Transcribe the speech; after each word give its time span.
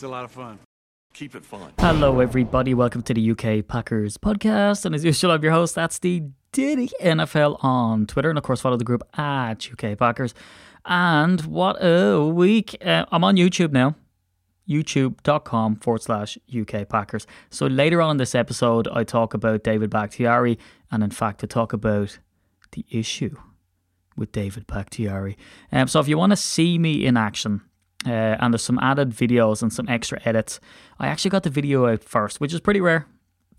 It's 0.00 0.06
a 0.06 0.08
lot 0.08 0.24
of 0.24 0.30
fun. 0.30 0.58
Keep 1.12 1.34
it 1.34 1.44
fun. 1.44 1.72
Hello, 1.78 2.20
everybody. 2.20 2.72
Welcome 2.72 3.02
to 3.02 3.12
the 3.12 3.32
UK 3.32 3.66
Packers 3.68 4.16
podcast. 4.16 4.86
And 4.86 4.94
as 4.94 5.04
usual, 5.04 5.30
I'm 5.30 5.42
your 5.42 5.52
host. 5.52 5.74
That's 5.74 5.98
the 5.98 6.22
Diddy 6.52 6.90
NFL 7.02 7.62
on 7.62 8.06
Twitter. 8.06 8.30
And 8.30 8.38
of 8.38 8.42
course, 8.44 8.62
follow 8.62 8.78
the 8.78 8.84
group 8.84 9.02
at 9.18 9.68
UK 9.70 9.98
Packers. 9.98 10.32
And 10.86 11.42
what 11.42 11.76
a 11.84 12.24
week. 12.24 12.78
Uh, 12.82 13.04
I'm 13.12 13.24
on 13.24 13.36
YouTube 13.36 13.72
now. 13.72 13.94
YouTube.com 14.70 15.76
forward 15.76 16.02
slash 16.02 16.38
UK 16.56 16.88
Packers. 16.88 17.26
So 17.50 17.66
later 17.66 18.00
on 18.00 18.12
in 18.12 18.16
this 18.18 18.34
episode, 18.34 18.88
I 18.88 19.04
talk 19.04 19.34
about 19.34 19.64
David 19.64 19.90
Bakhtiari. 19.90 20.58
And 20.90 21.02
in 21.02 21.10
fact, 21.10 21.42
I 21.42 21.46
talk 21.46 21.72
about 21.72 22.18
the 22.72 22.84
issue 22.90 23.36
with 24.16 24.32
David 24.32 24.66
Bakhtiari. 24.66 25.36
Um, 25.72 25.88
so 25.88 25.98
if 26.00 26.08
you 26.08 26.16
want 26.16 26.30
to 26.30 26.36
see 26.36 26.78
me 26.78 27.04
in 27.04 27.16
action, 27.16 27.62
uh, 28.06 28.36
and 28.40 28.54
there's 28.54 28.62
some 28.62 28.78
added 28.78 29.10
videos 29.10 29.60
and 29.62 29.72
some 29.72 29.86
extra 29.88 30.18
edits. 30.24 30.58
I 30.98 31.08
actually 31.08 31.32
got 31.32 31.42
the 31.42 31.50
video 31.50 31.86
out 31.86 32.02
first, 32.02 32.40
which 32.40 32.54
is 32.54 32.60
pretty 32.60 32.80
rare 32.80 33.06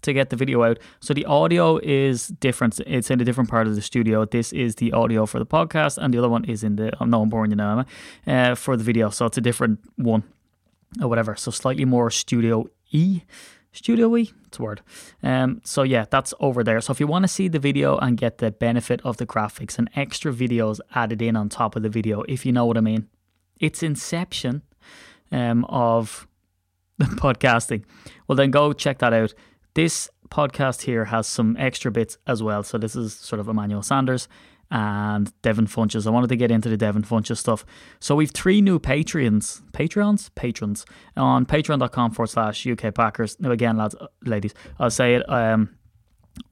to 0.01 0.13
get 0.13 0.31
the 0.31 0.35
video 0.35 0.63
out. 0.63 0.79
So 0.99 1.13
the 1.13 1.25
audio 1.25 1.77
is 1.77 2.29
different. 2.29 2.79
It's 2.87 3.11
in 3.11 3.21
a 3.21 3.23
different 3.23 3.51
part 3.51 3.67
of 3.67 3.75
the 3.75 3.81
studio. 3.83 4.25
This 4.25 4.51
is 4.51 4.75
the 4.75 4.93
audio 4.93 5.27
for 5.27 5.37
the 5.37 5.45
podcast, 5.45 5.99
and 5.99 6.11
the 6.11 6.17
other 6.17 6.29
one 6.29 6.45
is 6.45 6.63
in 6.63 6.75
the. 6.77 6.91
I'm 6.99 7.11
boring 7.29 7.51
you 7.51 7.57
now, 7.57 7.85
am 8.25 8.51
Uh, 8.51 8.55
for 8.55 8.75
the 8.77 8.83
video, 8.83 9.09
so 9.09 9.27
it's 9.27 9.37
a 9.37 9.41
different 9.41 9.79
one 9.95 10.23
or 11.01 11.07
whatever. 11.07 11.35
So 11.35 11.51
slightly 11.51 11.85
more 11.85 12.09
studio 12.09 12.67
e. 12.91 13.21
Studio 13.73 14.17
E, 14.17 14.33
it's 14.47 14.59
a 14.59 14.61
word. 14.61 14.81
Um, 15.23 15.61
so 15.63 15.83
yeah, 15.83 16.05
that's 16.09 16.33
over 16.41 16.61
there. 16.61 16.81
So 16.81 16.91
if 16.91 16.99
you 16.99 17.07
want 17.07 17.23
to 17.23 17.29
see 17.29 17.47
the 17.47 17.59
video 17.59 17.97
and 17.97 18.17
get 18.17 18.39
the 18.39 18.51
benefit 18.51 18.99
of 19.05 19.15
the 19.15 19.25
graphics 19.25 19.77
and 19.77 19.89
extra 19.95 20.33
videos 20.33 20.81
added 20.93 21.21
in 21.21 21.37
on 21.37 21.47
top 21.47 21.77
of 21.77 21.83
the 21.83 21.89
video, 21.89 22.23
if 22.23 22.45
you 22.45 22.51
know 22.51 22.65
what 22.65 22.77
I 22.77 22.81
mean, 22.81 23.07
its 23.61 23.81
inception 23.81 24.63
um, 25.31 25.63
of 25.69 26.27
the 26.97 27.05
podcasting. 27.21 27.85
Well, 28.27 28.35
then 28.35 28.51
go 28.51 28.73
check 28.73 28.99
that 28.99 29.13
out. 29.13 29.33
This 29.73 30.09
podcast 30.29 30.81
here 30.81 31.05
has 31.05 31.27
some 31.27 31.55
extra 31.57 31.91
bits 31.91 32.17
as 32.27 32.43
well. 32.43 32.63
So 32.63 32.77
this 32.77 32.95
is 32.95 33.13
sort 33.13 33.39
of 33.39 33.47
Emmanuel 33.47 33.83
Sanders 33.83 34.27
and 34.71 35.33
Devin 35.41 35.67
Funchess. 35.67 36.07
I 36.07 36.09
wanted 36.09 36.29
to 36.29 36.35
get 36.37 36.49
into 36.49 36.69
the 36.69 36.77
Devin 36.77 37.03
Funchess 37.03 37.37
stuff. 37.37 37.65
So 37.99 38.15
we've 38.15 38.31
three 38.31 38.61
new 38.61 38.79
Patreons, 38.79 39.61
Patreons, 39.73 40.29
patrons 40.33 40.85
on 41.17 41.45
patreon.com 41.45 42.11
forward 42.11 42.27
slash 42.27 42.65
UK 42.65 42.95
Packers. 42.95 43.37
Now 43.39 43.51
again, 43.51 43.77
lads, 43.77 43.95
ladies, 44.23 44.53
I'll 44.79 44.89
say 44.89 45.15
it. 45.15 45.29
Um, 45.29 45.75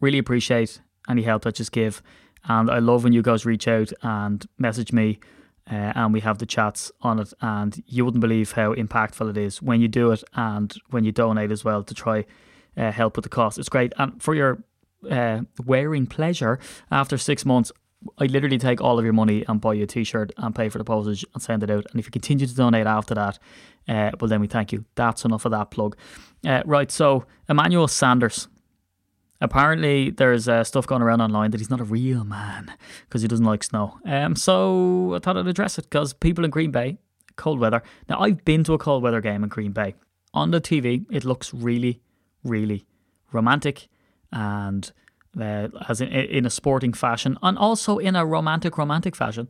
really 0.01 0.17
appreciate 0.17 0.81
any 1.07 1.23
help 1.23 1.43
that 1.43 1.55
just 1.55 1.71
give. 1.71 2.03
And 2.47 2.69
I 2.69 2.79
love 2.79 3.03
when 3.03 3.13
you 3.13 3.21
guys 3.21 3.45
reach 3.45 3.67
out 3.67 3.91
and 4.01 4.45
message 4.57 4.91
me 4.91 5.19
uh, 5.71 5.93
and 5.95 6.13
we 6.13 6.19
have 6.19 6.39
the 6.39 6.45
chats 6.45 6.91
on 7.01 7.19
it. 7.19 7.33
And 7.41 7.81
you 7.87 8.03
wouldn't 8.03 8.21
believe 8.21 8.51
how 8.51 8.73
impactful 8.73 9.29
it 9.29 9.37
is 9.37 9.61
when 9.61 9.79
you 9.79 9.87
do 9.87 10.11
it 10.11 10.23
and 10.33 10.73
when 10.89 11.05
you 11.05 11.13
donate 11.13 11.51
as 11.51 11.63
well 11.63 11.83
to 11.83 11.93
try 11.93 12.25
uh, 12.75 12.91
help 12.91 13.15
with 13.15 13.23
the 13.23 13.29
cost. 13.29 13.57
It's 13.57 13.69
great. 13.69 13.93
And 13.97 14.21
for 14.21 14.35
your 14.35 14.63
uh, 15.09 15.41
wearing 15.65 16.05
pleasure, 16.05 16.59
after 16.91 17.17
six 17.17 17.45
months, 17.45 17.71
I 18.17 18.25
literally 18.25 18.57
take 18.57 18.81
all 18.81 18.97
of 18.97 19.03
your 19.03 19.13
money 19.13 19.43
and 19.47 19.59
buy 19.59 19.73
you 19.73 19.83
a 19.83 19.87
t-shirt 19.87 20.31
and 20.37 20.55
pay 20.55 20.69
for 20.69 20.77
the 20.77 20.83
postage 20.83 21.25
and 21.33 21.43
send 21.43 21.63
it 21.63 21.69
out. 21.69 21.85
And 21.91 21.99
if 21.99 22.05
you 22.05 22.11
continue 22.11 22.45
to 22.45 22.55
donate 22.55 22.87
after 22.87 23.13
that, 23.15 23.39
uh, 23.87 24.11
well 24.19 24.29
then 24.29 24.41
we 24.41 24.47
thank 24.47 24.71
you. 24.71 24.85
That's 24.95 25.25
enough 25.25 25.45
of 25.45 25.51
that 25.51 25.71
plug. 25.71 25.97
Uh, 26.45 26.61
right, 26.65 26.89
so 26.91 27.25
Emmanuel 27.47 27.87
Sanders. 27.87 28.47
Apparently, 29.41 30.09
there's 30.09 30.49
uh, 30.49 30.65
stuff 30.65 30.85
going 30.85 31.01
around 31.01 31.21
online 31.21 31.51
that 31.51 31.61
he's 31.61 31.69
not 31.69 31.79
a 31.79 31.85
real 31.85 32.25
man 32.25 32.73
because 33.07 33.21
he 33.21 33.27
doesn't 33.27 33.45
like 33.45 33.63
snow. 33.63 33.97
Um, 34.05 34.35
so 34.35 35.13
I 35.15 35.19
thought 35.19 35.37
I'd 35.37 35.47
address 35.47 35.77
it 35.77 35.83
because 35.83 36.11
people 36.13 36.43
in 36.43 36.51
Green 36.51 36.71
Bay, 36.71 36.97
cold 37.37 37.57
weather. 37.59 37.81
Now 38.09 38.19
I've 38.19 38.43
been 38.43 38.65
to 38.65 38.73
a 38.73 38.77
cold 38.77 39.01
weather 39.01 39.21
game 39.21 39.43
in 39.43 39.49
Green 39.49 39.71
Bay. 39.71 39.95
On 40.33 40.51
the 40.51 40.59
TV, 40.59 41.05
it 41.09 41.23
looks 41.23 41.53
really, 41.53 42.01
really 42.43 42.85
romantic 43.31 43.87
and 44.31 44.91
uh, 45.39 45.67
as 45.87 46.01
in, 46.01 46.07
in 46.09 46.45
a 46.45 46.49
sporting 46.49 46.93
fashion 46.93 47.37
and 47.41 47.57
also 47.57 47.97
in 47.97 48.15
a 48.15 48.25
romantic 48.25 48.77
romantic 48.77 49.15
fashion. 49.15 49.47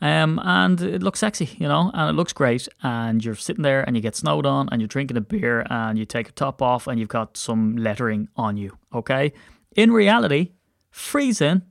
Um, 0.00 0.40
and 0.44 0.80
it 0.80 1.02
looks 1.02 1.18
sexy 1.18 1.56
you 1.58 1.66
know 1.66 1.90
and 1.92 2.10
it 2.10 2.12
looks 2.14 2.32
great. 2.32 2.68
And 2.82 3.24
you're 3.24 3.34
sitting 3.34 3.62
there 3.62 3.82
and 3.82 3.96
you 3.96 4.02
get 4.02 4.16
snowed 4.16 4.46
on 4.46 4.68
and 4.70 4.80
you're 4.80 4.88
drinking 4.88 5.16
a 5.16 5.20
beer 5.20 5.66
and 5.68 5.98
you 5.98 6.04
take 6.04 6.28
your 6.28 6.32
top 6.32 6.62
off 6.62 6.86
and 6.86 6.98
you've 6.98 7.08
got 7.08 7.36
some 7.36 7.76
lettering 7.76 8.28
on 8.36 8.56
you 8.56 8.76
okay? 8.94 9.32
In 9.76 9.92
reality 9.92 10.52
freezing 10.90 11.62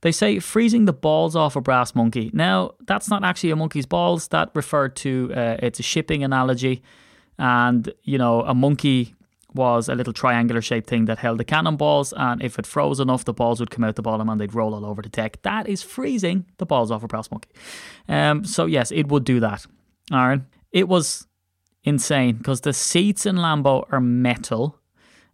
they 0.00 0.12
say 0.12 0.38
freezing 0.38 0.84
the 0.84 0.92
balls 0.92 1.34
off 1.34 1.56
a 1.56 1.62
brass 1.62 1.94
monkey. 1.94 2.30
Now 2.34 2.72
that's 2.86 3.08
not 3.08 3.24
actually 3.24 3.52
a 3.52 3.56
monkey's 3.56 3.86
balls. 3.86 4.28
That 4.28 4.50
referred 4.54 4.96
to 4.96 5.32
uh, 5.34 5.56
it's 5.60 5.80
a 5.80 5.82
shipping 5.82 6.22
analogy. 6.22 6.82
And 7.38 7.90
you 8.02 8.18
know 8.18 8.42
a 8.42 8.54
monkey 8.54 9.14
was 9.54 9.88
a 9.88 9.94
little 9.94 10.12
triangular 10.12 10.60
shaped 10.60 10.88
thing 10.88 11.04
that 11.04 11.18
held 11.18 11.38
the 11.38 11.44
cannonballs, 11.44 12.12
and 12.16 12.42
if 12.42 12.58
it 12.58 12.66
froze 12.66 13.00
enough, 13.00 13.24
the 13.24 13.32
balls 13.32 13.60
would 13.60 13.70
come 13.70 13.84
out 13.84 13.96
the 13.96 14.02
bottom 14.02 14.28
and 14.28 14.40
they'd 14.40 14.54
roll 14.54 14.74
all 14.74 14.84
over 14.84 15.02
the 15.02 15.08
deck. 15.08 15.40
That 15.42 15.68
is 15.68 15.82
freezing 15.82 16.46
the 16.58 16.66
balls 16.66 16.90
off 16.90 17.04
a 17.04 17.06
brass 17.06 17.30
monkey. 17.30 17.50
Um, 18.08 18.44
so 18.44 18.66
yes, 18.66 18.90
it 18.90 19.08
would 19.08 19.24
do 19.24 19.40
that. 19.40 19.66
Aaron, 20.12 20.46
it 20.72 20.88
was 20.88 21.26
insane 21.84 22.36
because 22.36 22.62
the 22.62 22.72
seats 22.72 23.26
in 23.26 23.36
Lambeau 23.36 23.86
are 23.90 24.00
metal. 24.00 24.80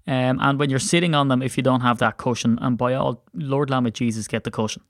Um, 0.06 0.38
and 0.40 0.58
when 0.58 0.70
you're 0.70 0.78
sitting 0.78 1.14
on 1.14 1.28
them, 1.28 1.42
if 1.42 1.56
you 1.56 1.62
don't 1.62 1.82
have 1.82 1.98
that 1.98 2.16
cushion, 2.16 2.58
and 2.60 2.76
by 2.76 2.94
all 2.94 3.24
Lord 3.34 3.70
Lamb 3.70 3.86
of 3.86 3.92
Jesus, 3.92 4.28
get 4.28 4.44
the 4.44 4.50
cushion, 4.50 4.82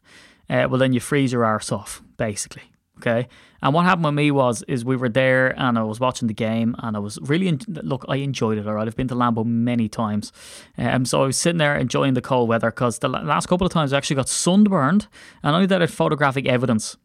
uh, 0.48 0.66
well 0.68 0.78
then 0.78 0.92
you 0.92 1.00
freeze 1.00 1.32
your 1.32 1.44
arse 1.44 1.70
off, 1.70 2.02
basically. 2.16 2.62
Okay. 3.00 3.28
And 3.62 3.74
what 3.74 3.84
happened 3.84 4.04
with 4.04 4.14
me 4.14 4.30
was, 4.30 4.62
is 4.68 4.84
we 4.84 4.96
were 4.96 5.08
there 5.08 5.58
and 5.58 5.78
I 5.78 5.82
was 5.82 6.00
watching 6.00 6.28
the 6.28 6.34
game 6.34 6.76
and 6.78 6.96
I 6.96 7.00
was 7.00 7.18
really, 7.22 7.58
look, 7.66 8.04
I 8.08 8.16
enjoyed 8.16 8.58
it. 8.58 8.66
All 8.66 8.74
right. 8.74 8.86
I've 8.86 8.96
been 8.96 9.08
to 9.08 9.14
Lambeau 9.14 9.44
many 9.44 9.88
times. 9.88 10.32
Um, 10.78 11.04
so 11.04 11.22
I 11.22 11.26
was 11.26 11.36
sitting 11.36 11.58
there 11.58 11.76
enjoying 11.76 12.14
the 12.14 12.22
cold 12.22 12.48
weather 12.48 12.70
because 12.70 12.98
the 12.98 13.08
last 13.08 13.46
couple 13.46 13.66
of 13.66 13.72
times 13.72 13.92
I 13.92 13.96
actually 13.96 14.16
got 14.16 14.28
sunburned 14.28 15.08
and 15.42 15.54
only 15.54 15.66
that 15.66 15.80
had 15.80 15.90
photographic 15.90 16.46
evidence 16.46 16.96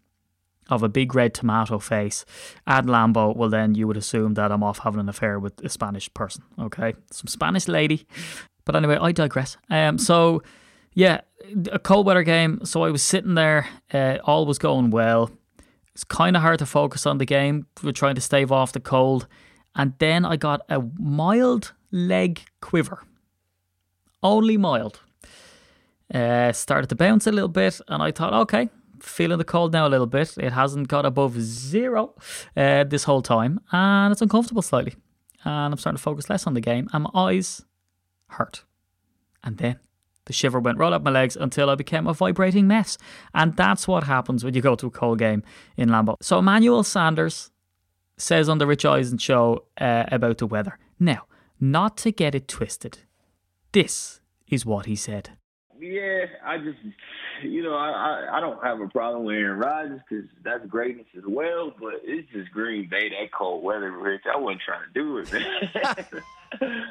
of 0.70 0.84
a 0.84 0.90
big 0.90 1.14
red 1.14 1.34
tomato 1.34 1.78
face 1.78 2.26
at 2.66 2.86
Lambeau, 2.86 3.36
well, 3.36 3.50
then 3.50 3.76
you 3.76 3.88
would 3.88 3.98
assume 3.98 4.34
that 4.34 4.52
I'm 4.52 4.64
off 4.64 4.80
having 4.80 5.00
an 5.00 5.10
affair 5.10 5.40
with 5.40 5.64
a 5.64 5.70
Spanish 5.70 6.12
person. 6.14 6.44
Okay. 6.60 6.94
Some 7.12 7.28
Spanish 7.28 7.68
lady. 7.68 8.08
But 8.66 8.76
anyway, 8.76 8.98
I 9.00 9.12
digress. 9.12 9.58
Um, 9.70 9.98
so, 9.98 10.42
yeah, 10.94 11.22
a 11.72 11.80
cold 11.80 12.06
weather 12.06 12.24
game. 12.24 12.62
So 12.66 12.84
I 12.84 12.90
was 12.90 13.04
sitting 13.04 13.36
there, 13.36 13.68
uh, 13.94 14.18
all 14.24 14.46
was 14.46 14.58
going 14.58 14.90
well. 14.90 15.30
It's 15.96 16.04
kind 16.04 16.36
of 16.36 16.42
hard 16.42 16.60
to 16.60 16.66
focus 16.66 17.06
on 17.06 17.20
the 17.20 17.26
game. 17.26 17.68
We're 17.82 17.94
trying 17.94 18.16
to 18.16 18.22
stave 18.22 18.52
off 18.52 18.74
the 18.74 18.82
cold. 18.82 19.28
And 19.76 19.94
then 19.98 20.26
I 20.26 20.36
got 20.36 20.62
a 20.68 20.84
mild 21.00 21.72
leg 21.90 22.42
quiver. 22.60 23.02
Only 24.22 24.58
mild. 24.58 25.00
Uh, 26.14 26.52
started 26.52 26.88
to 26.88 26.96
bounce 26.96 27.26
a 27.28 27.32
little 27.32 27.50
bit, 27.50 27.82
and 27.88 28.04
I 28.04 28.12
thought, 28.12 28.34
okay, 28.34 28.70
feeling 29.00 29.38
the 29.38 29.46
cold 29.46 29.74
now 29.74 29.88
a 29.88 29.90
little 29.90 30.06
bit. 30.06 30.38
It 30.38 30.52
hasn't 30.52 30.88
got 30.88 31.06
above 31.06 31.40
zero 31.40 32.14
uh, 32.56 32.84
this 32.84 33.06
whole 33.06 33.22
time, 33.22 33.60
and 33.72 34.12
it's 34.12 34.22
uncomfortable 34.22 34.62
slightly. 34.62 34.96
And 35.46 35.74
I'm 35.74 35.78
starting 35.78 35.98
to 35.98 36.04
focus 36.04 36.30
less 36.30 36.46
on 36.46 36.54
the 36.54 36.62
game, 36.62 36.90
and 36.94 37.04
my 37.04 37.10
eyes 37.14 37.64
hurt. 38.28 38.66
And 39.44 39.58
then 39.58 39.80
the 40.26 40.34
shiver 40.34 40.60
went 40.60 40.78
right 40.78 40.94
up 40.94 41.04
my 41.04 41.12
legs 41.12 41.36
until 41.36 41.70
I 41.70 41.76
became 41.76 42.08
a 42.08 42.14
vibrating 42.14 42.68
mess. 42.68 42.98
And 43.34 43.56
that's 43.56 43.88
what 43.88 44.04
happens 44.04 44.44
when 44.44 44.54
you 44.54 44.62
go 44.62 44.76
to 44.76 44.88
a 44.88 44.92
cold 44.92 45.20
game 45.20 45.44
in 45.78 45.90
Lambeau. 45.90 46.16
So 46.22 46.40
Emmanuel 46.40 46.84
Sanders 46.84 47.52
says 48.18 48.50
on 48.50 48.58
the 48.58 48.68
Rich 48.68 48.86
Eisen 48.86 49.18
show 49.18 49.66
uh, 49.80 50.06
about 50.12 50.38
the 50.38 50.48
weather. 50.48 50.78
Now, 51.00 51.26
not 51.60 51.98
to 51.98 52.12
get 52.12 52.36
it 52.36 52.48
twisted, 52.48 53.00
this 53.72 54.22
is 54.48 54.66
what 54.66 54.86
he 54.86 54.96
said. 54.96 55.32
Yeah, 55.80 56.26
I 56.46 56.58
just, 56.58 56.78
you 57.44 57.64
know, 57.64 57.76
I 57.76 57.90
I, 57.90 58.38
I 58.38 58.40
don't 58.40 58.64
have 58.64 58.80
a 58.80 58.88
problem 58.88 59.26
with 59.26 59.36
Aaron 59.36 59.60
Rodgers 59.60 60.02
because 60.08 60.26
that's 60.44 60.66
greatness 60.66 61.08
as 61.18 61.24
well. 61.28 61.74
But 61.80 61.96
it's 62.04 62.32
just 62.32 62.52
Green 62.52 62.88
Bay, 62.90 63.10
that 63.10 63.32
cold 63.32 63.64
weather, 63.64 63.92
Rich. 63.92 64.24
I 64.32 64.38
wasn't 64.38 64.62
trying 64.62 64.88
to 64.88 64.94
do 64.94 65.18
it, 65.18 65.34
man. 65.34 65.70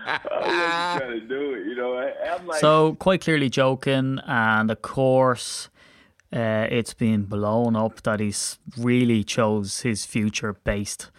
I 0.06 0.20
wasn't 0.40 1.00
trying 1.00 1.20
to 1.20 1.26
do 1.26 1.54
it. 1.54 1.66
You 1.66 1.74
know, 1.76 1.94
I, 1.96 2.34
I'm 2.34 2.46
like, 2.46 2.60
So, 2.60 2.94
quite 2.94 3.22
clearly 3.22 3.48
joking, 3.50 4.20
and 4.26 4.70
of 4.70 4.82
course, 4.82 5.68
uh, 6.34 6.66
it's 6.70 6.94
been 6.94 7.24
blown 7.24 7.76
up 7.76 8.02
that 8.02 8.20
he's 8.20 8.58
really 8.76 9.22
chose 9.24 9.80
his 9.80 10.04
future 10.04 10.54
based 10.64 11.10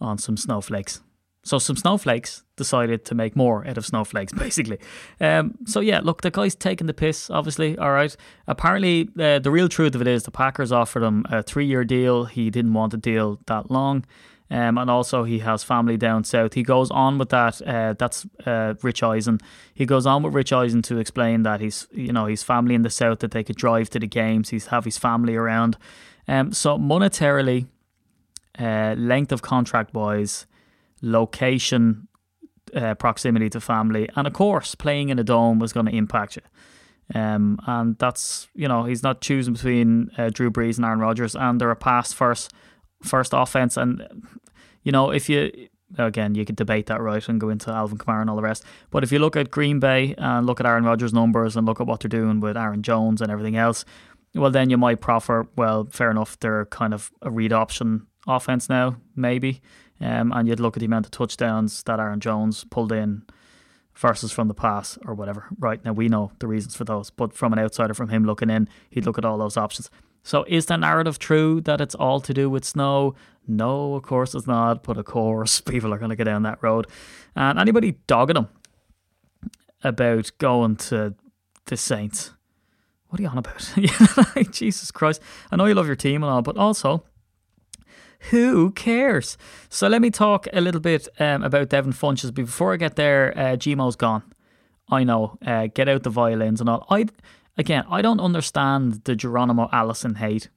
on 0.00 0.18
some 0.18 0.36
snowflakes. 0.36 1.02
So, 1.42 1.58
some 1.58 1.76
snowflakes 1.76 2.44
decided 2.56 3.04
to 3.06 3.14
make 3.14 3.34
more 3.34 3.66
out 3.66 3.78
of 3.78 3.86
snowflakes, 3.86 4.32
basically. 4.46 4.78
Um, 5.20 5.56
so, 5.64 5.80
yeah, 5.80 6.00
look, 6.02 6.22
the 6.22 6.30
guy's 6.30 6.54
taking 6.54 6.86
the 6.86 6.94
piss, 6.94 7.30
obviously. 7.30 7.78
All 7.78 7.92
right. 7.92 8.14
Apparently, 8.46 9.08
uh, 9.18 9.38
the 9.38 9.50
real 9.50 9.68
truth 9.68 9.94
of 9.94 10.00
it 10.00 10.06
is 10.06 10.24
the 10.24 10.30
Packers 10.30 10.70
offered 10.72 11.02
him 11.02 11.24
a 11.30 11.42
three 11.42 11.66
year 11.66 11.84
deal. 11.84 12.26
He 12.26 12.50
didn't 12.50 12.74
want 12.74 12.94
a 12.94 12.98
deal 12.98 13.40
that 13.46 13.70
long. 13.70 14.04
Um, 14.52 14.78
and 14.78 14.90
also 14.90 15.22
he 15.22 15.38
has 15.40 15.62
family 15.62 15.96
down 15.96 16.24
south. 16.24 16.54
He 16.54 16.64
goes 16.64 16.90
on 16.90 17.18
with 17.18 17.28
that. 17.28 17.62
Uh, 17.62 17.94
that's 17.96 18.26
uh, 18.44 18.74
Rich 18.82 19.02
Eisen. 19.02 19.38
He 19.74 19.86
goes 19.86 20.06
on 20.06 20.24
with 20.24 20.34
Rich 20.34 20.52
Eisen 20.52 20.82
to 20.82 20.98
explain 20.98 21.44
that 21.44 21.60
he's 21.60 21.86
you 21.92 22.12
know 22.12 22.26
his 22.26 22.42
family 22.42 22.74
in 22.74 22.82
the 22.82 22.90
south 22.90 23.20
that 23.20 23.30
they 23.30 23.44
could 23.44 23.56
drive 23.56 23.90
to 23.90 24.00
the 24.00 24.08
games. 24.08 24.50
He's 24.50 24.66
have 24.66 24.84
his 24.84 24.98
family 24.98 25.36
around. 25.36 25.78
Um, 26.26 26.52
so 26.52 26.78
monetarily, 26.78 27.68
uh, 28.58 28.96
length 28.98 29.30
of 29.30 29.40
contract 29.40 29.94
wise, 29.94 30.46
location, 31.02 32.08
uh, 32.74 32.94
proximity 32.94 33.50
to 33.50 33.60
family, 33.60 34.08
and 34.16 34.26
of 34.26 34.32
course 34.32 34.74
playing 34.74 35.08
in 35.08 35.18
a 35.18 35.24
dome 35.24 35.58
was 35.58 35.72
going 35.72 35.86
to 35.86 35.94
impact 35.94 36.36
you. 36.36 36.42
Um, 37.14 37.58
and 37.66 37.98
that's 37.98 38.48
you 38.54 38.68
know 38.68 38.84
he's 38.84 39.02
not 39.02 39.20
choosing 39.20 39.54
between 39.54 40.10
uh, 40.16 40.30
Drew 40.30 40.50
Brees 40.50 40.76
and 40.76 40.84
Aaron 40.84 41.00
Rodgers, 41.00 41.34
and 41.34 41.60
they're 41.60 41.70
a 41.70 41.76
pass 41.76 42.12
first 42.12 42.52
first 43.02 43.32
offense. 43.34 43.76
And 43.76 44.06
you 44.82 44.92
know 44.92 45.10
if 45.10 45.28
you 45.28 45.50
again 45.98 46.36
you 46.36 46.44
could 46.44 46.54
debate 46.54 46.86
that 46.86 47.00
right 47.00 47.28
and 47.28 47.40
go 47.40 47.48
into 47.48 47.72
Alvin 47.72 47.98
Kamara 47.98 48.20
and 48.20 48.30
all 48.30 48.36
the 48.36 48.42
rest, 48.42 48.64
but 48.90 49.02
if 49.02 49.10
you 49.10 49.18
look 49.18 49.36
at 49.36 49.50
Green 49.50 49.80
Bay 49.80 50.14
and 50.18 50.46
look 50.46 50.60
at 50.60 50.66
Aaron 50.66 50.84
Rodgers' 50.84 51.12
numbers 51.12 51.56
and 51.56 51.66
look 51.66 51.80
at 51.80 51.86
what 51.86 52.00
they're 52.00 52.08
doing 52.08 52.38
with 52.40 52.56
Aaron 52.56 52.82
Jones 52.82 53.20
and 53.20 53.30
everything 53.30 53.56
else, 53.56 53.84
well 54.34 54.50
then 54.50 54.70
you 54.70 54.78
might 54.78 55.00
proffer 55.00 55.48
well 55.56 55.88
fair 55.90 56.10
enough 56.12 56.38
they're 56.38 56.66
kind 56.66 56.94
of 56.94 57.10
a 57.22 57.30
read 57.30 57.52
option 57.52 58.06
offense 58.28 58.68
now 58.68 58.96
maybe, 59.16 59.60
um, 60.00 60.32
and 60.32 60.48
you'd 60.48 60.60
look 60.60 60.76
at 60.76 60.80
the 60.80 60.86
amount 60.86 61.06
of 61.06 61.12
touchdowns 61.12 61.82
that 61.84 62.00
Aaron 62.00 62.20
Jones 62.20 62.64
pulled 62.64 62.92
in 62.92 63.22
versus 63.94 64.32
from 64.32 64.48
the 64.48 64.54
pass 64.54 64.98
or 65.04 65.14
whatever. 65.14 65.46
Right 65.58 65.84
now, 65.84 65.92
we 65.92 66.08
know 66.08 66.32
the 66.38 66.46
reasons 66.46 66.74
for 66.74 66.84
those, 66.84 67.10
but 67.10 67.34
from 67.34 67.52
an 67.52 67.58
outsider, 67.58 67.94
from 67.94 68.08
him 68.08 68.24
looking 68.24 68.50
in, 68.50 68.68
he'd 68.88 69.04
look 69.04 69.18
at 69.18 69.24
all 69.24 69.38
those 69.38 69.56
options. 69.56 69.90
So, 70.22 70.44
is 70.48 70.66
the 70.66 70.76
narrative 70.76 71.18
true 71.18 71.60
that 71.62 71.80
it's 71.80 71.94
all 71.94 72.20
to 72.20 72.34
do 72.34 72.50
with 72.50 72.64
snow? 72.64 73.14
No, 73.46 73.94
of 73.94 74.02
course 74.02 74.34
it's 74.34 74.46
not. 74.46 74.82
But 74.82 74.98
of 74.98 75.06
course, 75.06 75.60
people 75.62 75.92
are 75.92 75.98
going 75.98 76.10
to 76.10 76.16
go 76.16 76.24
down 76.24 76.42
that 76.42 76.62
road. 76.62 76.86
And 77.34 77.58
anybody 77.58 77.96
dogging 78.06 78.36
him 78.36 78.48
about 79.82 80.30
going 80.38 80.76
to 80.76 81.14
the 81.66 81.76
Saints, 81.76 82.32
what 83.08 83.18
are 83.18 83.22
you 83.22 83.28
on 83.28 83.38
about? 83.38 84.50
Jesus 84.52 84.90
Christ! 84.90 85.22
I 85.50 85.56
know 85.56 85.64
you 85.64 85.74
love 85.74 85.86
your 85.86 85.96
team 85.96 86.22
and 86.22 86.30
all, 86.30 86.42
but 86.42 86.56
also 86.56 87.04
who 88.28 88.70
cares? 88.72 89.38
So 89.68 89.88
let 89.88 90.02
me 90.02 90.10
talk 90.10 90.46
a 90.52 90.60
little 90.60 90.80
bit 90.80 91.08
um, 91.18 91.42
about 91.42 91.70
Devin 91.70 91.92
Funchess. 91.92 92.32
Before 92.32 92.74
I 92.74 92.76
get 92.76 92.96
there, 92.96 93.36
uh, 93.36 93.56
Gmo's 93.56 93.96
gone. 93.96 94.22
I 94.90 95.04
know. 95.04 95.38
Uh, 95.44 95.68
get 95.72 95.88
out 95.88 96.02
the 96.02 96.10
violins 96.10 96.60
and 96.60 96.68
all. 96.68 96.86
I 96.90 97.06
again, 97.56 97.84
I 97.90 98.02
don't 98.02 98.20
understand 98.20 99.04
the 99.04 99.16
Geronimo 99.16 99.68
Allison 99.72 100.16
hate. 100.16 100.48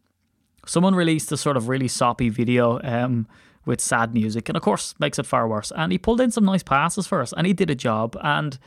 Someone 0.65 0.95
released 0.95 1.31
a 1.31 1.37
sort 1.37 1.57
of 1.57 1.67
really 1.67 1.87
soppy 1.87 2.29
video 2.29 2.79
um, 2.83 3.27
with 3.65 3.81
sad 3.81 4.13
music, 4.13 4.49
and 4.49 4.57
of 4.57 4.63
course 4.63 4.95
makes 4.99 5.19
it 5.19 5.25
far 5.25 5.47
worse. 5.47 5.71
And 5.75 5.91
he 5.91 5.97
pulled 5.97 6.21
in 6.21 6.31
some 6.31 6.45
nice 6.45 6.63
passes 6.63 7.07
for 7.07 7.21
us, 7.21 7.33
and 7.33 7.47
he 7.47 7.53
did 7.53 7.69
a 7.69 7.75
job, 7.75 8.17
and 8.21 8.57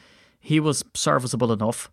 he 0.41 0.61
was 0.61 0.85
serviceable 0.95 1.53
enough. 1.53 1.91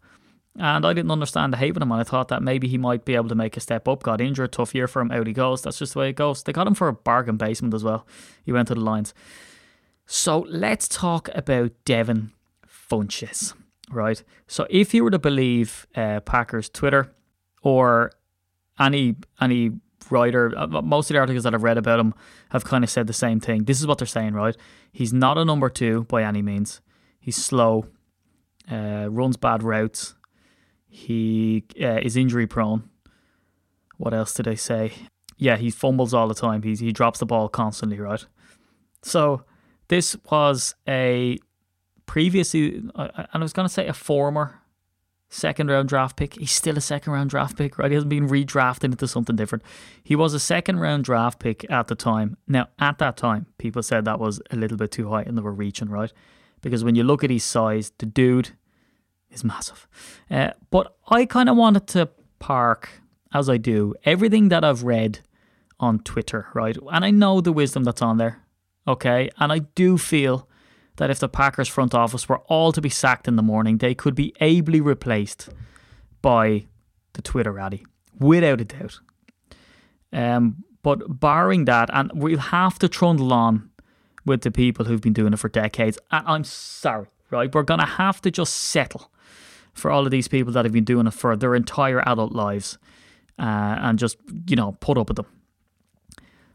And 0.57 0.85
I 0.85 0.93
didn't 0.93 1.11
understand 1.11 1.51
the 1.51 1.57
hate 1.57 1.73
with 1.73 1.81
him, 1.81 1.91
and 1.91 2.01
I 2.01 2.03
thought 2.03 2.27
that 2.27 2.43
maybe 2.43 2.67
he 2.67 2.77
might 2.77 3.05
be 3.05 3.15
able 3.15 3.29
to 3.29 3.35
make 3.35 3.57
a 3.57 3.59
step 3.59 3.87
up. 3.87 4.03
Got 4.03 4.21
injured, 4.21 4.51
tough 4.51 4.75
year 4.75 4.87
for 4.87 5.01
him, 5.01 5.11
out 5.11 5.25
he 5.25 5.33
goes. 5.33 5.63
That's 5.63 5.79
just 5.79 5.93
the 5.93 5.99
way 5.99 6.09
it 6.09 6.15
goes. 6.15 6.43
They 6.43 6.53
got 6.53 6.67
him 6.67 6.75
for 6.75 6.87
a 6.87 6.93
bargain 6.93 7.37
basement 7.37 7.73
as 7.73 7.83
well. 7.83 8.05
He 8.43 8.51
went 8.51 8.67
to 8.67 8.75
the 8.75 8.79
Lions. 8.79 9.15
So 10.05 10.45
let's 10.47 10.87
talk 10.87 11.29
about 11.33 11.71
Devin 11.85 12.33
Funchess, 12.67 13.53
right? 13.89 14.21
So 14.47 14.67
if 14.69 14.93
you 14.93 15.03
were 15.03 15.11
to 15.11 15.19
believe 15.19 15.87
uh, 15.95 16.19
Packers 16.19 16.69
Twitter 16.69 17.11
or 17.63 18.11
any 18.79 19.15
any 19.41 19.71
writer, 20.11 20.53
uh, 20.55 20.67
most 20.67 21.09
of 21.09 21.15
the 21.15 21.19
articles 21.19 21.45
that 21.45 21.55
I've 21.55 21.63
read 21.63 21.79
about 21.79 21.99
him 21.99 22.13
have 22.49 22.63
kind 22.63 22.83
of 22.83 22.91
said 22.91 23.07
the 23.07 23.13
same 23.13 23.39
thing. 23.39 23.63
This 23.63 23.79
is 23.79 23.87
what 23.87 23.97
they're 23.97 24.05
saying, 24.05 24.33
right? 24.33 24.55
He's 24.91 25.13
not 25.13 25.39
a 25.39 25.45
number 25.45 25.69
two 25.69 26.03
by 26.03 26.23
any 26.23 26.43
means. 26.43 26.81
He's 27.19 27.37
slow, 27.37 27.87
uh, 28.69 29.07
runs 29.09 29.37
bad 29.37 29.63
routes 29.63 30.13
he 30.93 31.63
uh, 31.81 31.99
is 32.03 32.15
injury 32.15 32.45
prone. 32.45 32.87
What 33.97 34.13
else 34.13 34.31
did 34.31 34.47
I 34.47 34.53
say? 34.53 34.93
Yeah, 35.37 35.57
he 35.57 35.71
fumbles 35.71 36.13
all 36.13 36.27
the 36.27 36.35
time. 36.35 36.61
He's, 36.61 36.81
he 36.81 36.91
drops 36.91 37.17
the 37.17 37.25
ball 37.25 37.49
constantly, 37.49 37.99
right? 37.99 38.23
So 39.01 39.43
this 39.87 40.15
was 40.29 40.75
a 40.87 41.39
previously, 42.05 42.75
and 42.75 42.91
I 43.33 43.37
was 43.39 43.53
going 43.53 43.67
to 43.67 43.73
say 43.73 43.87
a 43.87 43.93
former 43.93 44.61
second 45.29 45.71
round 45.71 45.89
draft 45.89 46.15
pick. 46.15 46.35
He's 46.35 46.51
still 46.51 46.77
a 46.77 46.81
second 46.81 47.11
round 47.11 47.31
draft 47.31 47.57
pick, 47.57 47.79
right? 47.79 47.89
He 47.89 47.95
hasn't 47.95 48.11
been 48.11 48.29
redrafted 48.29 48.85
into 48.85 49.07
something 49.07 49.35
different. 49.35 49.63
He 50.03 50.15
was 50.15 50.35
a 50.35 50.39
second 50.39 50.79
round 50.79 51.05
draft 51.05 51.39
pick 51.39 51.69
at 51.71 51.87
the 51.87 51.95
time. 51.95 52.37
Now, 52.47 52.67
at 52.77 52.99
that 52.99 53.17
time, 53.17 53.47
people 53.57 53.81
said 53.81 54.05
that 54.05 54.19
was 54.19 54.39
a 54.51 54.55
little 54.55 54.77
bit 54.77 54.91
too 54.91 55.09
high 55.09 55.23
and 55.23 55.35
they 55.35 55.41
were 55.41 55.53
reaching, 55.53 55.89
right? 55.89 56.13
Because 56.61 56.83
when 56.83 56.93
you 56.93 57.03
look 57.03 57.23
at 57.23 57.31
his 57.31 57.43
size, 57.43 57.91
the 57.97 58.05
dude 58.05 58.51
is 59.33 59.43
massive. 59.43 59.87
Uh, 60.29 60.51
but 60.69 60.95
I 61.07 61.25
kind 61.25 61.49
of 61.49 61.57
wanted 61.57 61.87
to 61.87 62.09
park, 62.39 62.89
as 63.33 63.49
I 63.49 63.57
do, 63.57 63.95
everything 64.05 64.49
that 64.49 64.63
I've 64.63 64.83
read 64.83 65.19
on 65.79 65.99
Twitter, 65.99 66.47
right? 66.53 66.77
And 66.91 67.03
I 67.03 67.11
know 67.11 67.41
the 67.41 67.51
wisdom 67.51 67.83
that's 67.83 68.01
on 68.01 68.17
there, 68.17 68.43
okay? 68.87 69.29
And 69.37 69.51
I 69.51 69.59
do 69.59 69.97
feel 69.97 70.47
that 70.97 71.09
if 71.09 71.19
the 71.19 71.29
Packers 71.29 71.67
front 71.67 71.93
office 71.95 72.29
were 72.29 72.39
all 72.47 72.71
to 72.71 72.81
be 72.81 72.89
sacked 72.89 73.27
in 73.27 73.35
the 73.35 73.43
morning, 73.43 73.77
they 73.77 73.95
could 73.95 74.15
be 74.15 74.33
ably 74.39 74.79
replaced 74.79 75.49
by 76.21 76.67
the 77.13 77.21
Twitterati, 77.21 77.83
without 78.19 78.61
a 78.61 78.65
doubt. 78.65 78.99
Um, 80.11 80.63
but 80.83 81.19
barring 81.19 81.65
that, 81.65 81.89
and 81.93 82.11
we'll 82.13 82.37
have 82.37 82.77
to 82.79 82.87
trundle 82.87 83.33
on 83.33 83.69
with 84.25 84.41
the 84.41 84.51
people 84.51 84.85
who've 84.85 85.01
been 85.01 85.13
doing 85.13 85.33
it 85.33 85.39
for 85.39 85.49
decades. 85.49 85.97
And 86.11 86.25
I'm 86.27 86.43
sorry, 86.43 87.07
right? 87.31 87.53
We're 87.53 87.63
going 87.63 87.79
to 87.79 87.85
have 87.85 88.21
to 88.21 88.31
just 88.31 88.53
settle 88.53 89.11
for 89.73 89.91
all 89.91 90.05
of 90.05 90.11
these 90.11 90.27
people 90.27 90.53
that 90.53 90.65
have 90.65 90.73
been 90.73 90.83
doing 90.83 91.07
it 91.07 91.13
for 91.13 91.35
their 91.35 91.55
entire 91.55 92.07
adult 92.07 92.31
lives 92.31 92.77
uh, 93.39 93.77
and 93.79 93.99
just, 93.99 94.17
you 94.47 94.55
know, 94.55 94.73
put 94.79 94.97
up 94.97 95.09
with 95.09 95.17
them. 95.17 95.27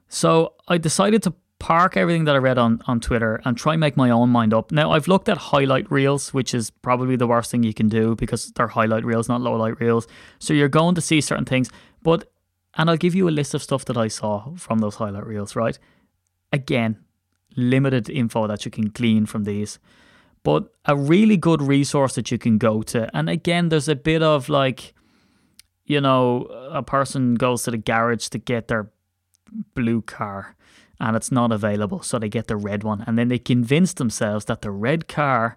So 0.08 0.54
I 0.68 0.78
decided 0.78 1.22
to 1.24 1.34
park 1.58 1.96
everything 1.96 2.24
that 2.24 2.34
I 2.34 2.38
read 2.38 2.56
on, 2.56 2.80
on 2.86 3.00
Twitter 3.00 3.40
and 3.44 3.56
try 3.56 3.74
and 3.74 3.80
make 3.80 3.96
my 3.96 4.10
own 4.10 4.30
mind 4.30 4.54
up. 4.54 4.70
Now, 4.70 4.92
I've 4.92 5.08
looked 5.08 5.28
at 5.28 5.36
highlight 5.36 5.90
reels, 5.90 6.32
which 6.32 6.54
is 6.54 6.70
probably 6.70 7.16
the 7.16 7.26
worst 7.26 7.50
thing 7.50 7.64
you 7.64 7.74
can 7.74 7.88
do 7.88 8.14
because 8.14 8.52
they're 8.52 8.68
highlight 8.68 9.04
reels, 9.04 9.28
not 9.28 9.40
low 9.40 9.54
light 9.56 9.80
reels. 9.80 10.06
So 10.38 10.54
you're 10.54 10.68
going 10.68 10.94
to 10.94 11.00
see 11.00 11.20
certain 11.20 11.44
things. 11.44 11.68
But, 12.02 12.30
and 12.74 12.88
I'll 12.88 12.96
give 12.96 13.14
you 13.14 13.28
a 13.28 13.30
list 13.30 13.54
of 13.54 13.62
stuff 13.62 13.84
that 13.86 13.96
I 13.96 14.08
saw 14.08 14.54
from 14.54 14.78
those 14.78 14.94
highlight 14.94 15.26
reels, 15.26 15.56
right? 15.56 15.78
Again, 16.52 17.00
limited 17.56 18.08
info 18.08 18.46
that 18.46 18.64
you 18.64 18.70
can 18.70 18.90
glean 18.90 19.26
from 19.26 19.44
these 19.44 19.80
but 20.42 20.72
a 20.84 20.96
really 20.96 21.36
good 21.36 21.62
resource 21.62 22.14
that 22.14 22.30
you 22.30 22.38
can 22.38 22.58
go 22.58 22.82
to. 22.82 23.14
And 23.16 23.28
again, 23.28 23.68
there's 23.68 23.88
a 23.88 23.96
bit 23.96 24.22
of 24.22 24.48
like, 24.48 24.94
you 25.84 26.00
know, 26.00 26.42
a 26.70 26.82
person 26.82 27.34
goes 27.34 27.62
to 27.64 27.70
the 27.70 27.78
garage 27.78 28.28
to 28.28 28.38
get 28.38 28.68
their 28.68 28.90
blue 29.74 30.02
car 30.02 30.54
and 31.00 31.16
it's 31.16 31.30
not 31.30 31.52
available, 31.52 32.02
so 32.02 32.18
they 32.18 32.28
get 32.28 32.48
the 32.48 32.56
red 32.56 32.82
one, 32.82 33.04
and 33.06 33.16
then 33.16 33.28
they 33.28 33.38
convince 33.38 33.92
themselves 33.94 34.46
that 34.46 34.62
the 34.62 34.70
red 34.70 35.06
car 35.06 35.56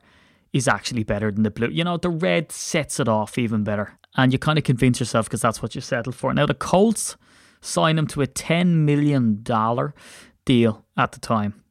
is 0.53 0.67
actually 0.67 1.03
better 1.03 1.31
than 1.31 1.43
the 1.43 1.51
blue. 1.51 1.69
You 1.69 1.83
know, 1.83 1.97
the 1.97 2.09
red 2.09 2.51
sets 2.51 2.99
it 2.99 3.07
off 3.07 3.37
even 3.37 3.63
better, 3.63 3.97
and 4.15 4.31
you 4.31 4.39
kind 4.39 4.57
of 4.57 4.63
convince 4.63 4.99
yourself 4.99 5.25
because 5.25 5.41
that's 5.41 5.61
what 5.61 5.73
you 5.73 5.81
settled 5.81 6.15
for. 6.15 6.33
Now, 6.33 6.45
the 6.45 6.53
Colts 6.53 7.17
signed 7.61 7.97
him 7.97 8.07
to 8.07 8.21
a 8.21 8.27
$10 8.27 8.67
million 8.67 9.43
deal 10.45 10.85
at 10.97 11.11
the 11.11 11.19
time. 11.19 11.63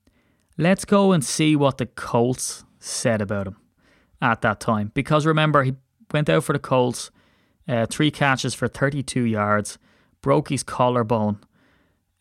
Let's 0.58 0.84
go 0.84 1.12
and 1.12 1.24
see 1.24 1.56
what 1.56 1.78
the 1.78 1.86
Colts 1.86 2.64
said 2.80 3.20
about 3.20 3.46
him 3.46 3.56
at 4.20 4.40
that 4.42 4.58
time. 4.58 4.90
Because 4.94 5.26
remember, 5.26 5.62
he 5.62 5.74
went 6.12 6.28
out 6.28 6.44
for 6.44 6.52
the 6.52 6.58
Colts, 6.58 7.10
uh, 7.68 7.86
three 7.86 8.10
catches 8.10 8.54
for 8.54 8.66
32 8.66 9.22
yards, 9.22 9.78
broke 10.22 10.48
his 10.48 10.62
collarbone. 10.62 11.38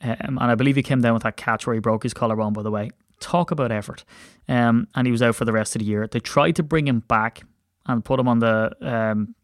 Um, 0.01 0.37
and 0.37 0.39
I 0.39 0.55
believe 0.55 0.75
he 0.75 0.83
came 0.83 1.01
down 1.01 1.13
with 1.13 1.23
that 1.23 1.37
catch 1.37 1.65
where 1.65 1.73
he 1.73 1.79
broke 1.79 2.03
his 2.03 2.13
collarbone, 2.13 2.53
by 2.53 2.61
the 2.61 2.71
way. 2.71 2.91
Talk 3.19 3.51
about 3.51 3.71
effort. 3.71 4.05
Um, 4.47 4.87
and 4.95 5.07
he 5.07 5.11
was 5.11 5.21
out 5.21 5.35
for 5.35 5.45
the 5.45 5.51
rest 5.51 5.75
of 5.75 5.79
the 5.79 5.85
year. 5.85 6.07
They 6.07 6.19
tried 6.19 6.55
to 6.57 6.63
bring 6.63 6.87
him 6.87 6.99
back 7.01 7.41
and 7.85 8.05
put 8.05 8.19
him 8.19 8.27
on 8.27 8.39
the 8.39 8.71
um, 8.81 9.35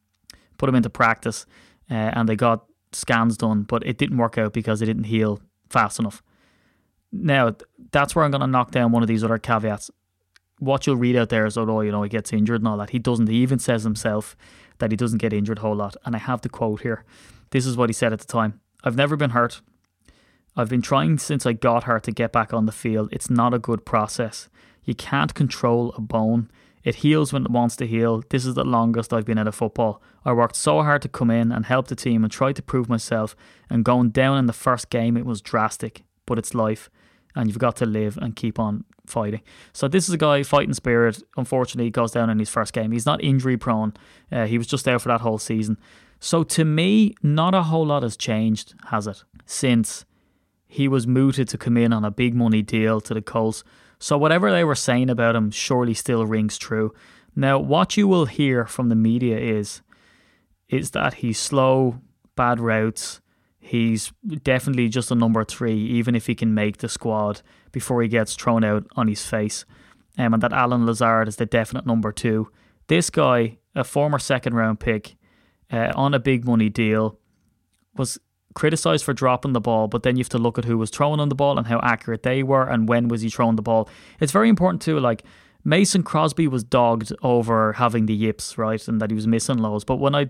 put 0.57 0.69
him 0.69 0.75
into 0.75 0.89
practice, 0.89 1.45
uh, 1.89 1.93
and 1.93 2.29
they 2.29 2.35
got 2.35 2.65
scans 2.93 3.37
done, 3.37 3.63
but 3.63 3.85
it 3.85 3.97
didn't 3.97 4.17
work 4.17 4.37
out 4.37 4.53
because 4.53 4.81
it 4.81 4.85
didn't 4.85 5.05
heal 5.05 5.41
fast 5.69 5.99
enough. 5.99 6.23
Now, 7.11 7.55
that's 7.91 8.15
where 8.15 8.23
I'm 8.23 8.31
going 8.31 8.41
to 8.41 8.47
knock 8.47 8.71
down 8.71 8.91
one 8.91 9.01
of 9.01 9.07
these 9.07 9.23
other 9.23 9.37
caveats 9.37 9.91
what 10.59 10.87
you'll 10.87 10.95
read 10.95 11.15
out 11.15 11.29
there 11.29 11.45
is, 11.45 11.57
oh, 11.57 11.81
you 11.81 11.91
know, 11.91 12.03
he 12.03 12.09
gets 12.09 12.31
injured 12.31 12.61
and 12.61 12.67
all 12.67 12.77
that. 12.77 12.91
He 12.91 12.99
doesn't. 12.99 13.27
He 13.27 13.37
even 13.37 13.59
says 13.59 13.83
himself 13.83 14.35
that 14.79 14.91
he 14.91 14.97
doesn't 14.97 15.19
get 15.19 15.33
injured 15.33 15.59
a 15.59 15.61
whole 15.61 15.75
lot. 15.75 15.95
And 16.05 16.15
I 16.15 16.19
have 16.19 16.41
the 16.41 16.49
quote 16.49 16.81
here. 16.81 17.03
This 17.51 17.65
is 17.65 17.77
what 17.77 17.89
he 17.89 17.93
said 17.93 18.13
at 18.13 18.19
the 18.19 18.25
time 18.25 18.59
I've 18.83 18.95
never 18.95 19.15
been 19.15 19.31
hurt. 19.31 19.61
I've 20.55 20.69
been 20.69 20.81
trying 20.81 21.17
since 21.17 21.45
I 21.45 21.53
got 21.53 21.83
hurt 21.83 22.03
to 22.03 22.11
get 22.11 22.31
back 22.31 22.53
on 22.53 22.65
the 22.65 22.71
field. 22.71 23.09
It's 23.11 23.29
not 23.29 23.53
a 23.53 23.59
good 23.59 23.85
process. 23.85 24.47
You 24.85 24.95
can't 24.95 25.33
control 25.33 25.93
a 25.97 26.01
bone. 26.01 26.49
It 26.83 26.95
heals 26.95 27.33
when 27.33 27.45
it 27.45 27.51
wants 27.51 27.75
to 27.77 27.87
heal. 27.87 28.23
This 28.29 28.45
is 28.45 28.53
the 28.53 28.63
longest 28.63 29.11
I've 29.11 29.25
been 29.25 29.39
out 29.39 29.47
of 29.47 29.55
football. 29.55 30.01
I 30.23 30.33
worked 30.33 30.55
so 30.55 30.83
hard 30.83 31.01
to 31.01 31.09
come 31.09 31.31
in 31.31 31.51
and 31.51 31.65
help 31.65 31.87
the 31.87 31.95
team 31.95 32.23
and 32.23 32.31
try 32.31 32.53
to 32.53 32.61
prove 32.61 32.87
myself. 32.87 33.35
And 33.69 33.83
going 33.83 34.11
down 34.11 34.37
in 34.37 34.45
the 34.45 34.53
first 34.53 34.89
game, 34.89 35.17
it 35.17 35.25
was 35.25 35.41
drastic, 35.41 36.03
but 36.25 36.37
it's 36.37 36.53
life. 36.53 36.89
And 37.35 37.47
you've 37.47 37.59
got 37.59 37.75
to 37.77 37.85
live 37.85 38.17
and 38.17 38.35
keep 38.35 38.59
on 38.59 38.85
fighting. 39.05 39.41
So 39.73 39.87
this 39.87 40.07
is 40.07 40.13
a 40.13 40.17
guy 40.17 40.43
fighting 40.43 40.73
spirit. 40.73 41.21
Unfortunately, 41.37 41.85
he 41.85 41.91
goes 41.91 42.11
down 42.11 42.29
in 42.29 42.39
his 42.39 42.49
first 42.49 42.73
game. 42.73 42.91
He's 42.91 43.05
not 43.05 43.23
injury 43.23 43.57
prone. 43.57 43.93
Uh, 44.31 44.45
he 44.45 44.57
was 44.57 44.67
just 44.67 44.85
there 44.85 44.99
for 44.99 45.09
that 45.09 45.21
whole 45.21 45.37
season. 45.37 45.77
So 46.19 46.43
to 46.43 46.65
me, 46.65 47.15
not 47.21 47.53
a 47.53 47.63
whole 47.63 47.85
lot 47.85 48.03
has 48.03 48.17
changed, 48.17 48.73
has 48.89 49.05
it? 49.05 49.23
Since 49.45 50.05
he 50.67 50.87
was 50.87 51.05
mooted 51.05 51.47
to 51.49 51.57
come 51.57 51.77
in 51.77 51.93
on 51.93 52.03
a 52.03 52.11
big 52.11 52.33
money 52.33 52.61
deal 52.61 52.99
to 53.01 53.13
the 53.13 53.21
Colts. 53.21 53.63
So 53.99 54.17
whatever 54.17 54.51
they 54.51 54.63
were 54.63 54.75
saying 54.75 55.09
about 55.09 55.35
him 55.35 55.51
surely 55.51 55.93
still 55.93 56.25
rings 56.25 56.57
true. 56.57 56.93
Now, 57.35 57.59
what 57.59 57.97
you 57.97 58.07
will 58.07 58.25
hear 58.25 58.65
from 58.65 58.89
the 58.89 58.95
media 58.95 59.37
is 59.37 59.81
is 60.67 60.91
that 60.91 61.15
he's 61.15 61.37
slow, 61.37 62.01
bad 62.35 62.59
routes. 62.59 63.21
He's 63.65 64.13
definitely 64.43 64.89
just 64.89 65.09
a 65.09 65.15
number 65.15 65.43
three, 65.43 65.75
even 65.75 66.13
if 66.13 66.27
he 66.27 66.35
can 66.35 66.53
make 66.53 66.77
the 66.77 66.87
squad 66.87 67.41
before 67.71 68.03
he 68.03 68.07
gets 68.07 68.35
thrown 68.35 68.63
out 68.63 68.85
on 68.95 69.07
his 69.07 69.25
face. 69.25 69.65
Um, 70.19 70.35
and 70.35 70.43
that 70.43 70.53
Allen 70.53 70.85
Lazard 70.85 71.27
is 71.27 71.37
the 71.37 71.47
definite 71.47 71.83
number 71.83 72.11
two. 72.11 72.51
This 72.87 73.09
guy, 73.09 73.57
a 73.73 73.83
former 73.83 74.19
second 74.19 74.53
round 74.53 74.79
pick, 74.79 75.15
uh, 75.71 75.91
on 75.95 76.13
a 76.13 76.19
big 76.19 76.45
money 76.45 76.69
deal, 76.69 77.17
was 77.95 78.19
criticized 78.53 79.03
for 79.03 79.13
dropping 79.13 79.53
the 79.53 79.59
ball, 79.59 79.87
but 79.87 80.03
then 80.03 80.15
you 80.15 80.21
have 80.21 80.29
to 80.29 80.37
look 80.37 80.59
at 80.59 80.65
who 80.65 80.77
was 80.77 80.91
throwing 80.91 81.19
on 81.19 81.29
the 81.29 81.35
ball 81.35 81.57
and 81.57 81.65
how 81.65 81.79
accurate 81.81 82.21
they 82.21 82.43
were 82.43 82.69
and 82.69 82.87
when 82.87 83.07
was 83.07 83.21
he 83.21 83.29
throwing 83.31 83.55
the 83.55 83.63
ball. 83.63 83.89
It's 84.19 84.31
very 84.31 84.47
important 84.47 84.83
too, 84.83 84.99
like 84.99 85.23
Mason 85.63 86.03
Crosby 86.03 86.47
was 86.47 86.63
dogged 86.63 87.11
over 87.23 87.73
having 87.73 88.05
the 88.05 88.13
yips, 88.13 88.59
right, 88.59 88.87
and 88.87 89.01
that 89.01 89.09
he 89.09 89.15
was 89.15 89.25
missing 89.25 89.57
lows. 89.57 89.83
But 89.83 89.95
when 89.95 90.13
I 90.13 90.29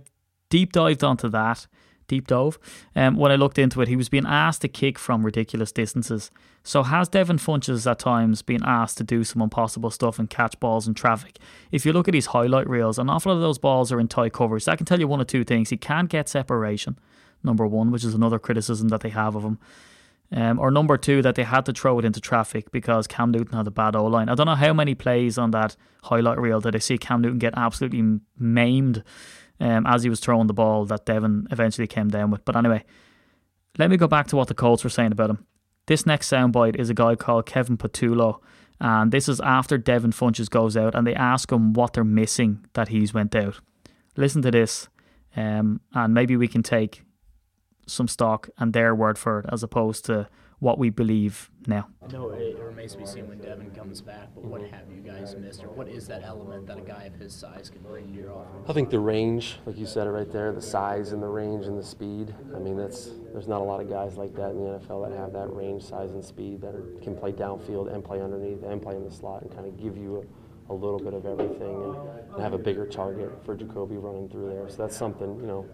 deep 0.49 0.71
dived 0.71 1.03
onto 1.03 1.27
that, 1.27 1.67
deep 2.07 2.27
dove, 2.27 2.57
um, 2.95 3.15
when 3.15 3.31
I 3.31 3.35
looked 3.35 3.57
into 3.57 3.81
it, 3.81 3.87
he 3.87 3.95
was 3.95 4.09
being 4.09 4.25
asked 4.25 4.61
to 4.61 4.67
kick 4.67 4.97
from 4.99 5.25
ridiculous 5.25 5.71
distances. 5.71 6.31
So 6.63 6.83
has 6.83 7.07
Devin 7.07 7.37
Funchess 7.37 7.89
at 7.89 7.99
times 7.99 8.41
been 8.41 8.63
asked 8.63 8.97
to 8.97 9.03
do 9.03 9.23
some 9.23 9.41
impossible 9.41 9.91
stuff 9.91 10.17
and 10.17 10.29
catch 10.29 10.59
balls 10.59 10.87
in 10.87 10.93
traffic? 10.93 11.37
If 11.71 11.85
you 11.85 11.93
look 11.93 12.07
at 12.07 12.13
his 12.13 12.27
highlight 12.27 12.69
reels, 12.69 12.97
an 12.97 13.09
awful 13.09 13.31
lot 13.31 13.37
of 13.37 13.41
those 13.41 13.59
balls 13.59 13.91
are 13.91 13.99
in 13.99 14.07
tight 14.07 14.33
covers. 14.33 14.67
I 14.67 14.75
can 14.75 14.85
tell 14.85 14.99
you 14.99 15.07
one 15.07 15.21
or 15.21 15.25
two 15.25 15.43
things. 15.43 15.69
He 15.69 15.77
can't 15.77 16.09
get 16.09 16.27
separation, 16.27 16.97
number 17.43 17.67
one, 17.67 17.91
which 17.91 18.03
is 18.03 18.13
another 18.13 18.39
criticism 18.39 18.87
that 18.89 19.01
they 19.01 19.09
have 19.09 19.35
of 19.35 19.43
him. 19.43 19.59
Um, 20.31 20.59
or 20.59 20.71
number 20.71 20.97
two, 20.97 21.21
that 21.21 21.35
they 21.35 21.43
had 21.43 21.65
to 21.67 21.73
throw 21.73 21.99
it 21.99 22.05
into 22.05 22.19
traffic 22.19 22.71
because 22.71 23.05
Cam 23.05 23.31
Newton 23.31 23.55
had 23.55 23.67
a 23.67 23.71
bad 23.71 23.95
O 23.95 24.05
line. 24.05 24.27
I 24.27 24.35
don't 24.35 24.47
know 24.47 24.55
how 24.55 24.73
many 24.73 24.95
plays 24.95 25.37
on 25.37 25.51
that 25.51 25.75
highlight 26.03 26.39
reel 26.39 26.59
that 26.61 26.75
I 26.75 26.79
see 26.79 26.97
Cam 26.97 27.21
Newton 27.21 27.37
get 27.37 27.53
absolutely 27.55 28.19
maimed 28.37 29.03
um, 29.59 29.85
as 29.85 30.03
he 30.03 30.09
was 30.09 30.19
throwing 30.19 30.47
the 30.47 30.53
ball 30.53 30.85
that 30.85 31.05
Devin 31.05 31.47
eventually 31.51 31.87
came 31.87 32.09
down 32.09 32.31
with. 32.31 32.43
But 32.45 32.55
anyway, 32.55 32.83
let 33.77 33.89
me 33.89 33.97
go 33.97 34.07
back 34.07 34.27
to 34.27 34.35
what 34.35 34.47
the 34.47 34.53
Colts 34.53 34.83
were 34.83 34.89
saying 34.89 35.11
about 35.11 35.29
him. 35.29 35.45
This 35.87 36.05
next 36.05 36.29
soundbite 36.29 36.75
is 36.75 36.89
a 36.89 36.95
guy 36.95 37.15
called 37.15 37.45
Kevin 37.45 37.77
Patullo, 37.77 38.39
and 38.79 39.11
this 39.11 39.29
is 39.29 39.39
after 39.41 39.77
Devin 39.77 40.11
Funchess 40.11 40.49
goes 40.49 40.75
out, 40.75 40.95
and 40.95 41.05
they 41.05 41.13
ask 41.13 41.51
him 41.51 41.73
what 41.73 41.93
they're 41.93 42.03
missing 42.03 42.65
that 42.73 42.87
he's 42.87 43.13
went 43.13 43.35
out. 43.35 43.59
Listen 44.17 44.41
to 44.41 44.51
this, 44.51 44.89
um, 45.35 45.81
and 45.93 46.13
maybe 46.13 46.35
we 46.35 46.47
can 46.47 46.63
take 46.63 47.03
some 47.87 48.07
stock 48.07 48.49
and 48.57 48.73
their 48.73 48.95
word 48.95 49.17
for 49.17 49.39
it 49.39 49.45
as 49.51 49.61
opposed 49.61 50.05
to 50.05 50.27
what 50.65 50.79
we 50.79 50.89
believe 50.89 51.51
now. 51.67 51.87
No, 52.11 52.31
it 52.31 52.57
remains 52.57 52.93
to 52.93 52.97
be 52.97 53.05
seen 53.05 53.27
when 53.27 53.37
Devin 53.37 53.69
comes 53.69 54.01
back, 54.01 54.29
but 54.33 54.45
what 54.45 54.61
have 54.61 54.89
you 54.89 54.99
guys 54.99 55.35
missed, 55.35 55.63
or 55.63 55.67
what 55.67 55.87
is 55.87 56.07
that 56.07 56.23
element 56.23 56.65
that 56.65 56.79
a 56.79 56.81
guy 56.81 57.03
of 57.03 57.13
his 57.13 57.35
size 57.35 57.69
can 57.69 57.83
bring 57.83 58.07
to 58.07 58.19
your 58.19 58.31
offense? 58.31 58.65
I 58.67 58.73
think 58.73 58.89
the 58.89 58.97
range, 58.97 59.57
like 59.67 59.77
you 59.77 59.85
said 59.85 60.07
it 60.07 60.09
right 60.09 60.31
there, 60.31 60.51
the 60.53 60.63
size 60.63 61.11
and 61.11 61.21
the 61.21 61.27
range 61.27 61.67
and 61.67 61.77
the 61.77 61.83
speed. 61.83 62.33
I 62.55 62.57
mean, 62.57 62.77
that's 62.77 63.11
there's 63.31 63.47
not 63.47 63.61
a 63.61 63.63
lot 63.63 63.79
of 63.79 63.91
guys 63.91 64.17
like 64.17 64.33
that 64.37 64.49
in 64.53 64.57
the 64.57 64.79
NFL 64.79 65.07
that 65.07 65.15
have 65.15 65.33
that 65.33 65.53
range, 65.53 65.83
size, 65.83 66.13
and 66.13 66.25
speed 66.25 66.61
that 66.61 66.73
are, 66.73 66.87
can 67.03 67.15
play 67.15 67.31
downfield 67.31 67.93
and 67.93 68.03
play 68.03 68.19
underneath 68.19 68.63
and 68.63 68.81
play 68.81 68.95
in 68.95 69.03
the 69.03 69.11
slot 69.11 69.43
and 69.43 69.53
kind 69.53 69.67
of 69.67 69.77
give 69.79 69.95
you 69.95 70.25
a, 70.67 70.73
a 70.73 70.75
little 70.75 70.99
bit 70.99 71.13
of 71.13 71.27
everything 71.27 71.83
and, 71.83 71.95
and 72.33 72.41
have 72.41 72.53
a 72.53 72.57
bigger 72.57 72.87
target 72.87 73.31
for 73.45 73.55
Jacoby 73.55 73.97
running 73.97 74.27
through 74.29 74.49
there. 74.49 74.67
So 74.67 74.77
that's 74.77 74.97
something 74.97 75.39
you 75.39 75.45
know 75.45 75.69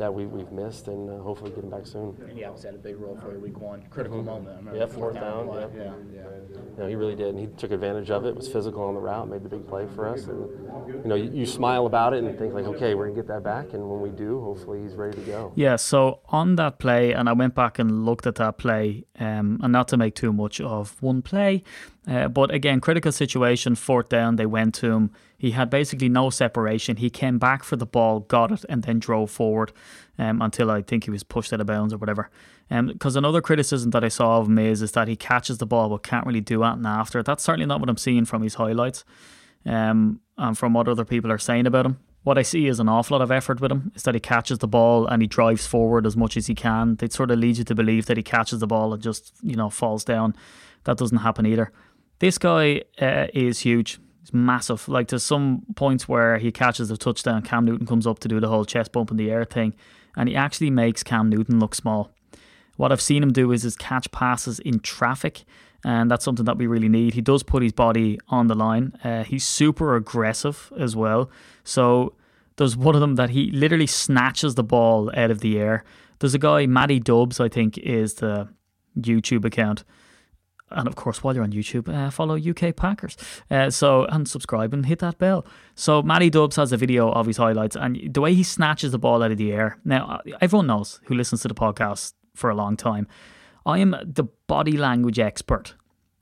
that 0.00 0.12
we, 0.12 0.24
we've 0.26 0.50
missed, 0.50 0.88
and 0.88 1.08
uh, 1.10 1.18
hopefully 1.22 1.50
get 1.50 1.62
him 1.62 1.70
back 1.70 1.86
soon. 1.86 2.16
And 2.22 2.32
he 2.32 2.42
obviously 2.44 2.68
had 2.70 2.74
a 2.74 2.82
big 2.82 2.96
role 2.98 3.16
for 3.22 3.32
you 3.34 3.38
week 3.38 3.60
one, 3.60 3.82
critical 3.90 4.22
moment. 4.22 4.48
I 4.54 4.58
remember 4.58 4.78
Yeah, 4.80 4.86
the 4.86 4.94
fourth 4.94 5.14
down, 5.14 5.46
play. 5.46 5.60
yeah. 5.76 5.82
yeah, 5.84 5.92
yeah. 6.14 6.20
You 6.20 6.74
know, 6.78 6.86
he 6.88 6.94
really 6.96 7.14
did, 7.14 7.28
and 7.28 7.38
he 7.38 7.46
took 7.58 7.70
advantage 7.70 8.10
of 8.10 8.24
it. 8.24 8.34
Was 8.34 8.48
physical 8.48 8.82
on 8.82 8.94
the 8.94 9.00
route, 9.00 9.28
made 9.28 9.42
the 9.44 9.48
big 9.50 9.66
play 9.68 9.86
for 9.94 10.08
us, 10.08 10.24
and 10.24 10.40
you 11.04 11.08
know, 11.08 11.14
you, 11.14 11.30
you 11.30 11.46
smile 11.46 11.84
about 11.86 12.14
it 12.14 12.24
and 12.24 12.36
think 12.38 12.54
like, 12.54 12.64
okay, 12.64 12.94
we're 12.94 13.08
gonna 13.08 13.16
get 13.16 13.28
that 13.28 13.44
back, 13.44 13.74
and 13.74 13.88
when 13.90 14.00
we 14.00 14.08
do, 14.10 14.40
hopefully 14.40 14.80
he's 14.82 14.94
ready 14.94 15.16
to 15.20 15.22
go. 15.26 15.52
Yeah, 15.54 15.76
so 15.76 16.20
on 16.30 16.56
that 16.56 16.78
play, 16.78 17.12
and 17.12 17.28
I 17.28 17.34
went 17.34 17.54
back 17.54 17.78
and 17.78 18.04
looked 18.06 18.26
at 18.26 18.36
that 18.36 18.56
play, 18.56 19.04
um, 19.18 19.60
and 19.62 19.70
not 19.72 19.88
to 19.88 19.96
make 19.98 20.14
too 20.14 20.32
much 20.32 20.60
of 20.62 21.00
one 21.02 21.20
play, 21.20 21.62
uh, 22.10 22.26
but 22.26 22.52
again, 22.52 22.80
critical 22.80 23.12
situation, 23.12 23.76
fourth 23.76 24.08
down, 24.08 24.34
they 24.34 24.44
went 24.44 24.74
to 24.74 24.90
him. 24.90 25.12
He 25.38 25.52
had 25.52 25.70
basically 25.70 26.08
no 26.08 26.28
separation. 26.28 26.96
He 26.96 27.08
came 27.08 27.38
back 27.38 27.62
for 27.62 27.76
the 27.76 27.86
ball, 27.86 28.20
got 28.20 28.50
it, 28.50 28.64
and 28.68 28.82
then 28.82 28.98
drove 28.98 29.30
forward 29.30 29.72
um, 30.18 30.42
until 30.42 30.72
I 30.72 30.82
think 30.82 31.04
he 31.04 31.10
was 31.10 31.22
pushed 31.22 31.52
out 31.52 31.60
of 31.60 31.68
bounds 31.68 31.94
or 31.94 31.98
whatever. 31.98 32.28
Because 32.68 33.16
um, 33.16 33.24
another 33.24 33.40
criticism 33.40 33.92
that 33.92 34.02
I 34.02 34.08
saw 34.08 34.38
of 34.38 34.48
him 34.48 34.58
is, 34.58 34.82
is 34.82 34.90
that 34.92 35.06
he 35.06 35.14
catches 35.14 35.58
the 35.58 35.66
ball 35.66 35.88
but 35.88 36.02
can't 36.02 36.26
really 36.26 36.40
do 36.40 36.64
anything 36.64 36.84
after. 36.84 37.22
That's 37.22 37.44
certainly 37.44 37.66
not 37.66 37.78
what 37.78 37.88
I'm 37.88 37.96
seeing 37.96 38.24
from 38.24 38.42
his 38.42 38.54
highlights 38.54 39.04
um, 39.64 40.20
and 40.36 40.58
from 40.58 40.72
what 40.72 40.88
other 40.88 41.04
people 41.04 41.30
are 41.30 41.38
saying 41.38 41.68
about 41.68 41.86
him. 41.86 42.00
What 42.24 42.38
I 42.38 42.42
see 42.42 42.66
is 42.66 42.80
an 42.80 42.88
awful 42.88 43.16
lot 43.16 43.22
of 43.22 43.30
effort 43.30 43.60
with 43.60 43.70
him 43.70 43.92
is 43.94 44.02
that 44.02 44.14
he 44.14 44.20
catches 44.20 44.58
the 44.58 44.68
ball 44.68 45.06
and 45.06 45.22
he 45.22 45.28
drives 45.28 45.66
forward 45.66 46.06
as 46.06 46.16
much 46.16 46.36
as 46.36 46.48
he 46.48 46.56
can. 46.56 46.96
They 46.96 47.08
sort 47.08 47.30
of 47.30 47.38
lead 47.38 47.58
you 47.58 47.64
to 47.64 47.74
believe 47.74 48.06
that 48.06 48.16
he 48.16 48.22
catches 48.24 48.58
the 48.58 48.66
ball 48.66 48.92
and 48.92 49.02
just, 49.02 49.32
you 49.42 49.54
know, 49.54 49.70
falls 49.70 50.04
down. 50.04 50.34
That 50.84 50.98
doesn't 50.98 51.18
happen 51.18 51.46
either. 51.46 51.72
This 52.20 52.38
guy 52.38 52.82
uh, 53.00 53.26
is 53.34 53.60
huge. 53.60 53.98
He's 54.20 54.32
massive. 54.32 54.88
Like 54.88 55.08
to 55.08 55.18
some 55.18 55.62
points 55.74 56.06
where 56.06 56.38
he 56.38 56.52
catches 56.52 56.90
a 56.90 56.96
touchdown, 56.96 57.42
Cam 57.42 57.64
Newton 57.64 57.86
comes 57.86 58.06
up 58.06 58.18
to 58.20 58.28
do 58.28 58.40
the 58.40 58.48
whole 58.48 58.64
chest 58.64 58.92
bump 58.92 59.10
in 59.10 59.16
the 59.16 59.30
air 59.30 59.44
thing, 59.44 59.74
and 60.16 60.28
he 60.28 60.36
actually 60.36 60.70
makes 60.70 61.02
Cam 61.02 61.28
Newton 61.28 61.58
look 61.58 61.74
small. 61.74 62.12
What 62.76 62.92
I've 62.92 63.00
seen 63.00 63.22
him 63.22 63.32
do 63.32 63.52
is, 63.52 63.64
is 63.64 63.74
catch 63.74 64.10
passes 64.12 64.58
in 64.60 64.80
traffic, 64.80 65.44
and 65.82 66.10
that's 66.10 66.24
something 66.24 66.44
that 66.44 66.58
we 66.58 66.66
really 66.66 66.88
need. 66.90 67.14
He 67.14 67.22
does 67.22 67.42
put 67.42 67.62
his 67.62 67.72
body 67.72 68.18
on 68.28 68.46
the 68.46 68.54
line. 68.54 68.92
Uh, 69.02 69.24
he's 69.24 69.46
super 69.46 69.96
aggressive 69.96 70.70
as 70.78 70.94
well. 70.94 71.30
So 71.64 72.14
there's 72.56 72.76
one 72.76 72.94
of 72.94 73.00
them 73.00 73.14
that 73.14 73.30
he 73.30 73.50
literally 73.50 73.86
snatches 73.86 74.56
the 74.56 74.62
ball 74.62 75.10
out 75.14 75.30
of 75.30 75.40
the 75.40 75.58
air. 75.58 75.84
There's 76.18 76.34
a 76.34 76.38
guy, 76.38 76.66
Matty 76.66 77.00
Dubs, 77.00 77.40
I 77.40 77.48
think, 77.48 77.78
is 77.78 78.14
the 78.14 78.48
YouTube 78.98 79.46
account 79.46 79.84
and 80.70 80.86
of 80.86 80.96
course, 80.96 81.22
while 81.22 81.34
you're 81.34 81.44
on 81.44 81.52
YouTube, 81.52 81.88
uh, 81.88 82.10
follow 82.10 82.36
UK 82.36 82.74
Packers. 82.76 83.16
Uh, 83.50 83.70
so 83.70 84.04
and 84.06 84.28
subscribe 84.28 84.72
and 84.72 84.86
hit 84.86 85.00
that 85.00 85.18
bell. 85.18 85.46
So 85.74 86.02
Matty 86.02 86.30
Dubs 86.30 86.56
has 86.56 86.72
a 86.72 86.76
video 86.76 87.10
of 87.10 87.26
his 87.26 87.36
highlights 87.36 87.76
and 87.76 87.98
the 88.12 88.20
way 88.20 88.34
he 88.34 88.42
snatches 88.42 88.92
the 88.92 88.98
ball 88.98 89.22
out 89.22 89.30
of 89.30 89.38
the 89.38 89.52
air. 89.52 89.78
Now, 89.84 90.20
everyone 90.40 90.66
knows 90.66 91.00
who 91.04 91.14
listens 91.14 91.42
to 91.42 91.48
the 91.48 91.54
podcast 91.54 92.14
for 92.34 92.50
a 92.50 92.54
long 92.54 92.76
time. 92.76 93.06
I 93.66 93.78
am 93.78 93.96
the 94.02 94.24
body 94.46 94.76
language 94.76 95.18
expert, 95.18 95.74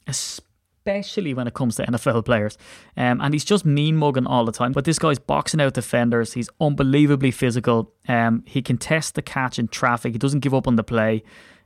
especially 0.07 1.35
when 1.35 1.47
it 1.47 1.55
comes 1.55 1.77
to 1.77 1.85
NFL 1.85 2.25
players. 2.25 2.59
Um, 2.97 3.21
and 3.21 3.33
he's 3.33 3.45
just 3.45 3.65
mean 3.65 3.97
mugging 3.97 4.27
all 4.27 4.45
the 4.45 4.53
time. 4.53 4.73
But 4.73 4.85
this 4.85 4.99
guy's 4.99 5.19
boxing 5.19 5.61
out 5.61 5.75
defenders. 5.75 6.33
He's 6.33 6.49
unbelievably 6.61 7.31
physical. 7.31 7.93
Um, 8.09 8.43
he 8.47 8.63
can 8.63 8.79
test 8.79 9.15
the 9.15 9.23
catch 9.23 9.59
in 9.59 9.69
traffic. 9.69 10.13
He 10.13 10.19
doesn't 10.19 10.41
give 10.41 10.55
up 10.55 10.67
on 10.67 10.77
the 10.77 10.85
play. 10.85 11.23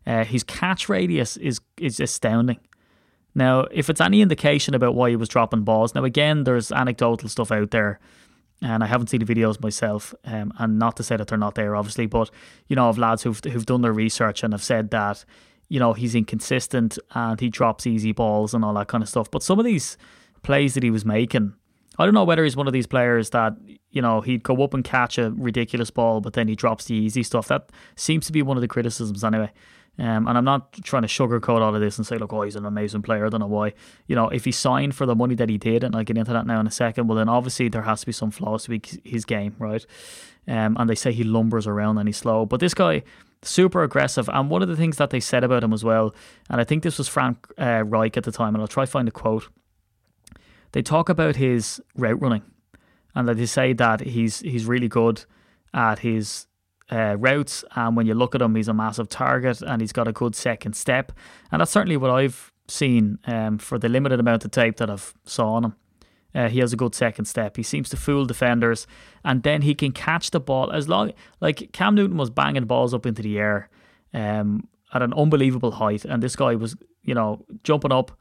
Uh, 0.07 0.25
his 0.25 0.43
catch 0.43 0.89
radius 0.89 1.37
is 1.37 1.61
is 1.79 2.01
astounding. 2.01 2.59
Now, 3.35 3.67
if 3.71 3.89
it's 3.89 4.01
any 4.01 4.21
indication 4.21 4.75
about 4.75 4.95
why 4.95 5.11
he 5.11 5.17
was 5.17 5.29
dropping 5.29 5.63
balls, 5.63 5.95
now 5.95 6.05
again, 6.05 6.45
there's 6.45 6.71
anecdotal 6.71 7.29
stuff 7.29 7.51
out 7.51 7.71
there, 7.71 7.99
and 8.61 8.85
I 8.85 8.87
haven't 8.87 9.09
seen 9.09 9.25
the 9.25 9.35
videos 9.35 9.61
myself, 9.61 10.15
um, 10.25 10.53
and 10.59 10.79
not 10.79 10.97
to 10.97 11.03
say 11.03 11.17
that 11.17 11.29
they're 11.29 11.39
not 11.39 11.55
there, 11.55 11.75
obviously, 11.75 12.07
but 12.07 12.31
you 12.69 12.77
know, 12.77 12.89
of 12.89 12.99
lads 12.99 13.23
who've 13.23 13.41
who've 13.41 13.67
done 13.67 13.83
their 13.83 13.93
research 13.93 14.43
and 14.43 14.53
have 14.53 14.63
said 14.63 14.91
that, 14.91 15.25
you 15.69 15.81
know, 15.81 15.95
he's 15.95 16.15
inconsistent 16.15 16.99
and 17.15 17.41
he 17.41 17.49
drops 17.49 17.87
easy 17.87 18.13
balls 18.13 18.55
and 18.55 18.65
all 18.65 18.75
that 18.75 18.89
kind 18.89 19.03
of 19.03 19.09
stuff. 19.09 19.31
But 19.31 19.43
some 19.43 19.59
of 19.59 19.65
these 19.65 19.97
plays 20.43 20.75
that 20.75 20.83
he 20.83 20.91
was 20.91 21.05
making, 21.05 21.55
I 21.99 22.05
don't 22.05 22.15
know 22.15 22.25
whether 22.25 22.45
he's 22.45 22.57
one 22.57 22.67
of 22.67 22.73
these 22.73 22.87
players 22.87 23.31
that 23.31 23.55
you 23.91 24.03
know 24.03 24.21
he'd 24.21 24.43
go 24.43 24.63
up 24.63 24.75
and 24.75 24.85
catch 24.85 25.19
a 25.19 25.31
ridiculous 25.31 25.91
ball, 25.91 26.21
but 26.21 26.35
then 26.35 26.49
he 26.49 26.55
drops 26.55 26.85
the 26.85 26.95
easy 26.95 27.23
stuff. 27.23 27.49
That 27.49 27.71
seems 27.97 28.27
to 28.27 28.33
be 28.33 28.43
one 28.43 28.57
of 28.57 28.61
the 28.61 28.69
criticisms 28.69 29.25
anyway. 29.25 29.51
Um, 29.99 30.27
and 30.27 30.39
I'm 30.39 30.45
not 30.45 30.73
trying 30.83 31.03
to 31.03 31.09
sugarcoat 31.09 31.61
all 31.61 31.75
of 31.75 31.81
this 31.81 31.99
and 31.99 32.07
say, 32.07 32.17
look, 32.17 32.33
oh, 32.33 32.43
he's 32.43 32.57
an 32.57 32.65
amazing 32.65 33.03
player. 33.03 33.27
I 33.27 33.29
don't 33.29 33.41
know 33.41 33.47
why. 33.47 33.75
You 34.07 34.17
know, 34.17 34.29
if 34.31 34.47
he 34.47 34.53
signed 34.53 34.95
for 34.95 35.05
the 35.05 35.15
money 35.15 35.35
that 35.35 35.51
he 35.51 35.59
did, 35.59 35.85
and 35.85 35.95
I'll 35.95 36.03
get 36.03 36.17
into 36.17 36.33
that 36.33 36.47
now 36.47 36.61
in 36.61 36.67
a 36.67 36.71
second, 36.71 37.09
well, 37.09 37.19
then 37.19 37.29
obviously 37.29 37.69
there 37.69 37.83
has 37.83 38.01
to 38.01 38.07
be 38.07 38.13
some 38.13 38.31
flaws 38.31 38.65
to 38.65 38.81
his 39.05 39.25
game, 39.27 39.55
right? 39.59 39.85
Um, 40.49 40.77
and 40.79 40.89
they 40.89 40.95
say 40.95 41.13
he 41.13 41.25
lumbers 41.25 41.67
around 41.67 41.99
and 41.99 42.09
he's 42.09 42.17
slow. 42.17 42.47
But 42.47 42.61
this 42.61 42.75
guy, 42.75 43.03
super 43.43 43.83
aggressive. 43.83 44.31
And 44.33 44.49
one 44.49 44.63
of 44.63 44.69
the 44.69 44.77
things 44.77 44.97
that 44.97 45.11
they 45.11 45.21
said 45.21 45.45
about 45.45 45.63
him 45.63 45.73
as 45.73 45.85
well, 45.85 46.15
and 46.49 46.61
I 46.61 46.65
think 46.65 46.83
this 46.83 46.99
was 46.99 47.09
Frank 47.09 47.47
uh, 47.59 47.85
Reich 47.85 48.17
at 48.17 48.25
the 48.25 48.33
time, 48.33 48.55
and 48.55 48.63
I'll 48.63 48.69
try 48.69 48.87
find 48.87 49.09
a 49.09 49.13
quote. 49.13 49.49
They 50.73 50.83
talk 50.83 51.09
about 51.09 51.37
his 51.37 51.83
route 51.97 52.21
running, 52.21 52.43
and 53.15 53.29
that 53.29 53.37
they 53.37 53.47
say 53.47 53.75
that 53.75 54.01
he's 54.01 54.41
he's 54.41 54.65
really 54.65 54.89
good 54.89 55.25
at 55.75 55.99
his 55.99 56.47
uh, 56.93 57.17
routes. 57.19 57.65
And 57.75 57.97
when 57.97 58.07
you 58.07 58.15
look 58.15 58.35
at 58.35 58.43
him, 58.43 58.55
he's 58.55 58.69
a 58.69 58.75
massive 58.75 59.09
target 59.09 59.63
and 59.63 59.81
he's 59.81 59.93
got 59.93 60.07
a 60.07 60.13
good 60.13 60.37
second 60.37 60.75
step. 60.75 61.13
And 61.51 61.61
that's 61.61 61.71
certainly 61.71 61.97
what 61.97 62.11
I've 62.11 62.53
seen 62.69 63.19
um, 63.27 63.59
for 63.59 63.79
the 63.79 63.89
limited 63.89 64.21
amount 64.21 64.45
of 64.45 64.51
tape 64.51 64.77
that 64.77 64.91
I've 64.91 65.15
saw 65.25 65.55
on 65.55 65.65
him. 65.65 65.75
Uh, 66.35 66.49
he 66.49 66.61
has 66.61 66.73
a 66.73 66.77
good 66.77 66.95
second 66.95 67.27
step. 67.27 67.57
He 67.57 67.63
seems 67.63 67.89
to 67.91 67.97
fool 67.97 68.25
defenders, 68.25 68.87
and 69.23 69.43
then 69.43 69.63
he 69.63 69.75
can 69.75 69.93
catch 69.93 70.31
the 70.31 70.41
ball 70.41 70.73
as 70.73 70.89
long 70.89 71.13
like 71.41 71.73
Cam 71.73 71.95
Newton 71.95 72.17
was 72.17 72.31
banging 72.31 72.65
balls 72.65 72.95
up 72.95 73.05
into 73.05 73.21
the 73.21 73.39
air 73.39 73.69
um, 74.15 74.67
at 74.95 75.03
an 75.03 75.13
unbelievable 75.13 75.73
height, 75.73 76.07
and 76.07 76.23
this 76.23 76.35
guy 76.35 76.55
was 76.55 76.75
you 77.03 77.15
know 77.15 77.45
jumping 77.65 77.93
up 77.93 78.13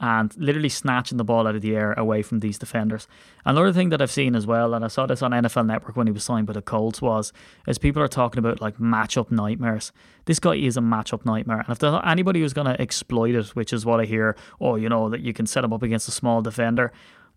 and 0.00 0.36
literally 0.36 0.68
snatching 0.68 1.18
the 1.18 1.24
ball 1.24 1.46
out 1.46 1.54
of 1.54 1.62
the 1.62 1.74
air 1.74 1.92
away 1.92 2.20
from 2.22 2.40
these 2.40 2.58
defenders. 2.58 3.06
Another 3.44 3.72
thing 3.72 3.90
that 3.90 4.02
I've 4.02 4.10
seen 4.10 4.34
as 4.34 4.46
well, 4.46 4.74
and 4.74 4.84
I 4.84 4.88
saw 4.88 5.06
this 5.06 5.22
on 5.22 5.30
NFL 5.30 5.66
Network 5.66 5.96
when 5.96 6.06
he 6.06 6.12
was 6.12 6.24
signed 6.24 6.46
by 6.46 6.52
the 6.52 6.62
Colts, 6.62 7.00
was 7.00 7.32
as 7.66 7.78
people 7.78 8.02
are 8.02 8.08
talking 8.08 8.38
about 8.38 8.60
like 8.60 8.78
matchup 8.78 9.30
nightmares. 9.30 9.92
This 10.24 10.40
guy 10.40 10.56
is 10.56 10.76
a 10.76 10.80
matchup 10.80 11.24
nightmare, 11.24 11.60
and 11.60 11.68
if 11.68 11.78
there's 11.78 12.00
anybody 12.04 12.40
who's 12.40 12.52
going 12.52 12.66
to 12.66 12.80
exploit 12.80 13.34
it, 13.34 13.54
which 13.56 13.72
is 13.72 13.86
what 13.86 14.00
I 14.00 14.04
hear, 14.04 14.36
oh, 14.60 14.76
you 14.76 14.88
know 14.88 15.08
that 15.10 15.20
you 15.20 15.32
can 15.32 15.46
set 15.46 15.64
him 15.64 15.72
up 15.72 15.82
against 15.82 16.08
a 16.08 16.12
small 16.12 16.42
defender 16.42 16.92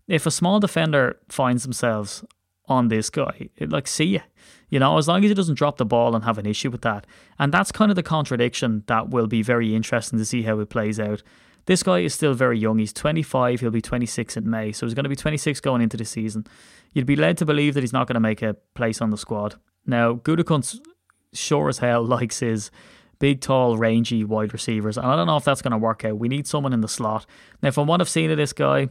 if 0.08 0.24
a 0.24 0.30
small 0.30 0.58
defender 0.58 1.20
finds 1.28 1.62
themselves 1.62 2.24
on 2.66 2.88
this 2.88 3.10
guy, 3.10 3.48
it, 3.56 3.70
like, 3.70 3.86
see 3.86 4.04
ya. 4.04 4.20
You 4.68 4.78
know, 4.78 4.98
as 4.98 5.08
long 5.08 5.24
as 5.24 5.30
he 5.30 5.34
doesn't 5.34 5.54
drop 5.54 5.78
the 5.78 5.86
ball 5.86 6.14
and 6.14 6.24
have 6.24 6.36
an 6.36 6.44
issue 6.44 6.70
with 6.70 6.82
that. 6.82 7.06
And 7.38 7.52
that's 7.52 7.72
kind 7.72 7.90
of 7.90 7.96
the 7.96 8.02
contradiction 8.02 8.84
that 8.86 9.08
will 9.08 9.26
be 9.26 9.40
very 9.40 9.74
interesting 9.74 10.18
to 10.18 10.24
see 10.24 10.42
how 10.42 10.58
it 10.60 10.68
plays 10.68 11.00
out. 11.00 11.22
This 11.68 11.82
guy 11.82 11.98
is 11.98 12.14
still 12.14 12.32
very 12.32 12.58
young. 12.58 12.78
He's 12.78 12.94
25. 12.94 13.60
He'll 13.60 13.70
be 13.70 13.82
26 13.82 14.38
in 14.38 14.48
May. 14.48 14.72
So 14.72 14.86
he's 14.86 14.94
going 14.94 15.04
to 15.04 15.10
be 15.10 15.16
26 15.16 15.60
going 15.60 15.82
into 15.82 15.98
the 15.98 16.04
season. 16.06 16.46
You'd 16.94 17.04
be 17.04 17.14
led 17.14 17.36
to 17.38 17.44
believe 17.44 17.74
that 17.74 17.82
he's 17.82 17.92
not 17.92 18.06
going 18.06 18.14
to 18.14 18.20
make 18.20 18.40
a 18.40 18.54
place 18.74 19.02
on 19.02 19.10
the 19.10 19.18
squad. 19.18 19.56
Now, 19.84 20.14
Gutekunst 20.14 20.80
sure 21.34 21.68
as 21.68 21.76
hell 21.76 22.02
likes 22.06 22.38
his 22.40 22.70
big, 23.18 23.42
tall, 23.42 23.76
rangy 23.76 24.24
wide 24.24 24.54
receivers. 24.54 24.96
And 24.96 25.06
I 25.06 25.14
don't 25.14 25.26
know 25.26 25.36
if 25.36 25.44
that's 25.44 25.60
going 25.60 25.72
to 25.72 25.78
work 25.78 26.06
out. 26.06 26.18
We 26.18 26.28
need 26.28 26.46
someone 26.46 26.72
in 26.72 26.80
the 26.80 26.88
slot. 26.88 27.26
Now, 27.62 27.70
from 27.70 27.86
what 27.86 28.00
I've 28.00 28.08
seen 28.08 28.30
of 28.30 28.38
this 28.38 28.54
guy, 28.54 28.88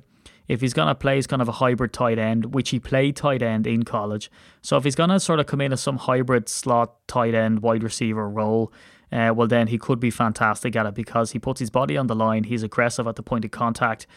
if 0.47 0.61
he's 0.61 0.75
going 0.75 0.87
to 0.87 0.93
play 0.93 1.17
as 1.17 1.25
kind 1.25 1.41
of 1.41 1.49
a 1.49 1.53
hybrid 1.53 1.93
tight 1.93 2.19
end, 2.19 2.53
which 2.53 2.69
he 2.69 2.79
played 2.79 3.15
tight 3.15 3.41
end 3.41 3.65
in 3.65 3.83
college. 3.83 4.29
So 4.61 4.77
if 4.77 4.83
he's 4.83 4.93
going 4.93 5.09
to 5.09 5.19
sort 5.19 5.39
of 5.39 5.47
come 5.47 5.61
in 5.61 5.73
as 5.73 5.81
some 5.81 5.97
hybrid 5.97 6.47
slot 6.47 7.07
tight 7.07 7.33
end 7.33 7.63
wide 7.63 7.81
receiver 7.81 8.29
role, 8.29 8.71
uh, 9.11 9.33
well, 9.35 9.47
then 9.47 9.67
he 9.67 9.77
could 9.77 9.99
be 9.99 10.11
fantastic 10.11 10.75
at 10.75 10.85
it 10.85 10.95
because 10.95 11.31
he 11.31 11.39
puts 11.39 11.59
his 11.59 11.69
body 11.69 11.97
on 11.97 12.07
the 12.07 12.15
line. 12.15 12.43
He's 12.43 12.63
aggressive 12.63 13.07
at 13.07 13.15
the 13.15 13.23
point 13.23 13.45
of 13.45 13.51
contact. 13.51 14.07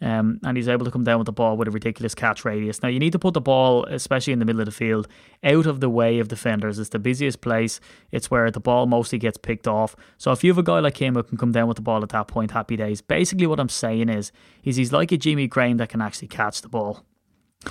Um, 0.00 0.40
and 0.44 0.58
he's 0.58 0.68
able 0.68 0.84
to 0.84 0.90
come 0.90 1.04
down 1.04 1.18
with 1.18 1.26
the 1.26 1.32
ball 1.32 1.56
with 1.56 1.68
a 1.68 1.70
ridiculous 1.70 2.14
catch 2.14 2.44
radius. 2.44 2.82
Now, 2.82 2.90
you 2.90 2.98
need 2.98 3.12
to 3.12 3.18
put 3.18 3.32
the 3.32 3.40
ball, 3.40 3.86
especially 3.86 4.34
in 4.34 4.40
the 4.40 4.44
middle 4.44 4.60
of 4.60 4.66
the 4.66 4.72
field, 4.72 5.08
out 5.42 5.64
of 5.64 5.80
the 5.80 5.88
way 5.88 6.18
of 6.18 6.28
defenders. 6.28 6.78
It's 6.78 6.90
the 6.90 6.98
busiest 6.98 7.40
place. 7.40 7.80
It's 8.10 8.30
where 8.30 8.50
the 8.50 8.60
ball 8.60 8.86
mostly 8.86 9.18
gets 9.18 9.38
picked 9.38 9.66
off. 9.66 9.96
So, 10.18 10.32
if 10.32 10.44
you 10.44 10.50
have 10.50 10.58
a 10.58 10.62
guy 10.62 10.80
like 10.80 11.00
him 11.00 11.14
who 11.14 11.22
can 11.22 11.38
come 11.38 11.52
down 11.52 11.66
with 11.66 11.76
the 11.76 11.82
ball 11.82 12.02
at 12.02 12.10
that 12.10 12.28
point, 12.28 12.50
happy 12.50 12.76
days. 12.76 13.00
Basically, 13.00 13.46
what 13.46 13.58
I'm 13.58 13.70
saying 13.70 14.10
is, 14.10 14.32
is 14.64 14.76
he's 14.76 14.92
like 14.92 15.12
a 15.12 15.16
Jimmy 15.16 15.46
Graham 15.46 15.78
that 15.78 15.88
can 15.88 16.02
actually 16.02 16.28
catch 16.28 16.60
the 16.60 16.68
ball. 16.68 17.06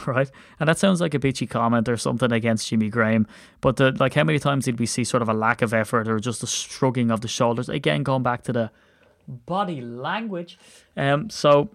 Right, 0.08 0.30
and 0.60 0.70
that 0.70 0.78
sounds 0.78 1.02
like 1.02 1.14
a 1.14 1.20
bitchy 1.20 1.50
comment 1.50 1.90
or 1.90 1.98
something 1.98 2.32
against 2.32 2.68
Jimmy 2.68 2.90
Graham, 2.90 3.26
but 3.62 3.78
the, 3.78 3.92
like, 3.94 4.14
how 4.14 4.24
many 4.24 4.38
times 4.38 4.66
did 4.66 4.80
we 4.80 4.86
see 4.86 5.04
sort 5.04 5.24
of 5.24 5.30
a 5.30 5.34
lack 5.34 5.62
of 5.62 5.74
effort 5.74 6.08
or 6.08 6.20
just 6.20 6.44
a 6.44 6.48
shrugging 6.48 7.10
of 7.10 7.22
the 7.22 7.28
shoulders? 7.28 7.70
Again, 7.70 8.04
going 8.04 8.22
back 8.22 8.44
to 8.44 8.54
the 8.54 8.72
body 9.28 9.82
language. 9.82 10.58
Um, 10.96 11.30
so 11.30 11.70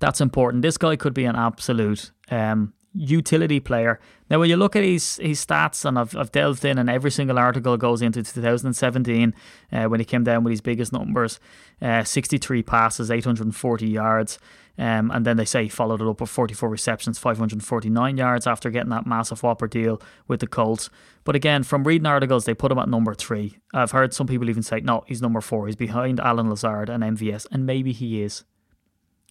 that's 0.00 0.20
important. 0.20 0.62
This 0.62 0.78
guy 0.78 0.96
could 0.96 1.14
be 1.14 1.24
an 1.24 1.36
absolute 1.36 2.12
um, 2.30 2.72
utility 2.94 3.60
player. 3.60 4.00
Now, 4.30 4.40
when 4.40 4.50
you 4.50 4.56
look 4.56 4.74
at 4.74 4.82
his 4.82 5.16
his 5.16 5.44
stats, 5.44 5.84
and 5.84 5.98
I've, 5.98 6.16
I've 6.16 6.32
delved 6.32 6.64
in, 6.64 6.78
and 6.78 6.90
every 6.90 7.10
single 7.10 7.38
article 7.38 7.76
goes 7.76 8.02
into 8.02 8.22
2017 8.22 9.34
uh, 9.72 9.84
when 9.84 10.00
he 10.00 10.06
came 10.06 10.24
down 10.24 10.44
with 10.44 10.50
his 10.50 10.60
biggest 10.60 10.92
numbers 10.92 11.38
uh, 11.80 12.04
63 12.04 12.62
passes, 12.62 13.10
840 13.10 13.86
yards. 13.86 14.38
Um, 14.78 15.10
and 15.10 15.24
then 15.24 15.36
they 15.36 15.44
say 15.44 15.64
he 15.64 15.68
followed 15.68 16.02
it 16.02 16.06
up 16.06 16.20
with 16.20 16.30
44 16.30 16.68
receptions, 16.68 17.18
549 17.18 18.16
yards 18.16 18.46
after 18.46 18.70
getting 18.70 18.90
that 18.90 19.06
massive 19.06 19.42
whopper 19.42 19.66
deal 19.66 20.00
with 20.28 20.40
the 20.40 20.46
Colts. 20.46 20.90
But 21.24 21.34
again, 21.34 21.62
from 21.62 21.84
reading 21.84 22.06
articles, 22.06 22.44
they 22.44 22.54
put 22.54 22.70
him 22.70 22.78
at 22.78 22.88
number 22.88 23.14
three. 23.14 23.58
I've 23.72 23.92
heard 23.92 24.12
some 24.12 24.26
people 24.26 24.50
even 24.50 24.62
say, 24.62 24.80
no, 24.80 25.04
he's 25.06 25.22
number 25.22 25.40
four. 25.40 25.66
He's 25.66 25.76
behind 25.76 26.20
Allen 26.20 26.50
Lazard 26.50 26.90
and 26.90 27.02
MVS, 27.02 27.46
and 27.50 27.64
maybe 27.64 27.92
he 27.92 28.22
is. 28.22 28.44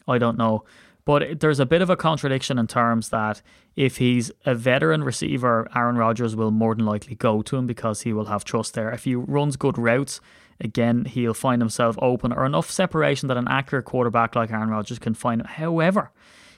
I 0.07 0.17
don't 0.17 0.37
know. 0.37 0.65
But 1.05 1.39
there's 1.39 1.59
a 1.59 1.67
bit 1.67 1.83
of 1.83 1.91
a 1.91 1.95
contradiction 1.95 2.57
in 2.57 2.65
terms 2.65 3.09
that 3.09 3.43
if 3.75 3.97
he's 3.97 4.31
a 4.43 4.55
veteran 4.55 5.03
receiver, 5.03 5.67
Aaron 5.75 5.97
Rodgers 5.97 6.35
will 6.35 6.49
more 6.49 6.73
than 6.73 6.85
likely 6.85 7.13
go 7.13 7.43
to 7.43 7.57
him 7.57 7.67
because 7.67 8.01
he 8.01 8.11
will 8.11 8.25
have 8.25 8.43
trust 8.43 8.73
there. 8.73 8.89
If 8.89 9.03
he 9.03 9.13
runs 9.13 9.55
good 9.55 9.77
routes, 9.77 10.19
again, 10.59 11.05
he'll 11.05 11.33
find 11.33 11.61
himself 11.61 11.97
open 12.01 12.31
or 12.31 12.45
enough 12.45 12.69
separation 12.69 13.27
that 13.27 13.37
an 13.37 13.47
accurate 13.47 13.85
quarterback 13.85 14.35
like 14.35 14.51
Aaron 14.51 14.69
Rodgers 14.69 14.99
can 14.99 15.13
find 15.13 15.41
him. 15.41 15.47
However, 15.47 16.11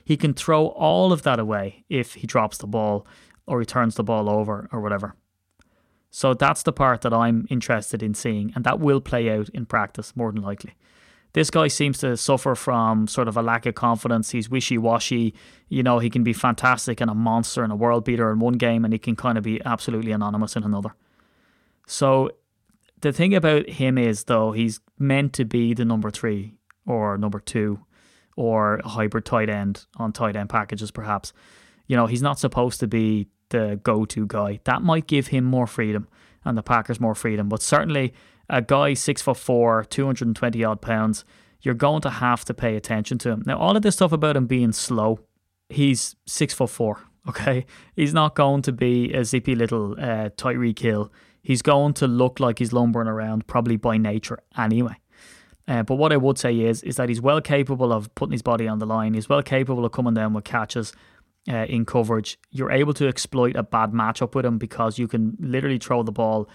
he 0.04 0.18
can 0.18 0.34
throw 0.34 0.68
all 0.68 1.12
of 1.12 1.24
that 1.24 1.40
away 1.40 1.84
if 1.90 2.16
he 2.16 2.28
drops 2.28 2.58
the 2.58 2.68
ball 2.68 3.06
or 3.46 3.60
he 3.60 3.66
turns 3.66 3.96
the 3.96 4.04
ball 4.04 4.30
over 4.30 4.68
or 4.72 4.82
whatever. 4.82 5.16
So 6.10 6.34
that's 6.34 6.64
the 6.64 6.74
part 6.74 7.02
that 7.02 7.14
I'm 7.14 7.46
interested 7.50 8.02
in 8.02 8.14
seeing, 8.14 8.52
and 8.56 8.64
that 8.64 8.80
will 8.80 9.02
play 9.02 9.30
out 9.30 9.50
in 9.50 9.66
practice 9.66 10.16
more 10.16 10.32
than 10.32 10.42
likely. 10.42 10.74
This 11.34 11.52
guy 11.52 11.68
seems 11.68 11.98
to 12.00 12.18
suffer 12.18 12.56
from 12.56 13.08
sort 13.08 13.28
of 13.28 13.38
a 13.38 13.42
lack 13.42 13.66
of 13.66 13.76
confidence. 13.76 14.32
He's 14.32 14.50
wishy 14.50 14.78
washy. 14.78 15.34
You 15.68 15.84
know, 15.84 16.00
he 16.00 16.10
can 16.10 16.24
be 16.24 16.34
fantastic 16.34 17.02
and 17.02 17.12
a 17.12 17.14
monster 17.14 17.64
and 17.64 17.72
a 17.72 17.76
world 17.76 18.06
beater 18.06 18.32
in 18.32 18.40
one 18.40 18.54
game, 18.54 18.86
and 18.86 18.94
he 18.94 18.98
can 18.98 19.16
kind 19.16 19.38
of 19.38 19.44
be 19.44 19.62
absolutely 19.66 20.12
anonymous 20.12 20.56
in 20.56 20.64
another. 20.64 20.96
So 21.86 22.32
the 23.02 23.14
thing 23.14 23.36
about 23.36 23.70
him 23.70 23.98
is, 23.98 24.26
though, 24.26 24.52
he's 24.52 24.80
meant 24.98 25.34
to 25.34 25.46
be 25.46 25.74
the 25.74 25.86
number 25.86 26.10
three 26.10 26.56
or 26.86 27.18
number 27.18 27.40
two 27.40 27.80
or 28.36 28.78
a 28.78 28.88
hybrid 28.88 29.26
tight 29.26 29.50
end 29.50 29.86
on 29.98 30.14
tight 30.14 30.36
end 30.36 30.50
packages, 30.50 30.92
perhaps. 30.92 31.34
You 31.88 31.96
know, 31.96 32.06
he's 32.06 32.22
not 32.22 32.40
supposed 32.40 32.80
to 32.80 32.88
be 32.88 33.28
the 33.50 33.80
go 33.84 34.06
to 34.06 34.26
guy. 34.28 34.60
That 34.66 34.82
might 34.82 35.08
give 35.08 35.28
him 35.28 35.44
more 35.44 35.68
freedom 35.68 36.08
and 36.46 36.58
the 36.58 36.64
Packers 36.64 37.00
more 37.00 37.16
freedom, 37.16 37.50
but 37.50 37.62
certainly 37.62 38.14
a 38.50 38.62
guy 38.62 38.94
six 38.94 39.22
foot 39.22 39.38
four, 39.38 39.84
220 39.84 40.64
odd 40.64 40.82
pounds, 40.82 41.26
you're 41.62 41.74
going 41.74 42.02
to 42.02 42.10
have 42.10 42.46
to 42.46 42.54
pay 42.54 42.76
attention 42.76 43.18
to 43.20 43.32
him. 43.32 43.44
Now, 43.46 43.58
all 43.58 43.76
of 43.76 43.82
this 43.82 43.96
stuff 43.96 44.12
about 44.12 44.38
him 44.38 44.48
being 44.48 44.72
slow, 44.72 45.20
he's 45.70 46.16
six 46.26 46.54
foot 46.54 46.70
four. 46.70 47.02
Okay, 47.28 47.66
he's 47.94 48.14
not 48.14 48.36
going 48.36 48.62
to 48.62 48.72
be 48.72 49.12
a 49.12 49.26
zippy 49.26 49.54
little 49.54 49.96
uh, 50.00 50.30
Tyreek. 50.38 51.10
He's 51.48 51.62
going 51.62 51.94
to 51.94 52.08
look 52.08 52.42
like 52.42 52.60
he's 52.60 52.74
lumbering 52.74 53.08
around, 53.08 53.48
probably 53.48 53.78
by 53.78 53.96
nature 53.96 54.40
anyway. 54.58 54.98
Uh, 55.66 55.82
but 55.82 55.96
what 55.96 56.12
I 56.12 56.18
would 56.18 56.38
say 56.38 56.60
is, 56.60 56.84
is 56.84 56.98
that 56.98 57.08
he's 57.08 57.22
well 57.22 57.40
capable 57.40 57.94
of 57.94 58.14
putting 58.16 58.34
his 58.34 58.42
body 58.42 58.68
on 58.68 58.80
the 58.80 58.86
line. 58.86 59.14
He's 59.14 59.30
well 59.30 59.42
capable 59.42 59.86
of 59.86 59.94
coming 59.94 60.14
down 60.14 60.34
with 60.34 60.44
catches 60.44 60.92
uh, 61.48 61.64
in 61.70 61.86
coverage. 61.86 62.38
You're 62.52 62.70
able 62.70 62.94
to 62.96 63.08
exploit 63.08 63.56
a 63.56 63.64
bad 63.64 63.94
matchup 63.94 64.36
with 64.36 64.46
him 64.46 64.58
because 64.58 65.00
you 65.00 65.08
can 65.08 65.38
literally 65.40 65.78
throw 65.78 66.04
the 66.04 66.12
ball 66.12 66.50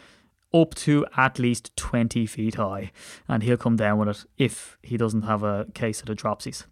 up 0.52 0.74
to 0.74 1.06
at 1.16 1.38
least 1.38 1.74
20 1.78 2.26
feet 2.26 2.56
high, 2.56 2.92
and 3.28 3.42
he'll 3.42 3.56
come 3.56 3.76
down 3.76 3.96
with 3.96 4.10
it 4.10 4.24
if 4.36 4.76
he 4.82 4.98
doesn't 4.98 5.22
have 5.22 5.42
a 5.42 5.68
case 5.72 6.00
of 6.00 6.06
the 6.06 6.14
dropsies. 6.14 6.66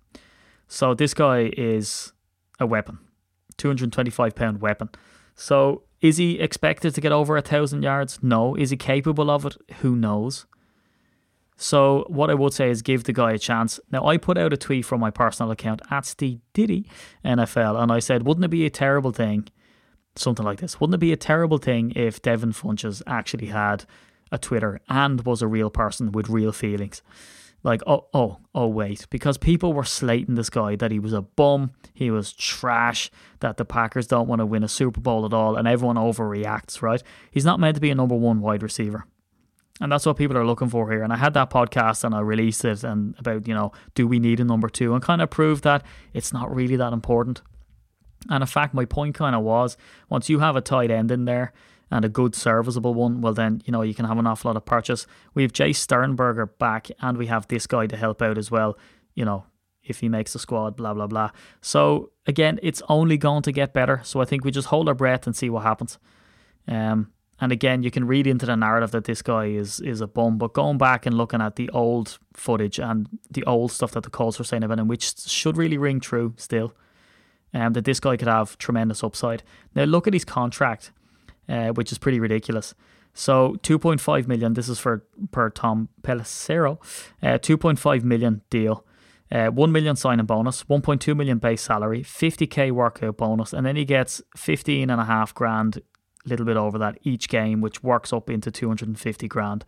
So 0.68 0.92
this 0.92 1.14
guy 1.14 1.50
is 1.56 2.12
a 2.58 2.66
weapon, 2.66 2.98
225 3.56 4.34
pound 4.34 4.60
weapon. 4.60 4.90
So 5.40 5.84
is 6.00 6.18
he 6.18 6.38
expected 6.38 6.94
to 6.94 7.00
get 7.00 7.12
over 7.12 7.36
a 7.36 7.42
thousand 7.42 7.82
yards? 7.82 8.18
No. 8.22 8.54
Is 8.54 8.70
he 8.70 8.76
capable 8.76 9.30
of 9.30 9.46
it? 9.46 9.56
Who 9.80 9.96
knows? 9.96 10.46
So 11.56 12.04
what 12.08 12.30
I 12.30 12.34
would 12.34 12.52
say 12.52 12.70
is 12.70 12.82
give 12.82 13.04
the 13.04 13.12
guy 13.12 13.32
a 13.32 13.38
chance. 13.38 13.80
Now 13.90 14.06
I 14.06 14.16
put 14.18 14.38
out 14.38 14.52
a 14.52 14.56
tweet 14.56 14.84
from 14.84 15.00
my 15.00 15.10
personal 15.10 15.50
account 15.50 15.80
at 15.90 16.06
Steve 16.06 16.40
Diddy 16.52 16.86
NFL, 17.24 17.82
and 17.82 17.90
I 17.90 17.98
said, 17.98 18.22
wouldn't 18.22 18.44
it 18.44 18.48
be 18.48 18.66
a 18.66 18.70
terrible 18.70 19.12
thing 19.12 19.48
something 20.16 20.44
like 20.44 20.60
this. 20.60 20.80
Wouldn't 20.80 20.96
it 20.96 20.98
be 20.98 21.12
a 21.12 21.16
terrible 21.16 21.58
thing 21.58 21.92
if 21.96 22.20
Devin 22.20 22.52
Funchess 22.52 23.02
actually 23.06 23.46
had 23.46 23.84
a 24.32 24.38
Twitter 24.38 24.80
and 24.88 25.24
was 25.24 25.42
a 25.42 25.48
real 25.48 25.70
person 25.70 26.12
with 26.12 26.28
real 26.28 26.52
feelings? 26.52 27.02
Like, 27.62 27.82
oh, 27.86 28.06
oh, 28.14 28.38
oh, 28.54 28.68
wait, 28.68 29.06
because 29.10 29.36
people 29.36 29.74
were 29.74 29.84
slating 29.84 30.34
this 30.34 30.48
guy 30.48 30.76
that 30.76 30.90
he 30.90 30.98
was 30.98 31.12
a 31.12 31.20
bum, 31.20 31.72
he 31.92 32.10
was 32.10 32.32
trash, 32.32 33.10
that 33.40 33.58
the 33.58 33.66
Packers 33.66 34.06
don't 34.06 34.28
want 34.28 34.40
to 34.40 34.46
win 34.46 34.64
a 34.64 34.68
Super 34.68 35.00
Bowl 35.00 35.26
at 35.26 35.34
all, 35.34 35.56
and 35.56 35.68
everyone 35.68 35.96
overreacts, 35.96 36.80
right? 36.80 37.02
He's 37.30 37.44
not 37.44 37.60
meant 37.60 37.74
to 37.74 37.80
be 37.80 37.90
a 37.90 37.94
number 37.94 38.14
one 38.14 38.40
wide 38.40 38.62
receiver. 38.62 39.04
And 39.80 39.90
that's 39.90 40.04
what 40.04 40.16
people 40.16 40.36
are 40.36 40.46
looking 40.46 40.68
for 40.68 40.90
here. 40.90 41.02
And 41.02 41.12
I 41.12 41.16
had 41.16 41.32
that 41.34 41.50
podcast 41.50 42.04
and 42.04 42.14
I 42.14 42.20
released 42.20 42.64
it 42.66 42.84
and 42.84 43.14
about, 43.18 43.48
you 43.48 43.54
know, 43.54 43.72
do 43.94 44.06
we 44.06 44.18
need 44.18 44.38
a 44.38 44.44
number 44.44 44.68
two? 44.68 44.92
And 44.92 45.02
kind 45.02 45.22
of 45.22 45.30
proved 45.30 45.64
that 45.64 45.82
it's 46.12 46.34
not 46.34 46.54
really 46.54 46.76
that 46.76 46.92
important. 46.92 47.40
And 48.28 48.42
in 48.42 48.46
fact, 48.46 48.74
my 48.74 48.84
point 48.84 49.14
kind 49.14 49.34
of 49.34 49.42
was 49.42 49.78
once 50.10 50.28
you 50.28 50.40
have 50.40 50.54
a 50.54 50.60
tight 50.60 50.90
end 50.90 51.10
in 51.10 51.24
there 51.24 51.54
and 51.90 52.04
a 52.04 52.08
good 52.08 52.34
serviceable 52.34 52.94
one, 52.94 53.20
well, 53.20 53.34
then, 53.34 53.62
you 53.64 53.72
know, 53.72 53.82
you 53.82 53.94
can 53.94 54.04
have 54.04 54.18
an 54.18 54.26
awful 54.26 54.48
lot 54.48 54.56
of 54.56 54.64
purchase. 54.64 55.06
We 55.34 55.42
have 55.42 55.52
Jace 55.52 55.76
Sternberger 55.76 56.46
back 56.46 56.88
and 57.00 57.18
we 57.18 57.26
have 57.26 57.48
this 57.48 57.66
guy 57.66 57.86
to 57.86 57.96
help 57.96 58.22
out 58.22 58.38
as 58.38 58.50
well, 58.50 58.78
you 59.14 59.24
know, 59.24 59.44
if 59.82 60.00
he 60.00 60.08
makes 60.08 60.32
the 60.32 60.38
squad, 60.38 60.76
blah, 60.76 60.94
blah, 60.94 61.08
blah. 61.08 61.30
So, 61.60 62.10
again, 62.26 62.60
it's 62.62 62.82
only 62.88 63.16
going 63.16 63.42
to 63.42 63.52
get 63.52 63.72
better. 63.72 64.00
So 64.04 64.20
I 64.20 64.24
think 64.24 64.44
we 64.44 64.50
just 64.50 64.68
hold 64.68 64.88
our 64.88 64.94
breath 64.94 65.26
and 65.26 65.34
see 65.34 65.50
what 65.50 65.64
happens. 65.64 65.98
Um, 66.68 67.12
and 67.40 67.52
again, 67.52 67.82
you 67.82 67.90
can 67.90 68.06
read 68.06 68.26
into 68.26 68.46
the 68.46 68.54
narrative 68.54 68.90
that 68.90 69.04
this 69.04 69.22
guy 69.22 69.46
is 69.46 69.80
is 69.80 70.00
a 70.00 70.06
bum. 70.06 70.36
But 70.36 70.52
going 70.52 70.76
back 70.76 71.06
and 71.06 71.16
looking 71.16 71.40
at 71.40 71.56
the 71.56 71.70
old 71.70 72.18
footage 72.34 72.78
and 72.78 73.08
the 73.30 73.44
old 73.44 73.72
stuff 73.72 73.92
that 73.92 74.02
the 74.02 74.10
Colts 74.10 74.38
were 74.38 74.44
saying 74.44 74.62
about 74.62 74.78
him, 74.78 74.88
which 74.88 75.18
should 75.18 75.56
really 75.56 75.78
ring 75.78 76.00
true 76.00 76.34
still, 76.36 76.74
um, 77.54 77.72
that 77.72 77.86
this 77.86 77.98
guy 77.98 78.16
could 78.16 78.28
have 78.28 78.58
tremendous 78.58 79.02
upside. 79.02 79.42
Now 79.74 79.84
look 79.84 80.06
at 80.06 80.12
his 80.12 80.24
contract, 80.24 80.92
uh, 81.48 81.68
which 81.68 81.92
is 81.92 81.98
pretty 81.98 82.20
ridiculous. 82.20 82.74
So 83.12 83.56
2.5 83.62 84.28
million. 84.28 84.54
This 84.54 84.68
is 84.68 84.78
for 84.78 85.04
per 85.32 85.50
Tom 85.50 85.88
Pelissero. 86.02 86.78
Uh, 87.22 87.38
2.5 87.38 88.04
million 88.04 88.42
deal. 88.50 88.84
Uh, 89.32 89.48
1 89.48 89.70
million 89.70 89.94
signing 89.94 90.26
bonus, 90.26 90.64
1.2 90.64 91.16
million 91.16 91.38
base 91.38 91.62
salary, 91.62 92.02
50k 92.02 92.72
workout 92.72 93.16
bonus, 93.16 93.52
and 93.52 93.64
then 93.64 93.76
he 93.76 93.84
gets 93.84 94.20
15 94.36 94.90
and 94.90 95.00
a 95.00 95.04
half 95.04 95.32
grand 95.32 95.80
little 96.26 96.44
bit 96.44 96.56
over 96.56 96.78
that 96.78 96.98
each 97.02 97.28
game, 97.28 97.60
which 97.60 97.82
works 97.82 98.12
up 98.12 98.28
into 98.28 98.50
250 98.50 99.28
grand. 99.28 99.64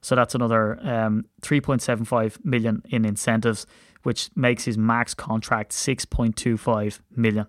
So 0.00 0.14
that's 0.14 0.34
another 0.34 0.78
um, 0.86 1.24
3.75 1.42 2.44
million 2.44 2.82
in 2.90 3.04
incentives, 3.04 3.66
which 4.02 4.30
makes 4.36 4.64
his 4.64 4.78
max 4.78 5.14
contract 5.14 5.72
6.25 5.72 7.00
million. 7.16 7.46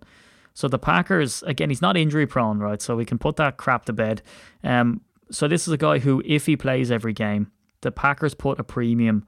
So 0.57 0.67
the 0.67 0.79
Packers, 0.79 1.43
again, 1.43 1.69
he's 1.69 1.83
not 1.83 1.95
injury 1.95 2.25
prone, 2.25 2.57
right? 2.57 2.81
So 2.81 2.95
we 2.95 3.05
can 3.05 3.19
put 3.19 3.35
that 3.35 3.57
crap 3.57 3.85
to 3.85 3.93
bed. 3.93 4.23
Um, 4.63 5.01
so 5.29 5.47
this 5.47 5.67
is 5.67 5.71
a 5.71 5.77
guy 5.77 5.99
who, 5.99 6.23
if 6.25 6.47
he 6.47 6.57
plays 6.57 6.89
every 6.89 7.13
game, 7.13 7.51
the 7.81 7.91
Packers 7.91 8.33
put 8.33 8.59
a 8.59 8.63
premium 8.63 9.27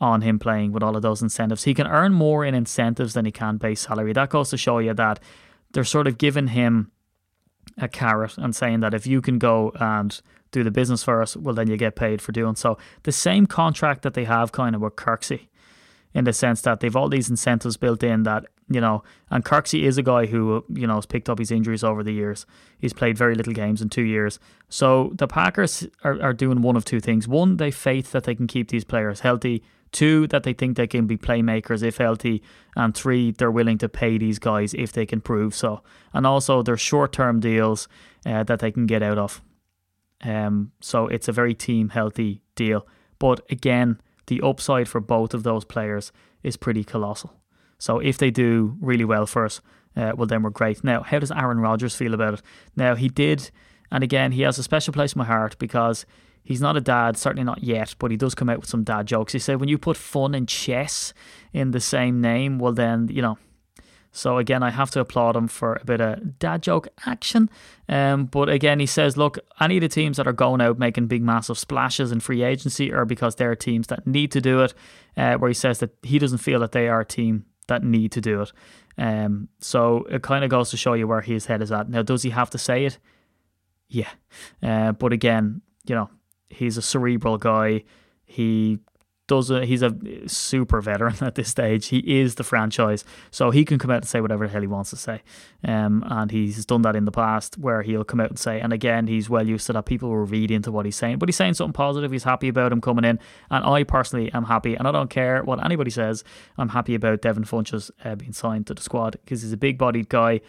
on 0.00 0.22
him 0.22 0.38
playing 0.38 0.70
with 0.70 0.84
all 0.84 0.94
of 0.94 1.02
those 1.02 1.20
incentives. 1.20 1.64
He 1.64 1.74
can 1.74 1.88
earn 1.88 2.12
more 2.12 2.44
in 2.44 2.54
incentives 2.54 3.14
than 3.14 3.24
he 3.24 3.32
can 3.32 3.56
base 3.56 3.80
salary. 3.80 4.12
That 4.12 4.30
goes 4.30 4.50
to 4.50 4.56
show 4.56 4.78
you 4.78 4.94
that 4.94 5.18
they're 5.72 5.82
sort 5.82 6.06
of 6.06 6.16
giving 6.16 6.46
him 6.46 6.92
a 7.76 7.88
carrot 7.88 8.38
and 8.38 8.54
saying 8.54 8.78
that 8.78 8.94
if 8.94 9.04
you 9.04 9.20
can 9.20 9.40
go 9.40 9.72
and 9.80 10.20
do 10.52 10.62
the 10.62 10.70
business 10.70 11.02
for 11.02 11.20
us, 11.20 11.36
well, 11.36 11.56
then 11.56 11.66
you 11.66 11.76
get 11.76 11.96
paid 11.96 12.22
for 12.22 12.30
doing 12.30 12.54
so. 12.54 12.78
The 13.02 13.10
same 13.10 13.46
contract 13.46 14.02
that 14.02 14.14
they 14.14 14.26
have 14.26 14.52
kind 14.52 14.76
of 14.76 14.82
with 14.82 14.94
Kirksey 14.94 15.48
in 16.14 16.22
the 16.22 16.32
sense 16.32 16.60
that 16.60 16.78
they've 16.78 16.94
all 16.94 17.08
these 17.08 17.28
incentives 17.28 17.76
built 17.76 18.04
in 18.04 18.22
that, 18.22 18.44
you 18.68 18.80
know, 18.80 19.02
and 19.30 19.44
Kirksey 19.44 19.84
is 19.84 19.98
a 19.98 20.02
guy 20.02 20.26
who, 20.26 20.64
you 20.68 20.86
know, 20.86 20.96
has 20.96 21.06
picked 21.06 21.28
up 21.28 21.38
his 21.38 21.50
injuries 21.50 21.82
over 21.82 22.02
the 22.02 22.12
years. 22.12 22.46
He's 22.78 22.92
played 22.92 23.16
very 23.16 23.34
little 23.34 23.52
games 23.52 23.80
in 23.80 23.88
two 23.88 24.02
years. 24.02 24.38
So 24.68 25.12
the 25.14 25.26
Packers 25.26 25.86
are, 26.04 26.20
are 26.22 26.32
doing 26.32 26.62
one 26.62 26.76
of 26.76 26.84
two 26.84 27.00
things. 27.00 27.26
One, 27.26 27.56
they 27.56 27.70
faith 27.70 28.12
that 28.12 28.24
they 28.24 28.34
can 28.34 28.46
keep 28.46 28.68
these 28.68 28.84
players 28.84 29.20
healthy 29.20 29.62
Two, 29.90 30.26
that 30.28 30.42
they 30.42 30.52
think 30.52 30.76
they 30.76 30.86
can 30.86 31.06
be 31.06 31.16
playmakers 31.16 31.82
if 31.82 31.96
healthy. 31.96 32.42
And 32.76 32.94
three, 32.94 33.30
they're 33.30 33.50
willing 33.50 33.78
to 33.78 33.88
pay 33.88 34.18
these 34.18 34.38
guys 34.38 34.74
if 34.74 34.92
they 34.92 35.06
can 35.06 35.20
prove 35.20 35.54
so. 35.54 35.82
And 36.12 36.26
also, 36.26 36.62
there's 36.62 36.80
short 36.80 37.12
term 37.12 37.40
deals 37.40 37.88
uh, 38.26 38.44
that 38.44 38.60
they 38.60 38.70
can 38.70 38.86
get 38.86 39.02
out 39.02 39.18
of. 39.18 39.42
Um, 40.22 40.72
so 40.80 41.06
it's 41.06 41.28
a 41.28 41.32
very 41.32 41.54
team 41.54 41.90
healthy 41.90 42.42
deal. 42.54 42.86
But 43.18 43.40
again, 43.50 44.00
the 44.26 44.40
upside 44.42 44.88
for 44.88 45.00
both 45.00 45.32
of 45.32 45.42
those 45.42 45.64
players 45.64 46.12
is 46.42 46.56
pretty 46.56 46.84
colossal. 46.84 47.37
So 47.78 47.98
if 47.98 48.18
they 48.18 48.30
do 48.30 48.76
really 48.80 49.04
well 49.04 49.26
for 49.26 49.44
us, 49.44 49.60
uh, 49.96 50.12
well, 50.16 50.26
then 50.26 50.42
we're 50.42 50.50
great. 50.50 50.84
Now, 50.84 51.02
how 51.02 51.18
does 51.18 51.32
Aaron 51.32 51.60
Rodgers 51.60 51.94
feel 51.94 52.14
about 52.14 52.34
it? 52.34 52.42
Now, 52.76 52.94
he 52.94 53.08
did, 53.08 53.50
and 53.90 54.04
again, 54.04 54.32
he 54.32 54.42
has 54.42 54.58
a 54.58 54.62
special 54.62 54.92
place 54.92 55.14
in 55.14 55.18
my 55.18 55.24
heart 55.24 55.58
because 55.58 56.06
He's 56.48 56.62
not 56.62 56.78
a 56.78 56.80
dad, 56.80 57.18
certainly 57.18 57.44
not 57.44 57.62
yet, 57.62 57.94
but 57.98 58.10
he 58.10 58.16
does 58.16 58.34
come 58.34 58.48
out 58.48 58.60
with 58.60 58.70
some 58.70 58.82
dad 58.82 59.06
jokes. 59.06 59.34
He 59.34 59.38
said, 59.38 59.60
when 59.60 59.68
you 59.68 59.76
put 59.76 59.98
fun 59.98 60.34
and 60.34 60.48
chess 60.48 61.12
in 61.52 61.72
the 61.72 61.78
same 61.78 62.22
name, 62.22 62.58
well, 62.58 62.72
then, 62.72 63.08
you 63.08 63.20
know. 63.20 63.36
So 64.12 64.38
again, 64.38 64.62
I 64.62 64.70
have 64.70 64.90
to 64.92 65.00
applaud 65.00 65.36
him 65.36 65.46
for 65.46 65.74
a 65.74 65.84
bit 65.84 66.00
of 66.00 66.38
dad 66.38 66.62
joke 66.62 66.88
action. 67.04 67.50
Um, 67.86 68.24
but 68.24 68.48
again, 68.48 68.80
he 68.80 68.86
says, 68.86 69.18
look, 69.18 69.38
any 69.60 69.76
of 69.76 69.82
the 69.82 69.90
teams 69.90 70.16
that 70.16 70.26
are 70.26 70.32
going 70.32 70.62
out 70.62 70.78
making 70.78 71.08
big, 71.08 71.22
massive 71.22 71.58
splashes 71.58 72.10
in 72.10 72.20
free 72.20 72.42
agency 72.42 72.94
are 72.94 73.04
because 73.04 73.34
they're 73.34 73.54
teams 73.54 73.88
that 73.88 74.06
need 74.06 74.32
to 74.32 74.40
do 74.40 74.62
it. 74.62 74.72
Uh, 75.18 75.36
where 75.36 75.48
he 75.48 75.54
says 75.54 75.80
that 75.80 75.90
he 76.02 76.18
doesn't 76.18 76.38
feel 76.38 76.60
that 76.60 76.72
they 76.72 76.88
are 76.88 77.00
a 77.00 77.04
team 77.04 77.44
that 77.68 77.84
need 77.84 78.12
to 78.12 78.20
do 78.20 78.42
it. 78.42 78.52
Um, 78.98 79.48
so 79.60 80.04
it 80.10 80.22
kind 80.22 80.44
of 80.44 80.50
goes 80.50 80.70
to 80.70 80.76
show 80.76 80.94
you 80.94 81.06
where 81.06 81.20
his 81.20 81.46
head 81.46 81.62
is 81.62 81.70
at. 81.70 81.88
Now, 81.88 82.02
does 82.02 82.22
he 82.22 82.30
have 82.30 82.50
to 82.50 82.58
say 82.58 82.84
it? 82.84 82.98
Yeah. 83.88 84.10
Uh, 84.62 84.92
but 84.92 85.12
again, 85.12 85.62
you 85.86 85.94
know, 85.94 86.10
he's 86.50 86.76
a 86.76 86.82
cerebral 86.82 87.38
guy. 87.38 87.84
He 88.26 88.80
does 89.28 89.48
he's 89.48 89.82
a 89.82 89.94
super 90.26 90.80
veteran 90.80 91.14
at 91.20 91.36
this 91.36 91.48
stage. 91.48 91.86
He 91.86 92.20
is 92.20 92.34
the 92.34 92.42
franchise, 92.42 93.04
so 93.30 93.50
he 93.50 93.64
can 93.64 93.78
come 93.78 93.90
out 93.90 93.98
and 93.98 94.08
say 94.08 94.20
whatever 94.20 94.46
the 94.46 94.52
hell 94.52 94.60
he 94.60 94.66
wants 94.66 94.90
to 94.90 94.96
say. 94.96 95.22
Um, 95.62 96.02
and 96.08 96.30
he's 96.30 96.64
done 96.64 96.82
that 96.82 96.96
in 96.96 97.04
the 97.04 97.12
past, 97.12 97.56
where 97.58 97.82
he'll 97.82 98.04
come 98.04 98.20
out 98.20 98.30
and 98.30 98.38
say, 98.38 98.60
and 98.60 98.72
again, 98.72 99.06
he's 99.06 99.30
well 99.30 99.46
used 99.46 99.66
to 99.68 99.74
that. 99.74 99.86
People 99.86 100.08
will 100.08 100.24
read 100.24 100.50
into 100.50 100.72
what 100.72 100.84
he's 100.84 100.96
saying, 100.96 101.18
but 101.18 101.28
he's 101.28 101.36
saying 101.36 101.54
something 101.54 101.72
positive. 101.72 102.10
He's 102.10 102.24
happy 102.24 102.48
about 102.48 102.72
him 102.72 102.80
coming 102.80 103.04
in, 103.04 103.20
and 103.50 103.64
I 103.64 103.84
personally 103.84 104.32
am 104.32 104.44
happy, 104.44 104.74
and 104.74 104.88
I 104.88 104.92
don't 104.92 105.10
care 105.10 105.44
what 105.44 105.64
anybody 105.64 105.90
says. 105.90 106.24
I'm 106.56 106.70
happy 106.70 106.94
about 106.96 107.22
Devin 107.22 107.44
Funchess 107.44 107.90
uh, 108.04 108.16
being 108.16 108.32
signed 108.32 108.66
to 108.66 108.74
the 108.74 108.82
squad 108.82 109.12
because 109.24 109.42
he's 109.42 109.52
a 109.52 109.58
big-bodied 109.58 110.08
guy. 110.08 110.40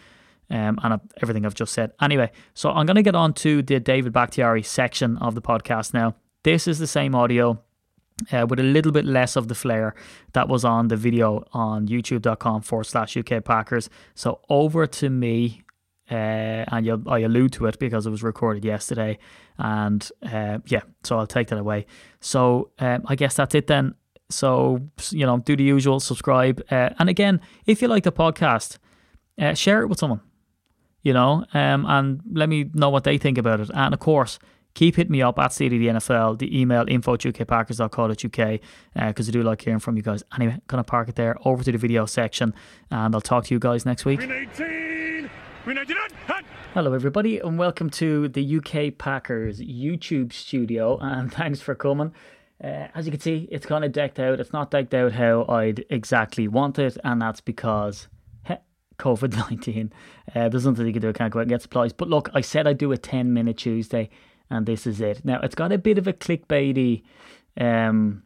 Um, 0.52 0.80
and 0.82 1.00
everything 1.22 1.46
I've 1.46 1.54
just 1.54 1.72
said. 1.72 1.92
Anyway, 2.00 2.32
so 2.54 2.70
I'm 2.70 2.84
going 2.84 2.96
to 2.96 3.04
get 3.04 3.14
on 3.14 3.34
to 3.34 3.62
the 3.62 3.78
David 3.78 4.12
Bakhtiari 4.12 4.64
section 4.64 5.16
of 5.18 5.36
the 5.36 5.40
podcast 5.40 5.94
now. 5.94 6.16
This 6.42 6.66
is 6.66 6.80
the 6.80 6.88
same 6.88 7.14
audio. 7.14 7.62
Uh, 8.32 8.46
with 8.48 8.60
a 8.60 8.62
little 8.62 8.92
bit 8.92 9.04
less 9.04 9.36
of 9.36 9.48
the 9.48 9.54
flair 9.54 9.94
that 10.34 10.48
was 10.48 10.64
on 10.64 10.88
the 10.88 10.96
video 10.96 11.42
on 11.52 11.86
youtube.com 11.88 12.60
forward 12.60 12.84
slash 12.84 13.16
UK 13.16 13.42
Packers. 13.42 13.88
So 14.14 14.40
over 14.50 14.86
to 14.86 15.08
me, 15.08 15.62
uh, 16.10 16.14
and 16.14 17.08
I 17.08 17.20
allude 17.20 17.52
to 17.54 17.66
it 17.66 17.78
because 17.78 18.06
it 18.06 18.10
was 18.10 18.22
recorded 18.22 18.64
yesterday. 18.64 19.18
And 19.58 20.06
uh, 20.22 20.58
yeah, 20.66 20.82
so 21.02 21.18
I'll 21.18 21.26
take 21.26 21.48
that 21.48 21.58
away. 21.58 21.86
So 22.20 22.70
um, 22.78 23.04
I 23.06 23.14
guess 23.14 23.36
that's 23.36 23.54
it 23.54 23.68
then. 23.68 23.94
So, 24.28 24.80
you 25.10 25.24
know, 25.24 25.38
do 25.38 25.56
the 25.56 25.64
usual, 25.64 25.98
subscribe. 25.98 26.62
Uh, 26.70 26.90
and 26.98 27.08
again, 27.08 27.40
if 27.66 27.80
you 27.80 27.88
like 27.88 28.04
the 28.04 28.12
podcast, 28.12 28.78
uh, 29.38 29.54
share 29.54 29.82
it 29.82 29.86
with 29.88 29.98
someone 29.98 30.20
you 31.02 31.12
know, 31.12 31.44
um, 31.54 31.86
and 31.86 32.20
let 32.32 32.48
me 32.48 32.70
know 32.74 32.90
what 32.90 33.04
they 33.04 33.18
think 33.18 33.38
about 33.38 33.60
it. 33.60 33.70
And 33.72 33.94
of 33.94 34.00
course, 34.00 34.38
keep 34.74 34.96
hitting 34.96 35.12
me 35.12 35.22
up 35.22 35.38
at 35.38 35.52
City 35.52 35.78
the 35.78 35.88
NFL, 35.88 36.38
the 36.38 36.60
email 36.60 36.84
info 36.88 37.14
at 37.14 37.20
ukpackers.co.uk 37.20 38.60
because 38.94 39.28
uh, 39.28 39.30
I 39.30 39.32
do 39.32 39.42
like 39.42 39.62
hearing 39.62 39.80
from 39.80 39.96
you 39.96 40.02
guys. 40.02 40.22
Anyway, 40.34 40.60
gonna 40.66 40.84
park 40.84 41.08
it 41.08 41.16
there 41.16 41.36
over 41.44 41.62
to 41.64 41.72
the 41.72 41.78
video 41.78 42.06
section, 42.06 42.54
and 42.90 43.14
I'll 43.14 43.20
talk 43.20 43.44
to 43.44 43.54
you 43.54 43.58
guys 43.58 43.84
next 43.84 44.04
week. 44.04 44.20
Hello, 46.74 46.92
everybody, 46.94 47.38
and 47.38 47.58
welcome 47.58 47.90
to 47.90 48.28
the 48.28 48.56
UK 48.56 48.96
Packers 48.96 49.60
YouTube 49.60 50.32
studio, 50.32 50.98
and 51.00 51.32
thanks 51.40 51.60
for 51.60 51.74
coming. 51.74 52.14
Uh, 52.62 52.88
as 52.94 53.06
you 53.06 53.10
can 53.10 53.20
see, 53.20 53.48
it's 53.50 53.64
kind 53.66 53.84
of 53.84 53.92
decked 53.92 54.20
out. 54.20 54.38
It's 54.38 54.52
not 54.52 54.70
decked 54.70 54.92
out 54.94 55.12
how 55.12 55.46
I'd 55.48 55.84
exactly 55.88 56.46
want 56.46 56.78
it, 56.78 56.96
and 57.02 57.20
that's 57.20 57.40
because 57.40 58.08
COVID 59.00 59.34
19. 59.50 59.92
Uh, 60.34 60.48
there's 60.48 60.66
nothing 60.66 60.86
you 60.86 60.92
can 60.92 61.02
do. 61.02 61.08
I 61.08 61.12
can't 61.12 61.32
go 61.32 61.40
out 61.40 61.42
and 61.42 61.50
get 61.50 61.62
supplies. 61.62 61.92
But 61.92 62.08
look, 62.08 62.30
I 62.34 62.42
said 62.42 62.66
I'd 62.66 62.78
do 62.78 62.92
a 62.92 62.98
10 62.98 63.32
minute 63.32 63.56
Tuesday, 63.56 64.10
and 64.50 64.66
this 64.66 64.86
is 64.86 65.00
it. 65.00 65.24
Now, 65.24 65.40
it's 65.42 65.54
got 65.54 65.72
a 65.72 65.78
bit 65.78 65.98
of 65.98 66.06
a 66.06 66.12
clickbaity 66.12 67.02
um, 67.58 68.24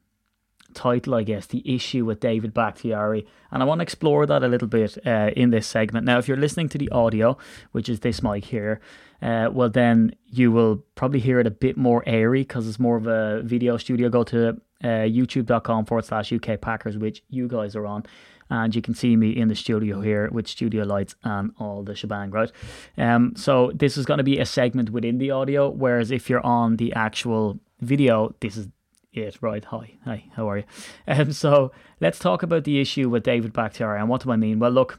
title, 0.75 1.15
I 1.15 1.23
guess, 1.23 1.47
The 1.47 1.63
Issue 1.75 2.05
with 2.05 2.21
David 2.21 2.53
Bakhtiari. 2.53 3.27
And 3.51 3.63
I 3.63 3.67
want 3.67 3.79
to 3.81 3.83
explore 3.83 4.27
that 4.27 4.43
a 4.43 4.49
little 4.49 4.69
bit 4.69 4.99
uh, 5.07 5.31
in 5.37 5.51
this 5.51 5.67
segment. 5.67 6.07
Now, 6.07 6.19
if 6.19 6.27
you're 6.27 6.37
listening 6.37 6.69
to 6.71 6.79
the 6.79 6.91
audio, 6.91 7.37
which 7.73 7.89
is 7.89 8.01
this 8.01 8.23
mic 8.23 8.47
here, 8.47 8.81
uh, 9.23 9.49
well, 9.53 9.71
then 9.71 10.15
you 10.27 10.51
will 10.51 10.85
probably 10.97 11.21
hear 11.21 11.41
it 11.41 11.47
a 11.47 11.51
bit 11.51 11.77
more 11.77 12.03
airy 12.07 12.43
because 12.43 12.69
it's 12.69 12.81
more 12.81 12.97
of 12.97 13.07
a 13.07 13.43
video 13.43 13.77
studio. 13.77 14.09
Go 14.09 14.25
to 14.25 14.61
uh, 14.83 14.87
youtube.com 14.87 15.87
forward 15.87 16.05
slash 16.05 16.33
UK 16.33 16.61
Packers, 16.61 16.99
which 16.99 17.23
you 17.31 17.49
guys 17.49 17.75
are 17.77 17.87
on 17.87 18.05
and 18.51 18.75
you 18.75 18.83
can 18.83 18.95
see 18.95 19.17
me 19.17 19.31
in 19.31 19.49
the 19.49 19.55
studio 19.55 20.01
here 20.01 20.29
with 20.31 20.49
studio 20.49 20.85
lights 20.85 21.15
and 21.25 21.53
all 21.59 21.83
the 21.83 21.95
shebang, 21.95 22.31
right? 22.31 22.51
Um, 22.99 23.35
so 23.37 23.73
this 23.75 23.97
is 23.97 24.07
going 24.07 24.19
to 24.19 24.25
be 24.25 24.39
a 24.39 24.47
segment 24.47 24.91
within 24.91 25.19
the 25.19 25.31
audio, 25.31 25.69
whereas 25.69 26.11
if 26.11 26.29
you're 26.29 26.45
on 26.45 26.77
the 26.77 26.93
actual 26.95 27.59
video, 27.81 28.35
this 28.41 28.57
is 28.57 28.69
it, 29.13 29.39
right? 29.41 29.65
Hi, 29.67 29.95
hi, 30.05 30.25
how 30.35 30.49
are 30.51 30.59
you? 30.59 30.65
Um, 31.07 31.33
so 31.33 31.73
let's 32.01 32.19
talk 32.19 32.43
about 32.43 32.65
the 32.65 32.81
issue 32.81 33.09
with 33.09 33.23
David 33.23 33.53
Bakhtiari, 33.53 34.01
and 34.01 34.09
what 34.09 34.23
do 34.23 34.33
I 34.33 34.37
mean? 34.37 34.59
Well, 34.59 34.71
look, 34.71 34.99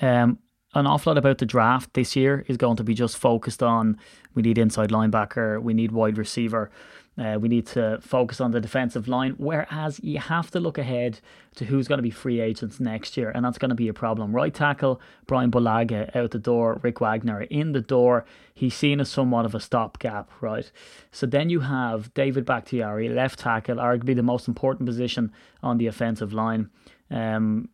um, 0.00 0.38
an 0.74 0.86
awful 0.86 1.10
lot 1.10 1.18
about 1.18 1.38
the 1.38 1.46
draft 1.46 1.94
this 1.94 2.14
year 2.14 2.44
is 2.46 2.56
going 2.56 2.76
to 2.76 2.84
be 2.84 2.94
just 2.94 3.16
focused 3.16 3.62
on 3.62 3.98
we 4.34 4.42
need 4.42 4.58
inside 4.58 4.90
linebacker, 4.90 5.60
we 5.62 5.74
need 5.74 5.92
wide 5.92 6.18
receiver. 6.18 6.70
Uh, 7.18 7.36
we 7.38 7.48
need 7.48 7.66
to 7.66 7.98
focus 8.00 8.40
on 8.40 8.52
the 8.52 8.60
defensive 8.60 9.08
line, 9.08 9.34
whereas 9.38 9.98
you 10.04 10.18
have 10.18 10.50
to 10.52 10.60
look 10.60 10.78
ahead 10.78 11.18
to 11.56 11.64
who's 11.64 11.88
going 11.88 11.98
to 11.98 12.02
be 12.02 12.10
free 12.10 12.40
agents 12.40 12.78
next 12.78 13.16
year, 13.16 13.32
and 13.34 13.44
that's 13.44 13.58
going 13.58 13.70
to 13.70 13.74
be 13.74 13.88
a 13.88 13.92
problem. 13.94 14.32
Right 14.32 14.54
tackle, 14.54 15.00
Brian 15.26 15.50
Bulaga 15.50 16.14
out 16.14 16.30
the 16.30 16.38
door, 16.38 16.78
Rick 16.82 17.00
Wagner 17.00 17.42
in 17.42 17.72
the 17.72 17.80
door. 17.80 18.24
He's 18.54 18.74
seen 18.74 19.00
as 19.00 19.10
somewhat 19.10 19.46
of 19.46 19.54
a 19.54 19.60
stopgap, 19.60 20.30
right? 20.40 20.70
So 21.10 21.26
then 21.26 21.50
you 21.50 21.60
have 21.60 22.14
David 22.14 22.44
Bakhtiari, 22.44 23.08
left 23.08 23.40
tackle, 23.40 23.76
arguably 23.76 24.14
the 24.14 24.22
most 24.22 24.46
important 24.46 24.86
position 24.86 25.32
on 25.60 25.78
the 25.78 25.88
offensive 25.88 26.32
line. 26.32 26.70
Um, 27.10 27.68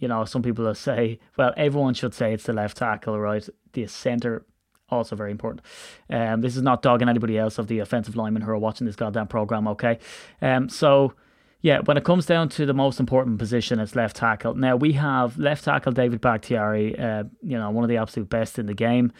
you 0.00 0.08
know, 0.08 0.24
some 0.24 0.42
people 0.42 0.74
say, 0.74 1.20
well, 1.36 1.54
everyone 1.56 1.94
should 1.94 2.14
say 2.14 2.34
it's 2.34 2.44
the 2.44 2.52
left 2.52 2.78
tackle, 2.78 3.20
right? 3.20 3.48
The 3.74 3.86
centre 3.86 4.44
also 4.92 5.16
very 5.16 5.30
important. 5.30 5.62
Um, 6.10 6.40
this 6.40 6.56
is 6.56 6.62
not 6.62 6.82
dogging 6.82 7.08
anybody 7.08 7.38
else 7.38 7.58
of 7.58 7.66
the 7.66 7.80
offensive 7.80 8.16
linemen 8.16 8.42
who 8.42 8.50
are 8.50 8.58
watching 8.58 8.86
this 8.86 8.96
goddamn 8.96 9.28
program. 9.28 9.66
Okay, 9.68 9.98
um, 10.40 10.68
so 10.68 11.14
yeah, 11.62 11.80
when 11.80 11.96
it 11.96 12.04
comes 12.04 12.26
down 12.26 12.48
to 12.50 12.66
the 12.66 12.74
most 12.74 12.98
important 12.98 13.38
position, 13.38 13.78
it's 13.78 13.94
left 13.94 14.16
tackle. 14.16 14.54
Now 14.54 14.76
we 14.76 14.92
have 14.92 15.38
left 15.38 15.64
tackle 15.64 15.92
David 15.92 16.20
Bakhtiari, 16.20 16.98
uh, 16.98 17.24
you 17.40 17.56
know, 17.56 17.70
one 17.70 17.84
of 17.84 17.88
the 17.88 17.96
absolute 17.96 18.28
best 18.28 18.58
in 18.58 18.66
the 18.66 18.74
game. 18.74 19.12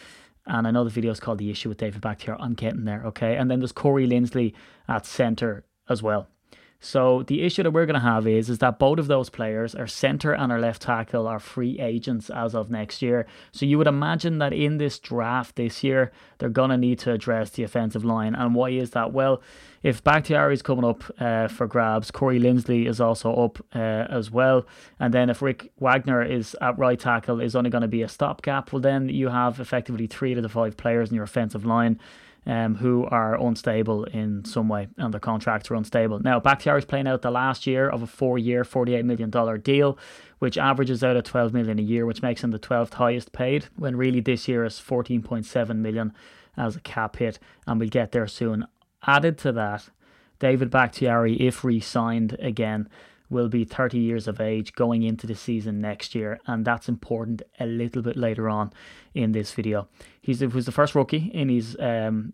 And 0.45 0.67
I 0.67 0.71
know 0.71 0.83
the 0.83 0.89
video 0.89 1.11
is 1.11 1.21
called 1.21 1.37
The 1.37 1.49
Issue 1.49 1.69
with 1.69 1.77
David 1.77 2.01
Bakhtiari. 2.01 2.37
I'm 2.41 2.53
getting 2.53 2.83
there, 2.83 3.01
okay? 3.05 3.37
And 3.37 3.49
then 3.49 3.59
there's 3.59 3.71
Corey 3.71 4.05
Linsley 4.05 4.53
at 4.89 5.05
centre 5.05 5.63
as 5.87 6.03
well. 6.03 6.27
So 6.83 7.23
the 7.23 7.43
issue 7.43 7.63
that 7.63 7.71
we're 7.71 7.85
going 7.85 7.93
to 7.93 8.01
have 8.01 8.27
is 8.27 8.49
is 8.49 8.57
that 8.57 8.77
both 8.77 8.99
of 8.99 9.07
those 9.07 9.29
players, 9.29 9.73
our 9.73 9.87
centre 9.87 10.33
and 10.33 10.51
our 10.51 10.59
left 10.59 10.81
tackle, 10.81 11.27
are 11.27 11.39
free 11.39 11.79
agents 11.79 12.29
as 12.29 12.53
of 12.53 12.69
next 12.69 13.01
year. 13.01 13.25
So 13.53 13.65
you 13.65 13.77
would 13.77 13.87
imagine 13.87 14.39
that 14.39 14.51
in 14.51 14.79
this 14.79 14.99
draft 14.99 15.55
this 15.55 15.81
year, 15.81 16.11
they're 16.39 16.49
going 16.49 16.71
to 16.71 16.77
need 16.77 16.99
to 16.99 17.13
address 17.13 17.51
the 17.51 17.63
offensive 17.63 18.03
line. 18.03 18.35
And 18.35 18.53
why 18.53 18.71
is 18.71 18.89
that? 18.91 19.13
Well, 19.13 19.41
if 19.81 20.03
Bakhtiari 20.03 20.53
is 20.53 20.61
coming 20.61 20.83
up 20.83 21.03
uh, 21.19 21.47
for 21.47 21.67
grabs, 21.67 22.11
Corey 22.11 22.39
Linsley 22.39 22.85
is 22.85 22.99
also 22.99 23.33
up 23.33 23.65
uh, 23.73 23.79
as 23.79 24.29
well. 24.29 24.65
And 24.99 25.13
then 25.13 25.29
if 25.29 25.41
Rick 25.41 25.71
Wagner 25.79 26.21
is 26.21 26.53
at 26.59 26.77
right 26.77 26.99
tackle, 26.99 27.39
is 27.39 27.55
only 27.55 27.69
going 27.69 27.83
to 27.83 27.87
be 27.87 28.01
a 28.01 28.09
stopgap. 28.09 28.73
Well, 28.73 28.81
then 28.81 29.07
you 29.07 29.29
have 29.29 29.61
effectively 29.61 30.07
three 30.07 30.33
of 30.33 30.43
the 30.43 30.49
five 30.49 30.75
players 30.75 31.09
in 31.09 31.15
your 31.15 31.23
offensive 31.23 31.65
line 31.65 31.97
um, 32.45 32.75
who 32.75 33.05
are 33.05 33.39
unstable 33.39 34.03
in 34.05 34.43
some 34.45 34.67
way 34.67 34.87
and 34.97 35.13
their 35.13 35.19
contracts 35.19 35.71
are 35.71 35.75
unstable. 35.75 36.19
Now, 36.19 36.39
Bakhtiari 36.39 36.79
is 36.79 36.85
playing 36.85 37.07
out 37.07 37.21
the 37.21 37.31
last 37.31 37.65
year 37.65 37.89
of 37.89 38.01
a 38.01 38.07
four 38.07 38.37
year, 38.37 38.63
$48 38.63 39.05
million 39.05 39.61
deal, 39.61 39.97
which 40.39 40.57
averages 40.57 41.03
out 41.03 41.15
at 41.15 41.25
12 41.25 41.53
million 41.53 41.79
a 41.79 41.83
year, 41.83 42.05
which 42.05 42.21
makes 42.21 42.43
him 42.43 42.51
the 42.51 42.59
12th 42.59 42.95
highest 42.95 43.31
paid, 43.31 43.65
when 43.75 43.95
really 43.95 44.19
this 44.19 44.47
year 44.47 44.65
is 44.65 44.73
14.7 44.73 45.77
million 45.77 46.13
as 46.57 46.75
a 46.75 46.81
cap 46.81 47.17
hit, 47.17 47.39
and 47.65 47.79
we'll 47.79 47.89
get 47.89 48.11
there 48.11 48.27
soon. 48.27 48.67
Added 49.05 49.37
to 49.39 49.51
that, 49.53 49.89
David 50.39 50.69
Bakhtiari, 50.69 51.35
if 51.35 51.63
re 51.63 51.79
signed 51.79 52.35
again, 52.39 52.89
will 53.33 53.49
be 53.49 53.65
30 53.65 53.97
years 53.97 54.27
of 54.27 54.39
age 54.39 54.73
going 54.73 55.03
into 55.03 55.27
the 55.27 55.35
season 55.35 55.81
next 55.81 56.15
year, 56.15 56.39
and 56.47 56.63
that's 56.63 56.87
important 56.87 57.41
a 57.59 57.65
little 57.65 58.01
bit 58.01 58.15
later 58.15 58.47
on 58.47 58.71
in 59.13 59.33
this 59.33 59.51
video. 59.51 59.87
He's 60.21 60.39
he 60.39 60.47
was 60.47 60.65
the 60.65 60.71
first 60.71 60.95
rookie 60.95 61.29
in 61.33 61.49
his 61.49 61.75
um, 61.79 62.33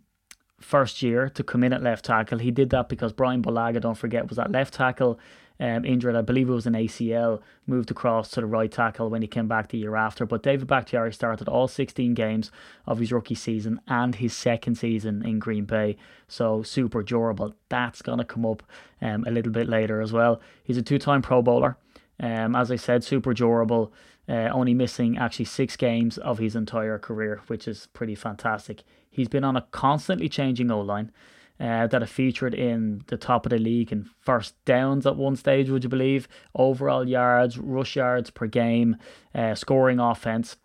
first 0.60 1.02
year 1.02 1.30
to 1.30 1.44
come 1.44 1.64
in 1.64 1.74
at 1.74 1.82
left 1.82 2.06
tackle. 2.06 2.40
He 2.40 2.52
did 2.52 2.70
that 2.72 2.90
because 2.90 3.14
Brian 3.14 3.42
Bulaga, 3.42 3.82
don't 3.82 3.98
forget, 3.98 4.30
was 4.30 4.38
at 4.38 4.52
left 4.52 4.74
tackle 4.74 5.20
um, 5.60 5.86
injured. 5.86 6.16
I 6.16 6.22
believe 6.22 6.50
it 6.50 6.54
was 6.54 6.66
an 6.66 6.74
ACL, 6.74 7.42
moved 7.68 7.92
across 7.92 8.30
to 8.32 8.42
the 8.42 8.48
right 8.48 8.72
tackle 8.72 9.10
when 9.10 9.22
he 9.22 9.28
came 9.28 9.48
back 9.48 9.70
the 9.70 9.78
year 9.78 9.96
after. 9.96 10.26
But 10.26 10.44
David 10.44 10.68
Bakhtiari 10.68 11.14
started 11.14 11.48
all 11.48 11.68
16 11.68 12.14
games 12.14 12.52
of 12.86 13.00
his 13.00 13.12
rookie 13.12 13.36
season 13.36 13.82
and 13.88 14.16
his 14.16 14.36
second 14.36 14.76
season 14.76 15.26
in 15.26 15.40
Green 15.40 15.66
Bay. 15.66 15.98
So 16.28 16.64
super 16.64 17.04
durable. 17.04 17.56
That's 17.68 18.02
going 18.02 18.20
to 18.20 18.26
come 18.26 18.46
up 18.46 18.64
um, 19.02 19.26
a 19.28 19.32
little 19.32 19.52
bit 19.52 19.68
later 19.68 20.02
as 20.02 20.14
well. 20.14 20.42
He's 20.64 20.78
a 20.78 20.82
two 20.82 21.00
time 21.00 21.22
Pro 21.22 21.42
Bowler. 21.42 21.78
Um, 22.22 22.56
as 22.56 22.72
I 22.72 22.76
said, 22.76 23.04
super 23.04 23.34
durable. 23.34 23.94
Uh, 24.28 24.48
only 24.52 24.76
missing 24.76 25.18
actually 25.18 25.46
six 25.46 25.76
games 25.76 26.20
of 26.20 26.38
his 26.38 26.56
entire 26.56 27.00
career, 27.00 27.42
which 27.48 27.68
is 27.68 27.88
pretty 27.94 28.14
fantastic. 28.14 28.84
He's 29.10 29.28
been 29.28 29.44
on 29.44 29.58
a 29.58 29.66
constantly 29.72 30.30
changing 30.30 30.70
O 30.70 30.82
line 30.82 31.12
uh, 31.60 31.88
that 31.88 32.02
have 32.02 32.10
featured 32.10 32.54
in 32.54 33.04
the 33.08 33.18
top 33.18 33.46
of 33.46 33.50
the 33.50 33.58
league 33.58 33.92
in 33.92 34.10
first 34.20 34.54
downs 34.66 35.06
at 35.06 35.16
one 35.16 35.36
stage, 35.36 35.70
would 35.70 35.84
you 35.84 35.90
believe? 35.90 36.28
Overall 36.56 37.08
yards, 37.08 37.58
rush 37.58 37.96
yards 37.96 38.30
per 38.30 38.48
game, 38.48 38.96
uh, 39.36 39.56
scoring 39.56 40.00
offense. 40.00 40.58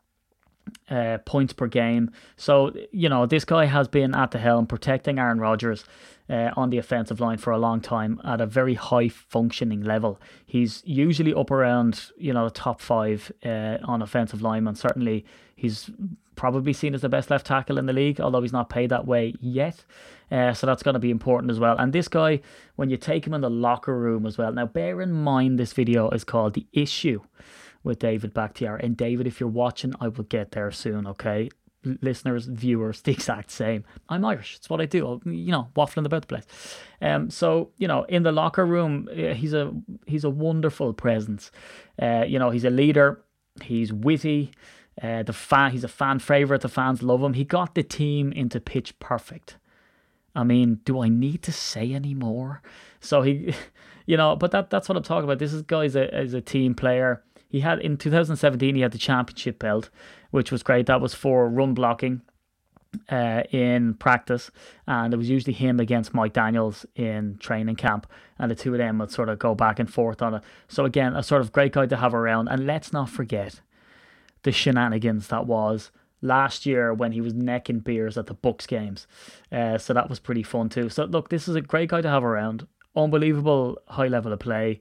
Uh, 0.88 1.18
points 1.18 1.52
per 1.52 1.66
game. 1.66 2.10
So, 2.36 2.72
you 2.90 3.10
know, 3.10 3.26
this 3.26 3.44
guy 3.44 3.66
has 3.66 3.86
been 3.86 4.14
at 4.14 4.30
the 4.30 4.38
helm 4.38 4.66
protecting 4.66 5.18
Aaron 5.18 5.38
Rodgers 5.38 5.84
uh, 6.30 6.50
on 6.56 6.70
the 6.70 6.78
offensive 6.78 7.20
line 7.20 7.36
for 7.36 7.52
a 7.52 7.58
long 7.58 7.80
time 7.80 8.18
at 8.24 8.40
a 8.40 8.46
very 8.46 8.72
high 8.74 9.08
functioning 9.08 9.82
level. 9.82 10.18
He's 10.46 10.82
usually 10.86 11.34
up 11.34 11.50
around, 11.50 12.06
you 12.16 12.32
know, 12.32 12.44
the 12.44 12.50
top 12.50 12.80
five 12.80 13.30
uh, 13.44 13.76
on 13.84 14.00
offensive 14.00 14.40
linemen. 14.40 14.74
Certainly, 14.74 15.26
he's 15.54 15.90
probably 16.34 16.72
seen 16.72 16.94
as 16.94 17.02
the 17.02 17.08
best 17.08 17.30
left 17.30 17.46
tackle 17.46 17.78
in 17.78 17.86
the 17.86 17.92
league, 17.92 18.20
although 18.20 18.42
he's 18.42 18.52
not 18.52 18.70
paid 18.70 18.90
that 18.90 19.06
way 19.06 19.34
yet. 19.40 19.84
Uh, 20.34 20.52
so 20.52 20.66
that's 20.66 20.82
going 20.82 20.94
to 20.94 20.98
be 20.98 21.12
important 21.12 21.50
as 21.52 21.60
well. 21.60 21.76
And 21.78 21.92
this 21.92 22.08
guy, 22.08 22.40
when 22.74 22.90
you 22.90 22.96
take 22.96 23.24
him 23.24 23.34
in 23.34 23.40
the 23.40 23.50
locker 23.50 23.96
room 23.96 24.26
as 24.26 24.36
well. 24.36 24.52
Now, 24.52 24.66
bear 24.66 25.00
in 25.00 25.12
mind, 25.12 25.60
this 25.60 25.72
video 25.72 26.10
is 26.10 26.24
called 26.24 26.54
The 26.54 26.66
Issue 26.72 27.20
with 27.84 28.00
David 28.00 28.34
Bakhtiari. 28.34 28.80
And 28.82 28.96
David, 28.96 29.28
if 29.28 29.38
you're 29.38 29.48
watching, 29.48 29.94
I 30.00 30.08
will 30.08 30.24
get 30.24 30.50
there 30.50 30.72
soon, 30.72 31.06
okay? 31.06 31.50
listeners, 32.00 32.46
viewers, 32.46 33.00
the 33.02 33.12
exact 33.12 33.50
same. 33.50 33.84
I'm 34.08 34.24
Irish. 34.24 34.56
It's 34.56 34.70
what 34.70 34.80
I 34.80 34.86
do. 34.86 35.06
i 35.06 35.30
you 35.30 35.52
know, 35.52 35.68
waffling 35.76 36.06
about 36.06 36.22
the 36.22 36.28
place. 36.28 36.46
Um, 37.00 37.30
so 37.30 37.70
you 37.76 37.86
know, 37.86 38.04
in 38.04 38.22
the 38.22 38.32
locker 38.32 38.64
room, 38.64 39.08
uh, 39.12 39.34
he's 39.34 39.52
a 39.52 39.72
he's 40.06 40.24
a 40.24 40.30
wonderful 40.30 40.94
presence. 40.94 41.50
Uh, 42.00 42.24
you 42.26 42.38
know, 42.38 42.50
he's 42.50 42.64
a 42.64 42.70
leader. 42.70 43.22
He's 43.62 43.92
witty. 43.92 44.52
Uh, 45.00 45.22
the 45.24 45.32
fan, 45.32 45.72
he's 45.72 45.84
a 45.84 45.88
fan 45.88 46.20
favorite. 46.20 46.62
The 46.62 46.68
fans 46.68 47.02
love 47.02 47.22
him. 47.22 47.34
He 47.34 47.44
got 47.44 47.74
the 47.74 47.82
team 47.82 48.32
into 48.32 48.60
pitch 48.60 48.98
perfect. 48.98 49.58
I 50.34 50.44
mean, 50.44 50.80
do 50.84 51.00
I 51.00 51.08
need 51.08 51.42
to 51.42 51.52
say 51.52 51.92
any 51.92 52.14
more? 52.14 52.62
So 53.00 53.22
he, 53.22 53.54
you 54.06 54.16
know, 54.16 54.36
but 54.36 54.50
that 54.50 54.70
that's 54.70 54.88
what 54.88 54.96
I'm 54.96 55.02
talking 55.02 55.24
about. 55.24 55.38
This 55.38 55.52
is 55.52 55.62
guy's 55.62 55.96
a 55.96 56.20
is 56.20 56.34
a 56.34 56.40
team 56.40 56.74
player. 56.74 57.22
He 57.48 57.60
had 57.60 57.78
in 57.78 57.96
2017 57.96 58.74
he 58.74 58.80
had 58.80 58.92
the 58.92 58.98
championship 58.98 59.58
belt, 59.58 59.90
which 60.30 60.50
was 60.50 60.62
great. 60.62 60.86
That 60.86 61.00
was 61.00 61.14
for 61.14 61.48
run 61.48 61.72
blocking 61.74 62.22
uh, 63.08 63.42
in 63.50 63.94
practice, 63.94 64.50
and 64.86 65.14
it 65.14 65.16
was 65.16 65.30
usually 65.30 65.52
him 65.52 65.78
against 65.80 66.14
Mike 66.14 66.32
Daniels 66.32 66.84
in 66.96 67.36
training 67.38 67.76
camp, 67.76 68.06
and 68.38 68.50
the 68.50 68.54
two 68.54 68.72
of 68.72 68.78
them 68.78 68.98
would 68.98 69.10
sort 69.10 69.28
of 69.28 69.38
go 69.38 69.54
back 69.54 69.78
and 69.78 69.92
forth 69.92 70.22
on 70.22 70.34
it. 70.34 70.42
So 70.68 70.84
again, 70.84 71.14
a 71.14 71.22
sort 71.22 71.42
of 71.42 71.52
great 71.52 71.72
guy 71.72 71.86
to 71.86 71.96
have 71.96 72.14
around. 72.14 72.48
And 72.48 72.66
let's 72.66 72.92
not 72.92 73.08
forget 73.08 73.60
the 74.42 74.52
shenanigans 74.52 75.28
that 75.28 75.46
was 75.46 75.90
last 76.24 76.66
year 76.66 76.92
when 76.92 77.12
he 77.12 77.20
was 77.20 77.34
necking 77.34 77.80
beers 77.80 78.16
at 78.16 78.26
the 78.26 78.34
Bucks 78.34 78.66
games. 78.66 79.06
Uh, 79.52 79.78
so 79.78 79.92
that 79.92 80.08
was 80.08 80.18
pretty 80.18 80.42
fun 80.42 80.68
too. 80.68 80.88
So 80.88 81.04
look, 81.04 81.28
this 81.28 81.46
is 81.46 81.54
a 81.54 81.60
great 81.60 81.90
guy 81.90 82.00
to 82.00 82.08
have 82.08 82.24
around. 82.24 82.66
Unbelievable 82.96 83.78
high 83.88 84.08
level 84.08 84.32
of 84.32 84.38
play, 84.38 84.80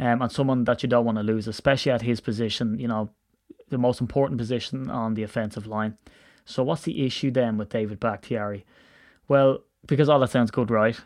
um, 0.00 0.22
and 0.22 0.32
someone 0.32 0.64
that 0.64 0.82
you 0.82 0.88
don't 0.88 1.04
want 1.04 1.18
to 1.18 1.24
lose, 1.24 1.46
especially 1.48 1.92
at 1.92 2.02
his 2.02 2.20
position. 2.20 2.78
You 2.78 2.88
know, 2.88 3.10
the 3.68 3.78
most 3.78 4.00
important 4.00 4.38
position 4.38 4.88
on 4.90 5.14
the 5.14 5.24
offensive 5.24 5.66
line. 5.66 5.98
So 6.44 6.62
what's 6.62 6.82
the 6.82 7.04
issue 7.04 7.30
then 7.30 7.58
with 7.58 7.68
David 7.68 8.00
Bakhtiari? 8.00 8.64
Well, 9.26 9.64
because 9.86 10.08
all 10.08 10.20
that 10.20 10.30
sounds 10.30 10.50
good, 10.50 10.70
right? 10.70 10.98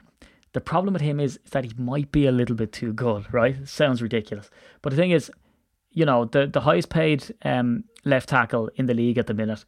The 0.52 0.60
problem 0.60 0.92
with 0.92 1.02
him 1.02 1.18
is, 1.18 1.40
that 1.50 1.64
he 1.64 1.72
might 1.76 2.12
be 2.12 2.26
a 2.26 2.32
little 2.32 2.54
bit 2.54 2.72
too 2.72 2.92
good, 2.92 3.32
right? 3.32 3.66
Sounds 3.66 4.02
ridiculous. 4.02 4.50
But 4.82 4.90
the 4.90 4.96
thing 4.96 5.10
is, 5.10 5.30
you 5.90 6.04
know, 6.04 6.26
the, 6.26 6.46
the 6.46 6.60
highest 6.60 6.90
paid 6.90 7.34
um, 7.42 7.84
left 8.04 8.28
tackle 8.28 8.70
in 8.76 8.86
the 8.86 8.94
league 8.94 9.18
at 9.18 9.26
the 9.26 9.34
minute 9.34 9.64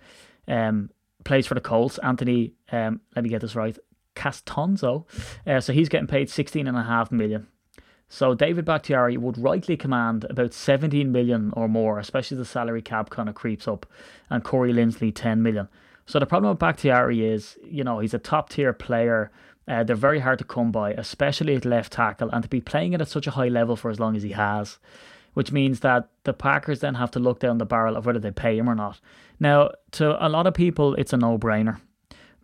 um, 0.49 0.91
plays 1.25 1.47
for 1.47 1.55
the 1.55 1.61
Colts. 1.61 1.99
Anthony, 1.99 2.55
um, 2.73 3.01
let 3.15 3.23
me 3.23 3.29
get 3.31 3.41
this 3.41 3.57
right, 3.57 3.79
Castonzo. 4.15 5.07
Uh, 5.47 5.61
so 5.61 5.73
he's 5.73 5.89
getting 5.89 6.07
paid 6.07 6.31
sixteen 6.31 6.67
and 6.67 6.77
a 6.77 6.83
half 6.83 7.11
million. 7.11 7.47
So 8.09 8.35
David 8.35 8.65
Bakhtiari 8.65 9.17
would 9.17 9.39
rightly 9.39 9.77
command 9.77 10.25
about 10.29 10.53
17 10.53 11.11
million 11.11 11.53
or 11.57 11.69
more, 11.69 11.99
especially 11.99 12.37
as 12.37 12.39
the 12.39 12.45
salary 12.45 12.83
cap 12.83 13.11
kind 13.11 13.29
of 13.29 13.35
creeps 13.35 13.67
up, 13.67 13.87
and 14.31 14.45
Corey 14.45 14.73
Linsley 14.73 15.13
10 15.13 15.43
million. 15.43 15.69
So 16.07 16.21
the 16.21 16.27
problem 16.27 16.51
with 16.51 16.61
Bakhtiari 16.61 17.27
is, 17.27 17.59
you 17.65 17.83
know, 17.83 17.99
he's 17.99 18.15
a 18.15 18.19
top 18.19 18.51
tier 18.51 18.73
player. 18.73 19.33
Uh, 19.67 19.83
they're 19.83 19.97
very 19.97 20.21
hard 20.21 20.39
to 20.39 20.45
come 20.45 20.71
by, 20.71 20.93
especially 20.93 21.57
at 21.57 21.65
left 21.65 21.95
tackle, 21.95 22.29
and 22.31 22.43
to 22.43 22.49
be 22.49 22.61
playing 22.61 22.93
it 22.93 23.01
at 23.01 23.09
such 23.09 23.27
a 23.27 23.33
high 23.33 23.49
level 23.49 23.75
for 23.75 23.91
as 23.91 23.99
long 23.99 24.15
as 24.15 24.23
he 24.23 24.33
has 24.33 24.79
which 25.35 25.53
means 25.53 25.81
that 25.81 26.09
the 26.25 26.33
Packers 26.33 26.81
then 26.81 26.95
have 26.95 27.11
to 27.13 27.19
look 27.19 27.41
down 27.41 27.59
the 27.59 27.67
barrel 27.67 27.97
of 27.97 28.07
whether 28.07 28.19
they 28.19 28.31
pay 28.31 28.57
him 28.57 28.69
or 28.69 28.75
not. 28.75 29.01
Now, 29.39 29.71
to 29.93 30.25
a 30.25 30.29
lot 30.29 30.47
of 30.47 30.55
people, 30.55 30.95
it's 30.95 31.13
a 31.13 31.17
no 31.17 31.39
brainer. 31.39 31.81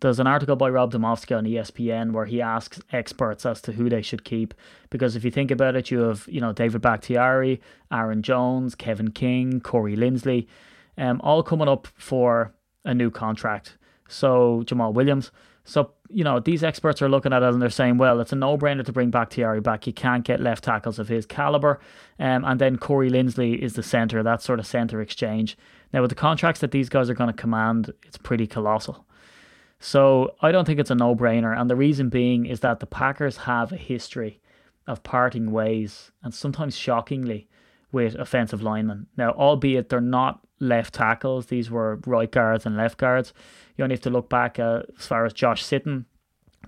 There's 0.01 0.19
an 0.19 0.27
article 0.27 0.55
by 0.55 0.69
Rob 0.69 0.91
Demovsky 0.91 1.37
on 1.37 1.45
ESPN 1.45 2.11
where 2.11 2.25
he 2.25 2.41
asks 2.41 2.81
experts 2.91 3.45
as 3.45 3.61
to 3.61 3.71
who 3.71 3.87
they 3.87 4.01
should 4.01 4.23
keep. 4.23 4.55
Because 4.89 5.15
if 5.15 5.23
you 5.23 5.29
think 5.29 5.51
about 5.51 5.75
it, 5.75 5.91
you 5.91 5.99
have, 5.99 6.27
you 6.27 6.41
know, 6.41 6.51
David 6.51 6.81
Bakhtiari, 6.81 7.61
Aaron 7.91 8.23
Jones, 8.23 8.73
Kevin 8.73 9.11
King, 9.11 9.61
Corey 9.61 9.95
Linsley, 9.95 10.47
um, 10.97 11.21
all 11.23 11.43
coming 11.43 11.67
up 11.67 11.87
for 11.93 12.51
a 12.83 12.95
new 12.95 13.11
contract. 13.11 13.77
So 14.07 14.63
Jamaal 14.65 14.93
Williams. 14.93 15.31
So, 15.63 15.91
you 16.09 16.23
know, 16.23 16.39
these 16.39 16.63
experts 16.63 17.01
are 17.01 17.09
looking 17.09 17.33
at 17.33 17.43
it 17.43 17.53
and 17.53 17.61
they're 17.61 17.69
saying, 17.69 17.97
well, 17.97 18.19
it's 18.19 18.33
a 18.33 18.35
no 18.35 18.57
brainer 18.57 18.83
to 18.85 18.91
bring 18.91 19.11
Bakhtiari 19.11 19.61
back. 19.61 19.85
You 19.85 19.93
can't 19.93 20.23
get 20.23 20.39
left 20.39 20.63
tackles 20.63 20.97
of 20.97 21.07
his 21.07 21.25
caliber. 21.25 21.79
Um, 22.19 22.43
and 22.43 22.59
then 22.59 22.77
Corey 22.77 23.11
Linsley 23.11 23.57
is 23.57 23.73
the 23.73 23.83
centre, 23.83 24.23
that 24.23 24.41
sort 24.41 24.59
of 24.59 24.65
centre 24.65 25.01
exchange. 25.01 25.57
Now, 25.93 26.01
with 26.01 26.09
the 26.09 26.15
contracts 26.15 26.61
that 26.61 26.71
these 26.71 26.89
guys 26.89 27.09
are 27.09 27.13
going 27.13 27.29
to 27.29 27.33
command, 27.33 27.93
it's 28.07 28.17
pretty 28.17 28.47
colossal. 28.47 29.05
So 29.79 30.35
I 30.41 30.51
don't 30.51 30.65
think 30.65 30.79
it's 30.79 30.91
a 30.91 30.95
no 30.95 31.15
brainer. 31.15 31.57
And 31.57 31.69
the 31.69 31.75
reason 31.75 32.09
being 32.09 32.45
is 32.45 32.61
that 32.61 32.79
the 32.79 32.85
Packers 32.85 33.37
have 33.37 33.71
a 33.71 33.77
history 33.77 34.39
of 34.87 35.03
parting 35.03 35.51
ways, 35.51 36.11
and 36.23 36.33
sometimes 36.33 36.75
shockingly, 36.75 37.47
with 37.91 38.15
offensive 38.15 38.63
linemen. 38.63 39.07
Now, 39.17 39.31
albeit 39.31 39.89
they're 39.89 40.01
not 40.01 40.39
left 40.61 40.93
tackles, 40.93 41.47
these 41.47 41.69
were 41.69 41.99
right 42.05 42.31
guards 42.31 42.65
and 42.65 42.77
left 42.77 42.97
guards. 42.97 43.33
You 43.75 43.83
only 43.83 43.95
have 43.95 44.01
to 44.01 44.09
look 44.09 44.29
back 44.29 44.59
uh, 44.59 44.83
as 44.97 45.07
far 45.07 45.25
as 45.25 45.33
Josh 45.33 45.63
Sitton. 45.63 46.05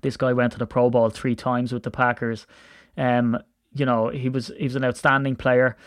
This 0.01 0.17
guy 0.17 0.33
went 0.33 0.51
to 0.53 0.59
the 0.59 0.65
Pro 0.65 0.89
Bowl 0.89 1.09
three 1.09 1.35
times 1.35 1.71
with 1.71 1.83
the 1.83 1.91
Packers. 1.91 2.45
Um, 2.97 3.37
you 3.73 3.85
know, 3.85 4.09
he 4.09 4.29
was 4.29 4.51
he 4.57 4.65
was 4.65 4.75
an 4.75 4.83
outstanding 4.83 5.35
player. 5.35 5.77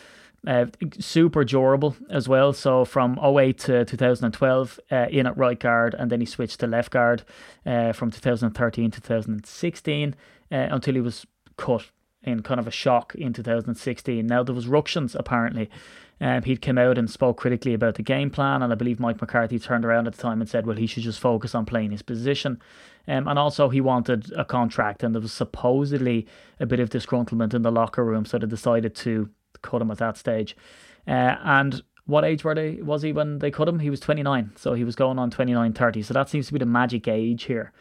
Uh, 0.47 0.66
super 1.01 1.42
durable 1.45 1.97
as 2.09 2.29
well. 2.29 2.53
So 2.53 2.85
from 2.85 3.19
08 3.19 3.59
to 3.61 3.85
2012 3.85 4.79
uh, 4.92 5.07
in 5.11 5.27
at 5.27 5.37
right 5.37 5.59
guard, 5.59 5.95
and 5.99 6.09
then 6.09 6.21
he 6.21 6.27
switched 6.27 6.61
to 6.61 6.69
left 6.69 6.92
guard 6.92 7.25
uh, 7.64 7.92
from 7.92 8.12
2013 8.12 8.92
to 8.92 9.01
2016 9.01 10.14
uh, 10.53 10.55
until 10.55 10.95
he 10.95 11.01
was 11.01 11.27
cut 11.57 11.90
in 12.23 12.42
kind 12.42 12.61
of 12.61 12.69
a 12.69 12.71
shock 12.71 13.14
in 13.16 13.33
2016. 13.33 14.25
Now 14.25 14.45
there 14.45 14.55
was 14.55 14.69
ructions 14.69 15.16
apparently. 15.16 15.69
Um, 16.20 16.42
he'd 16.44 16.62
come 16.62 16.79
out 16.79 16.96
and 16.96 17.11
spoke 17.11 17.37
critically 17.37 17.74
about 17.74 17.96
the 17.96 18.02
game 18.02 18.31
plan, 18.31 18.62
and 18.62 18.72
I 18.72 18.76
believe 18.76 18.98
Mike 18.98 19.20
McCarthy 19.20 19.59
turned 19.59 19.85
around 19.85 20.07
at 20.07 20.14
the 20.14 20.22
time 20.22 20.40
and 20.40 20.48
said, 20.48 20.66
"Well, 20.66 20.76
he 20.76 20.87
should 20.87 21.02
just 21.02 21.20
focus 21.20 21.55
on 21.55 21.66
playing 21.66 21.90
his 21.90 22.02
position." 22.02 22.61
Um, 23.07 23.29
and 23.29 23.38
also, 23.38 23.68
he 23.68 23.81
wanted 23.81 24.33
a 24.33 24.44
contract, 24.44 25.02
and 25.02 25.14
there 25.14 25.20
was 25.20 25.33
supposedly 25.33 26.26
a 26.59 26.66
bit 26.66 26.81
of 26.81 26.88
disgruntlement 26.90 27.52
in 27.52 27.62
the 27.62 27.70
locker 27.70 28.05
room, 28.05 28.24
so 28.24 28.38
they 28.38 28.46
decided 28.46 28.94
to 28.96 29.29
cut 29.62 29.83
him 29.83 29.90
at 29.90 29.98
that 29.98 30.16
stage. 30.16 30.57
Uh, 31.07 31.37
and 31.44 31.83
what 32.07 32.24
age 32.24 32.44
were 32.44 32.55
they? 32.55 32.76
Was 32.76 33.02
he 33.02 33.12
when 33.12 33.38
they 33.40 33.50
cut 33.50 33.68
him? 33.68 33.81
He 33.81 33.90
was 33.90 34.00
29, 34.00 34.52
so 34.57 34.74
he 34.74 34.85
was 34.85 34.96
going 34.96 35.18
on 35.18 35.31
29, 35.31 35.72
30. 35.72 36.02
So 36.02 36.14
that 36.14 36.29
seems 36.29 36.46
to 36.46 36.52
be 36.52 36.59
the 36.59 36.66
magic 36.66 37.09
age 37.09 37.44
here. 37.44 37.72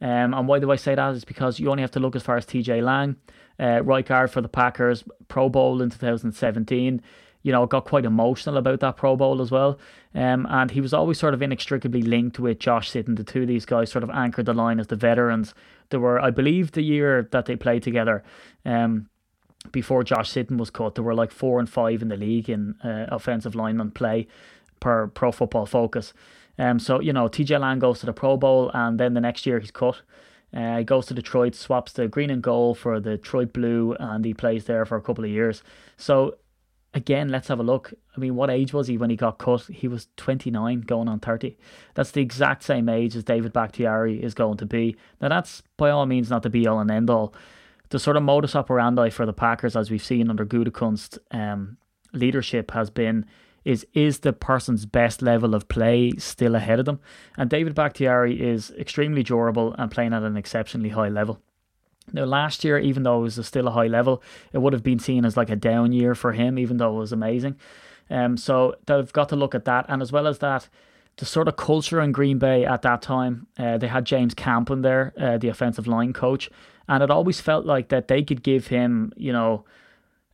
Um, 0.00 0.34
and 0.34 0.48
why 0.48 0.58
do 0.58 0.70
I 0.70 0.76
say 0.76 0.94
that? 0.94 1.14
Is 1.14 1.24
because 1.24 1.60
you 1.60 1.70
only 1.70 1.82
have 1.82 1.90
to 1.92 2.00
look 2.00 2.16
as 2.16 2.22
far 2.22 2.36
as 2.36 2.44
TJ 2.44 2.82
Lang, 2.82 3.16
uh, 3.60 3.82
right 3.82 4.06
for 4.06 4.40
the 4.40 4.48
Packers, 4.48 5.04
Pro 5.28 5.48
Bowl 5.48 5.80
in 5.80 5.90
2017. 5.90 7.00
You 7.44 7.52
know, 7.52 7.66
got 7.66 7.84
quite 7.84 8.04
emotional 8.04 8.56
about 8.56 8.80
that 8.80 8.96
Pro 8.96 9.14
Bowl 9.14 9.40
as 9.40 9.52
well. 9.52 9.78
Um, 10.14 10.46
and 10.50 10.72
he 10.72 10.80
was 10.80 10.92
always 10.92 11.18
sort 11.18 11.34
of 11.34 11.42
inextricably 11.42 12.02
linked 12.02 12.40
with 12.40 12.58
Josh 12.58 12.90
Sitton. 12.90 13.16
The 13.16 13.22
two 13.22 13.42
of 13.42 13.48
these 13.48 13.66
guys 13.66 13.92
sort 13.92 14.02
of 14.02 14.10
anchored 14.10 14.46
the 14.46 14.54
line 14.54 14.80
as 14.80 14.88
the 14.88 14.96
veterans. 14.96 15.54
There 15.90 16.00
were, 16.00 16.20
I 16.20 16.30
believe, 16.30 16.72
the 16.72 16.82
year 16.82 17.28
that 17.30 17.46
they 17.46 17.54
played 17.54 17.84
together. 17.84 18.24
Um, 18.64 19.08
before 19.72 20.04
Josh 20.04 20.32
Sitton 20.32 20.56
was 20.56 20.70
cut, 20.70 20.94
there 20.94 21.04
were 21.04 21.14
like 21.14 21.30
four 21.30 21.60
and 21.60 21.68
five 21.68 22.02
in 22.02 22.08
the 22.08 22.16
league 22.16 22.50
in 22.50 22.74
uh, 22.82 23.06
offensive 23.08 23.54
lineman 23.54 23.90
play 23.90 24.26
per 24.80 25.06
Pro 25.06 25.32
Football 25.32 25.66
Focus. 25.66 26.12
Um, 26.58 26.78
so 26.78 27.00
you 27.00 27.12
know, 27.12 27.28
TJ 27.28 27.60
Lang 27.60 27.78
goes 27.78 28.00
to 28.00 28.06
the 28.06 28.12
Pro 28.12 28.36
Bowl, 28.36 28.70
and 28.72 28.98
then 28.98 29.14
the 29.14 29.20
next 29.20 29.46
year 29.46 29.58
he's 29.58 29.70
cut. 29.70 30.02
Uh, 30.54 30.78
he 30.78 30.84
goes 30.84 31.06
to 31.06 31.14
Detroit, 31.14 31.54
swaps 31.54 31.92
the 31.92 32.06
green 32.06 32.30
and 32.30 32.42
gold 32.42 32.78
for 32.78 33.00
the 33.00 33.16
Detroit 33.16 33.52
blue, 33.52 33.96
and 33.98 34.24
he 34.24 34.32
plays 34.32 34.66
there 34.66 34.84
for 34.84 34.96
a 34.96 35.02
couple 35.02 35.24
of 35.24 35.30
years. 35.30 35.64
So 35.96 36.36
again, 36.94 37.28
let's 37.28 37.48
have 37.48 37.58
a 37.58 37.64
look. 37.64 37.92
I 38.16 38.20
mean, 38.20 38.36
what 38.36 38.50
age 38.50 38.72
was 38.72 38.86
he 38.86 38.96
when 38.96 39.10
he 39.10 39.16
got 39.16 39.38
cut? 39.38 39.62
He 39.62 39.88
was 39.88 40.08
29, 40.16 40.82
going 40.82 41.08
on 41.08 41.20
30. 41.20 41.58
That's 41.94 42.12
the 42.12 42.22
exact 42.22 42.62
same 42.62 42.88
age 42.88 43.16
as 43.16 43.24
David 43.24 43.52
Bakhtiari 43.52 44.22
is 44.22 44.32
going 44.32 44.56
to 44.58 44.66
be. 44.66 44.96
Now, 45.20 45.28
that's 45.28 45.62
by 45.76 45.90
all 45.90 46.06
means 46.06 46.30
not 46.30 46.42
the 46.42 46.50
be 46.50 46.66
all 46.66 46.80
and 46.80 46.90
end 46.90 47.10
all 47.10 47.34
the 47.90 47.98
sort 47.98 48.16
of 48.16 48.22
modus 48.22 48.56
operandi 48.56 49.10
for 49.10 49.26
the 49.26 49.32
Packers, 49.32 49.76
as 49.76 49.90
we've 49.90 50.02
seen 50.02 50.30
under 50.30 50.46
Gutekunst 50.46 51.18
um, 51.30 51.76
leadership, 52.12 52.70
has 52.70 52.90
been 52.90 53.26
is 53.64 53.86
is 53.94 54.20
the 54.20 54.32
person's 54.32 54.84
best 54.84 55.22
level 55.22 55.54
of 55.54 55.68
play 55.68 56.12
still 56.18 56.54
ahead 56.54 56.78
of 56.78 56.84
them? 56.84 57.00
And 57.36 57.48
David 57.48 57.74
Bakhtiari 57.74 58.40
is 58.40 58.72
extremely 58.78 59.22
durable 59.22 59.74
and 59.78 59.90
playing 59.90 60.12
at 60.12 60.22
an 60.22 60.36
exceptionally 60.36 60.90
high 60.90 61.08
level. 61.08 61.40
Now, 62.12 62.24
last 62.24 62.64
year, 62.64 62.78
even 62.78 63.02
though 63.02 63.20
it 63.20 63.22
was 63.22 63.46
still 63.46 63.68
a 63.68 63.72
high 63.72 63.86
level, 63.86 64.22
it 64.52 64.58
would 64.58 64.72
have 64.72 64.82
been 64.82 64.98
seen 64.98 65.24
as 65.24 65.36
like 65.36 65.50
a 65.50 65.56
down 65.56 65.92
year 65.92 66.14
for 66.14 66.32
him, 66.32 66.58
even 66.58 66.76
though 66.76 66.96
it 66.96 67.00
was 67.00 67.12
amazing. 67.12 67.56
Um, 68.10 68.36
so 68.36 68.74
they've 68.86 69.12
got 69.12 69.28
to 69.30 69.36
look 69.36 69.54
at 69.54 69.64
that, 69.64 69.86
and 69.88 70.02
as 70.02 70.12
well 70.12 70.26
as 70.26 70.38
that, 70.38 70.68
the 71.16 71.24
sort 71.24 71.48
of 71.48 71.56
culture 71.56 72.00
in 72.00 72.12
Green 72.12 72.38
Bay 72.38 72.64
at 72.64 72.82
that 72.82 73.00
time. 73.00 73.46
Uh, 73.58 73.78
they 73.78 73.86
had 73.86 74.04
James 74.04 74.34
Campen 74.34 74.82
there, 74.82 75.12
uh, 75.18 75.38
the 75.38 75.48
offensive 75.48 75.86
line 75.86 76.12
coach, 76.12 76.50
and 76.88 77.02
it 77.02 77.10
always 77.10 77.40
felt 77.40 77.64
like 77.64 77.88
that 77.88 78.08
they 78.08 78.22
could 78.22 78.42
give 78.42 78.66
him, 78.66 79.12
you 79.16 79.32
know, 79.32 79.64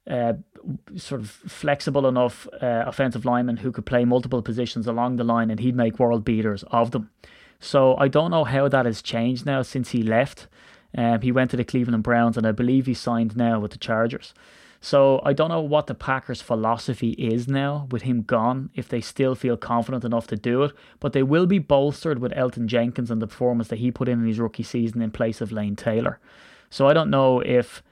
uh, 0.08 0.32
sort 0.96 1.20
of 1.20 1.30
flexible 1.30 2.06
enough 2.06 2.48
uh, 2.60 2.84
offensive 2.86 3.24
lineman 3.24 3.58
who 3.58 3.70
could 3.70 3.86
play 3.86 4.04
multiple 4.04 4.42
positions 4.42 4.86
along 4.86 5.16
the 5.16 5.24
line, 5.24 5.50
and 5.50 5.60
he'd 5.60 5.76
make 5.76 5.98
world 5.98 6.24
beaters 6.24 6.64
of 6.70 6.90
them. 6.90 7.10
So 7.60 7.94
I 7.96 8.08
don't 8.08 8.30
know 8.30 8.44
how 8.44 8.68
that 8.68 8.86
has 8.86 9.02
changed 9.02 9.44
now 9.46 9.62
since 9.62 9.90
he 9.90 10.02
left. 10.02 10.48
Um, 10.96 11.20
he 11.20 11.32
went 11.32 11.50
to 11.52 11.56
the 11.56 11.64
Cleveland 11.64 12.02
Browns, 12.02 12.36
and 12.36 12.46
I 12.46 12.52
believe 12.52 12.86
he 12.86 12.94
signed 12.94 13.36
now 13.36 13.60
with 13.60 13.72
the 13.72 13.78
Chargers. 13.78 14.34
So 14.80 15.20
I 15.24 15.34
don't 15.34 15.50
know 15.50 15.60
what 15.60 15.86
the 15.86 15.94
Packers' 15.94 16.40
philosophy 16.40 17.10
is 17.10 17.46
now 17.46 17.86
with 17.90 18.02
him 18.02 18.22
gone, 18.22 18.70
if 18.74 18.88
they 18.88 19.02
still 19.02 19.34
feel 19.34 19.58
confident 19.58 20.04
enough 20.04 20.26
to 20.28 20.36
do 20.36 20.62
it. 20.62 20.72
But 21.00 21.12
they 21.12 21.22
will 21.22 21.46
be 21.46 21.58
bolstered 21.58 22.18
with 22.18 22.32
Elgton 22.32 22.66
Jenkins 22.66 23.10
and 23.10 23.20
the 23.20 23.26
performance 23.26 23.68
that 23.68 23.78
he 23.78 23.90
put 23.90 24.08
in 24.08 24.20
in 24.20 24.26
his 24.26 24.40
rookie 24.40 24.62
season 24.62 25.02
in 25.02 25.10
place 25.10 25.42
of 25.42 25.52
Lane 25.52 25.76
Taylor. 25.76 26.18
So 26.70 26.88
I 26.88 26.94
don't 26.94 27.10
know 27.10 27.40
if 27.40 27.82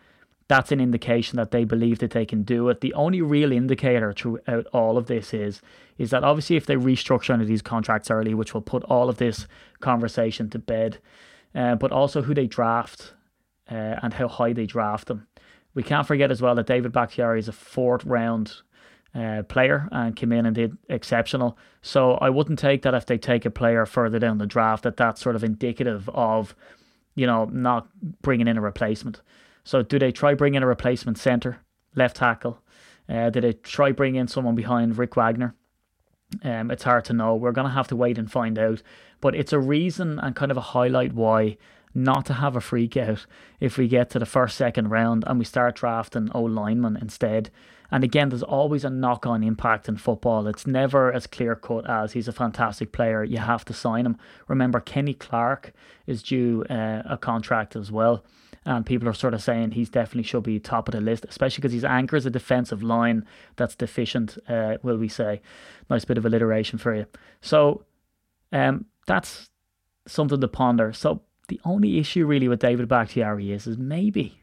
that's 0.48 0.72
an 0.72 0.80
indication 0.80 1.36
that 1.36 1.50
they 1.50 1.64
believe 1.64 1.98
that 1.98 2.12
they 2.12 2.24
can 2.24 2.42
do 2.42 2.70
it. 2.70 2.80
The 2.80 2.94
only 2.94 3.20
real 3.20 3.52
indicator 3.52 4.14
throughout 4.14 4.66
all 4.72 4.96
of 4.96 5.06
this 5.06 5.34
is 5.34 5.60
is 5.98 6.10
that 6.10 6.24
obviously 6.24 6.56
if 6.56 6.64
they 6.64 6.76
restructure 6.76 7.34
under 7.34 7.44
these 7.44 7.60
contracts 7.60 8.10
early, 8.10 8.32
which 8.32 8.54
will 8.54 8.62
put 8.62 8.84
all 8.84 9.08
of 9.08 9.18
this 9.18 9.46
conversation 9.80 10.48
to 10.48 10.58
bed, 10.58 10.98
uh, 11.58 11.74
but 11.74 11.90
also 11.90 12.22
who 12.22 12.34
they 12.34 12.46
draft 12.46 13.14
uh, 13.70 13.96
and 14.02 14.14
how 14.14 14.28
high 14.28 14.52
they 14.52 14.64
draft 14.64 15.08
them. 15.08 15.26
We 15.74 15.82
can't 15.82 16.06
forget 16.06 16.30
as 16.30 16.40
well 16.40 16.54
that 16.54 16.66
David 16.66 16.92
Bakhtiari 16.92 17.40
is 17.40 17.48
a 17.48 17.52
fourth 17.52 18.04
round 18.04 18.54
uh, 19.12 19.42
player 19.42 19.88
and 19.90 20.14
came 20.14 20.32
in 20.32 20.46
and 20.46 20.54
did 20.54 20.78
exceptional. 20.88 21.58
So 21.82 22.12
I 22.12 22.30
wouldn't 22.30 22.60
take 22.60 22.82
that 22.82 22.94
if 22.94 23.06
they 23.06 23.18
take 23.18 23.44
a 23.44 23.50
player 23.50 23.86
further 23.86 24.20
down 24.20 24.38
the 24.38 24.46
draft 24.46 24.84
that 24.84 24.96
that's 24.96 25.20
sort 25.20 25.34
of 25.34 25.42
indicative 25.42 26.08
of, 26.10 26.54
you 27.16 27.26
know, 27.26 27.46
not 27.46 27.88
bringing 28.22 28.46
in 28.46 28.56
a 28.56 28.60
replacement. 28.60 29.20
So 29.64 29.82
do 29.82 29.98
they 29.98 30.12
try 30.12 30.34
bringing 30.34 30.62
a 30.62 30.66
replacement 30.66 31.18
center, 31.18 31.58
left 31.96 32.16
tackle? 32.16 32.62
Uh, 33.08 33.30
did 33.30 33.42
they 33.42 33.54
try 33.54 33.90
bring 33.90 34.14
in 34.14 34.28
someone 34.28 34.54
behind 34.54 34.96
Rick 34.96 35.16
Wagner? 35.16 35.56
Um, 36.42 36.70
it's 36.70 36.84
hard 36.84 37.04
to 37.06 37.12
know. 37.12 37.34
We're 37.34 37.52
going 37.52 37.66
to 37.66 37.72
have 37.72 37.88
to 37.88 37.96
wait 37.96 38.18
and 38.18 38.30
find 38.30 38.58
out. 38.58 38.82
But 39.20 39.34
it's 39.34 39.52
a 39.52 39.58
reason 39.58 40.18
and 40.18 40.36
kind 40.36 40.50
of 40.50 40.56
a 40.56 40.62
highlight 40.62 41.12
why 41.12 41.56
not 41.94 42.26
to 42.26 42.34
have 42.34 42.54
a 42.54 42.60
freak 42.60 42.96
out 42.96 43.26
if 43.60 43.76
we 43.76 43.88
get 43.88 44.10
to 44.10 44.18
the 44.18 44.26
first, 44.26 44.56
second 44.56 44.88
round 44.90 45.24
and 45.26 45.38
we 45.38 45.44
start 45.44 45.76
drafting 45.76 46.30
O 46.34 46.42
linemen 46.42 46.96
instead. 46.96 47.50
And 47.90 48.04
again, 48.04 48.28
there's 48.28 48.42
always 48.42 48.84
a 48.84 48.90
knock 48.90 49.26
on 49.26 49.42
impact 49.42 49.88
in 49.88 49.96
football. 49.96 50.46
It's 50.46 50.66
never 50.66 51.10
as 51.12 51.26
clear 51.26 51.56
cut 51.56 51.88
as 51.88 52.12
he's 52.12 52.28
a 52.28 52.32
fantastic 52.32 52.92
player. 52.92 53.24
You 53.24 53.38
have 53.38 53.64
to 53.64 53.72
sign 53.72 54.04
him. 54.04 54.18
Remember, 54.46 54.78
Kenny 54.78 55.14
Clark 55.14 55.72
is 56.06 56.22
due 56.22 56.64
uh, 56.68 57.02
a 57.06 57.16
contract 57.16 57.74
as 57.74 57.90
well. 57.90 58.22
And 58.68 58.84
people 58.84 59.08
are 59.08 59.14
sort 59.14 59.32
of 59.32 59.42
saying 59.42 59.70
he's 59.70 59.88
definitely 59.88 60.24
should 60.24 60.42
be 60.42 60.60
top 60.60 60.88
of 60.88 60.92
the 60.92 61.00
list, 61.00 61.24
especially 61.26 61.62
because 61.62 61.72
he's 61.72 61.86
anchors 61.86 62.26
a 62.26 62.30
defensive 62.30 62.82
line 62.82 63.24
that's 63.56 63.74
deficient, 63.74 64.36
uh, 64.46 64.76
will 64.82 64.98
we 64.98 65.08
say. 65.08 65.40
Nice 65.88 66.04
bit 66.04 66.18
of 66.18 66.26
alliteration 66.26 66.78
for 66.78 66.94
you. 66.94 67.06
So 67.40 67.86
um, 68.52 68.84
that's 69.06 69.48
something 70.06 70.38
to 70.38 70.48
ponder. 70.48 70.92
So 70.92 71.22
the 71.48 71.58
only 71.64 71.98
issue 71.98 72.26
really 72.26 72.46
with 72.46 72.60
David 72.60 72.88
Bakhtiari 72.88 73.52
is, 73.52 73.66
is 73.66 73.78
maybe 73.78 74.42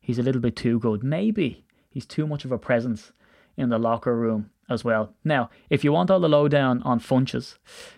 he's 0.00 0.18
a 0.18 0.24
little 0.24 0.40
bit 0.40 0.56
too 0.56 0.80
good. 0.80 1.04
Maybe 1.04 1.64
he's 1.88 2.04
too 2.04 2.26
much 2.26 2.44
of 2.44 2.50
a 2.50 2.58
presence 2.58 3.12
in 3.56 3.68
the 3.68 3.78
locker 3.78 4.16
room 4.16 4.50
as 4.68 4.84
well. 4.84 5.12
Now, 5.24 5.50
if 5.70 5.84
you 5.84 5.92
want 5.92 6.10
all 6.10 6.20
the 6.20 6.28
lowdown 6.28 6.82
on 6.82 7.00
Funchess, 7.00 7.56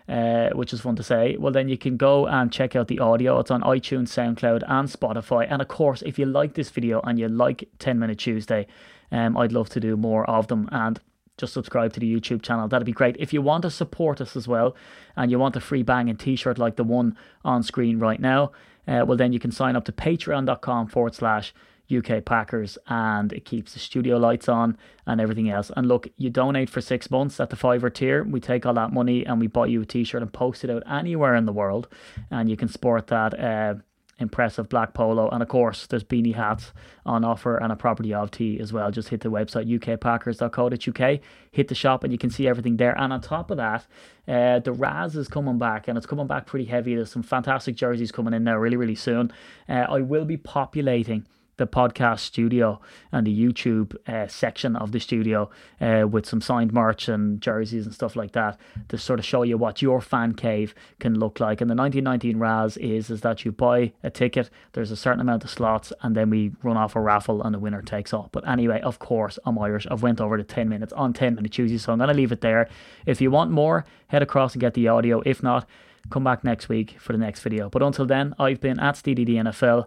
uh, 0.09 0.51
which 0.57 0.73
is 0.73 0.81
fun 0.81 0.97
to 0.97 1.03
say, 1.03 1.37
well, 1.37 1.53
then 1.53 1.69
you 1.69 1.79
can 1.79 1.97
go 1.97 2.27
and 2.27 2.53
check 2.53 2.75
out 2.75 2.89
the 2.89 2.99
audio. 2.99 3.39
It's 3.39 3.51
on 3.51 3.63
iTunes, 3.63 4.09
SoundCloud, 4.09 4.63
and 4.69 4.89
Spotify. 4.89 5.47
And 5.49 5.63
of 5.63 5.69
course, 5.69 6.03
if 6.03 6.19
you 6.19 6.27
like 6.27 6.55
this 6.55 6.71
video 6.71 7.01
and 7.03 7.19
you 7.19 7.29
like 7.29 7.69
10 7.79 7.99
Minute 7.99 8.19
Tuesday, 8.19 8.67
um, 9.13 9.37
I'd 9.37 9.53
love 9.53 9.69
to 9.71 9.81
do 9.81 9.97
more 9.97 10.29
of 10.29 10.49
them. 10.49 10.69
And 10.73 11.01
just 11.37 11.53
subscribe 11.53 11.93
to 11.93 12.01
the 12.01 12.13
YouTube 12.13 12.43
channel. 12.43 12.69
That'd 12.69 12.87
be 12.87 12.93
great. 12.93 13.17
If 13.19 13.33
you 13.33 13.43
want 13.43 13.63
to 13.63 13.71
support 13.71 14.21
us 14.21 14.37
as 14.37 14.47
well 14.47 14.77
and 15.17 15.31
you 15.31 15.39
want 15.39 15.57
a 15.57 15.61
free 15.61 15.83
banging 15.83 16.17
t 16.17 16.37
shirt 16.37 16.59
like 16.59 16.77
the 16.77 16.85
one 16.85 17.17
on 17.45 17.63
screen 17.63 17.99
right 17.99 18.21
now, 18.21 18.53
uh, 18.87 19.05
well, 19.07 19.17
then 19.17 19.33
you 19.33 19.41
can 19.41 19.51
sign 19.51 19.77
up 19.77 19.85
to 19.87 19.93
patreon.com 19.93 20.89
forward 20.89 21.15
slash 21.15 21.55
UK 21.93 22.25
Packers 22.25 22.79
and 22.87 23.33
it 23.33 23.45
keeps 23.45 23.75
the 23.75 23.79
studio 23.79 24.17
lights 24.17 24.49
on 24.49 24.77
and 25.07 25.21
everything 25.21 25.51
else. 25.51 25.71
And 25.77 25.87
look, 25.87 26.09
you 26.17 26.31
donate 26.31 26.71
for 26.71 26.81
six 26.81 27.11
months 27.11 27.41
at 27.41 27.51
the 27.51 27.57
fiver 27.57 27.91
tier. 27.91 28.25
We 28.25 28.41
take 28.41 28.65
all 28.67 28.75
that 28.75 28.93
money 28.93 29.25
and 29.25 29.41
we 29.41 29.47
buy 29.47 29.67
you 29.67 29.83
a 29.83 29.87
t 29.87 30.05
shirt 30.05 30.23
and 30.23 30.33
post 30.33 30.65
it 30.65 30.71
out 30.71 30.83
anywhere 30.91 31.35
in 31.35 31.47
the 31.47 31.53
world. 31.53 31.89
And 32.31 32.49
you 32.49 32.57
can 32.57 32.69
sport 32.69 33.09
that. 33.09 33.39
Uh, 33.39 33.75
impressive 34.19 34.69
black 34.69 34.95
polo. 34.95 35.29
And 35.29 35.43
of 35.43 35.49
course, 35.49 35.87
there's 35.87 36.05
beanie 36.05 36.35
hats 36.35 36.73
on 37.05 37.25
offer 37.25 37.57
and 37.57 37.73
a 37.73 37.77
property 37.77 38.15
of 38.15 38.31
tea 38.31 38.61
as 38.61 38.73
well. 38.73 38.91
Just 38.91 39.09
hit 39.09 39.21
the 39.21 39.31
website 39.31 39.67
ukpackers.co.uk, 39.69 41.21
hit 41.51 41.69
the 41.69 41.75
shop, 41.75 42.05
and 42.05 42.13
you 42.13 42.19
can 42.19 42.31
see 42.31 42.47
everything 42.47 42.77
there. 42.77 42.99
And 42.99 43.13
on 43.13 43.21
top 43.21 43.51
of 43.51 43.57
that, 43.57 43.87
uh, 44.29 44.61
the 44.61 44.73
Raz 44.73 45.17
is 45.17 45.29
coming 45.29 45.59
back 45.59 45.89
and 45.89 45.99
it's 45.99 46.07
coming 46.07 46.27
back 46.27 46.47
pretty 46.47 46.67
heavy. 46.67 46.95
There's 46.95 47.11
some 47.11 47.23
fantastic 47.23 47.77
jerseys 47.77 48.13
coming 48.13 48.35
in 48.35 48.45
now 48.45 48.57
really, 48.57 48.77
really 48.77 48.95
soon. 48.95 49.33
Uh, 49.69 49.87
I 49.89 50.01
will 50.01 50.25
be 50.25 50.37
populating 50.37 51.27
the 51.57 51.67
podcast 51.67 52.21
studio 52.21 52.81
and 53.13 53.27
the 53.27 53.45
YouTube 53.45 53.97
uh, 54.09 54.27
section 54.27 54.77
of 54.77 54.93
the 54.93 55.01
studio 55.01 55.51
uh, 55.81 56.07
with 56.09 56.27
some 56.27 56.41
signed 56.41 56.73
merch 56.73 57.09
and 57.09 57.41
jerseys 57.41 57.87
and 57.87 57.95
stuff 57.95 58.17
like 58.17 58.33
that 58.33 58.59
to 58.89 58.99
sort 58.99 59.19
of 59.19 59.25
show 59.25 59.43
you 59.43 59.57
what 59.57 59.83
your 59.83 60.01
fan 60.01 60.35
cave 60.35 60.75
can 61.01 61.19
look 61.19 61.41
like. 61.41 61.61
And 61.61 61.71
the 61.71 61.75
1919 61.75 62.39
Raz 62.39 62.77
is 62.79 63.11
is 63.11 63.21
that 63.21 63.45
you 63.45 63.53
buy 63.53 63.93
a 64.03 64.11
ticket, 64.11 64.51
there's 64.73 64.91
a 64.91 64.97
certain 64.97 65.21
amount 65.21 65.45
of 65.45 65.51
slots, 65.51 65.93
and 66.03 66.17
then 66.17 66.31
we 66.31 66.53
run 66.63 66.77
off 66.77 66.97
a 66.97 67.01
raffle 67.01 67.43
and 67.43 67.55
the 67.55 67.59
winner 67.59 67.83
takes 67.83 68.13
all. 68.13 68.29
But 68.33 68.47
anyway, 68.49 68.81
of 68.81 68.99
course, 68.99 69.39
I'm 69.45 69.59
Irish. 69.59 69.87
I've 69.91 70.03
went 70.03 70.21
over 70.21 70.37
the 70.37 70.45
10 70.45 70.69
minutes 70.69 70.93
on 70.93 71.13
10 71.13 71.37
minute 71.37 71.53
Tuesday, 71.53 71.79
so 71.79 71.93
I'm 71.93 71.99
going 71.99 72.09
to 72.09 72.15
leave 72.15 72.33
it 72.33 72.41
there. 72.41 72.69
If 73.07 73.21
you 73.21 73.31
want 73.31 73.51
more, 73.51 73.85
head 74.09 74.23
across 74.23 74.55
and 74.55 74.61
get 74.61 74.75
the 74.75 74.89
audio. 74.89 75.23
If 75.25 75.43
not, 75.43 75.69
come 76.11 76.25
back 76.25 76.45
next 76.45 76.69
week 76.69 76.97
for 76.99 77.13
the 77.13 77.19
next 77.19 77.41
video. 77.41 77.69
But 77.69 77.83
until 77.83 78.07
then, 78.07 78.35
I've 78.39 78.61
been 78.61 78.79
at 78.81 78.95
SteeDD 78.97 79.31
NFL, 79.31 79.87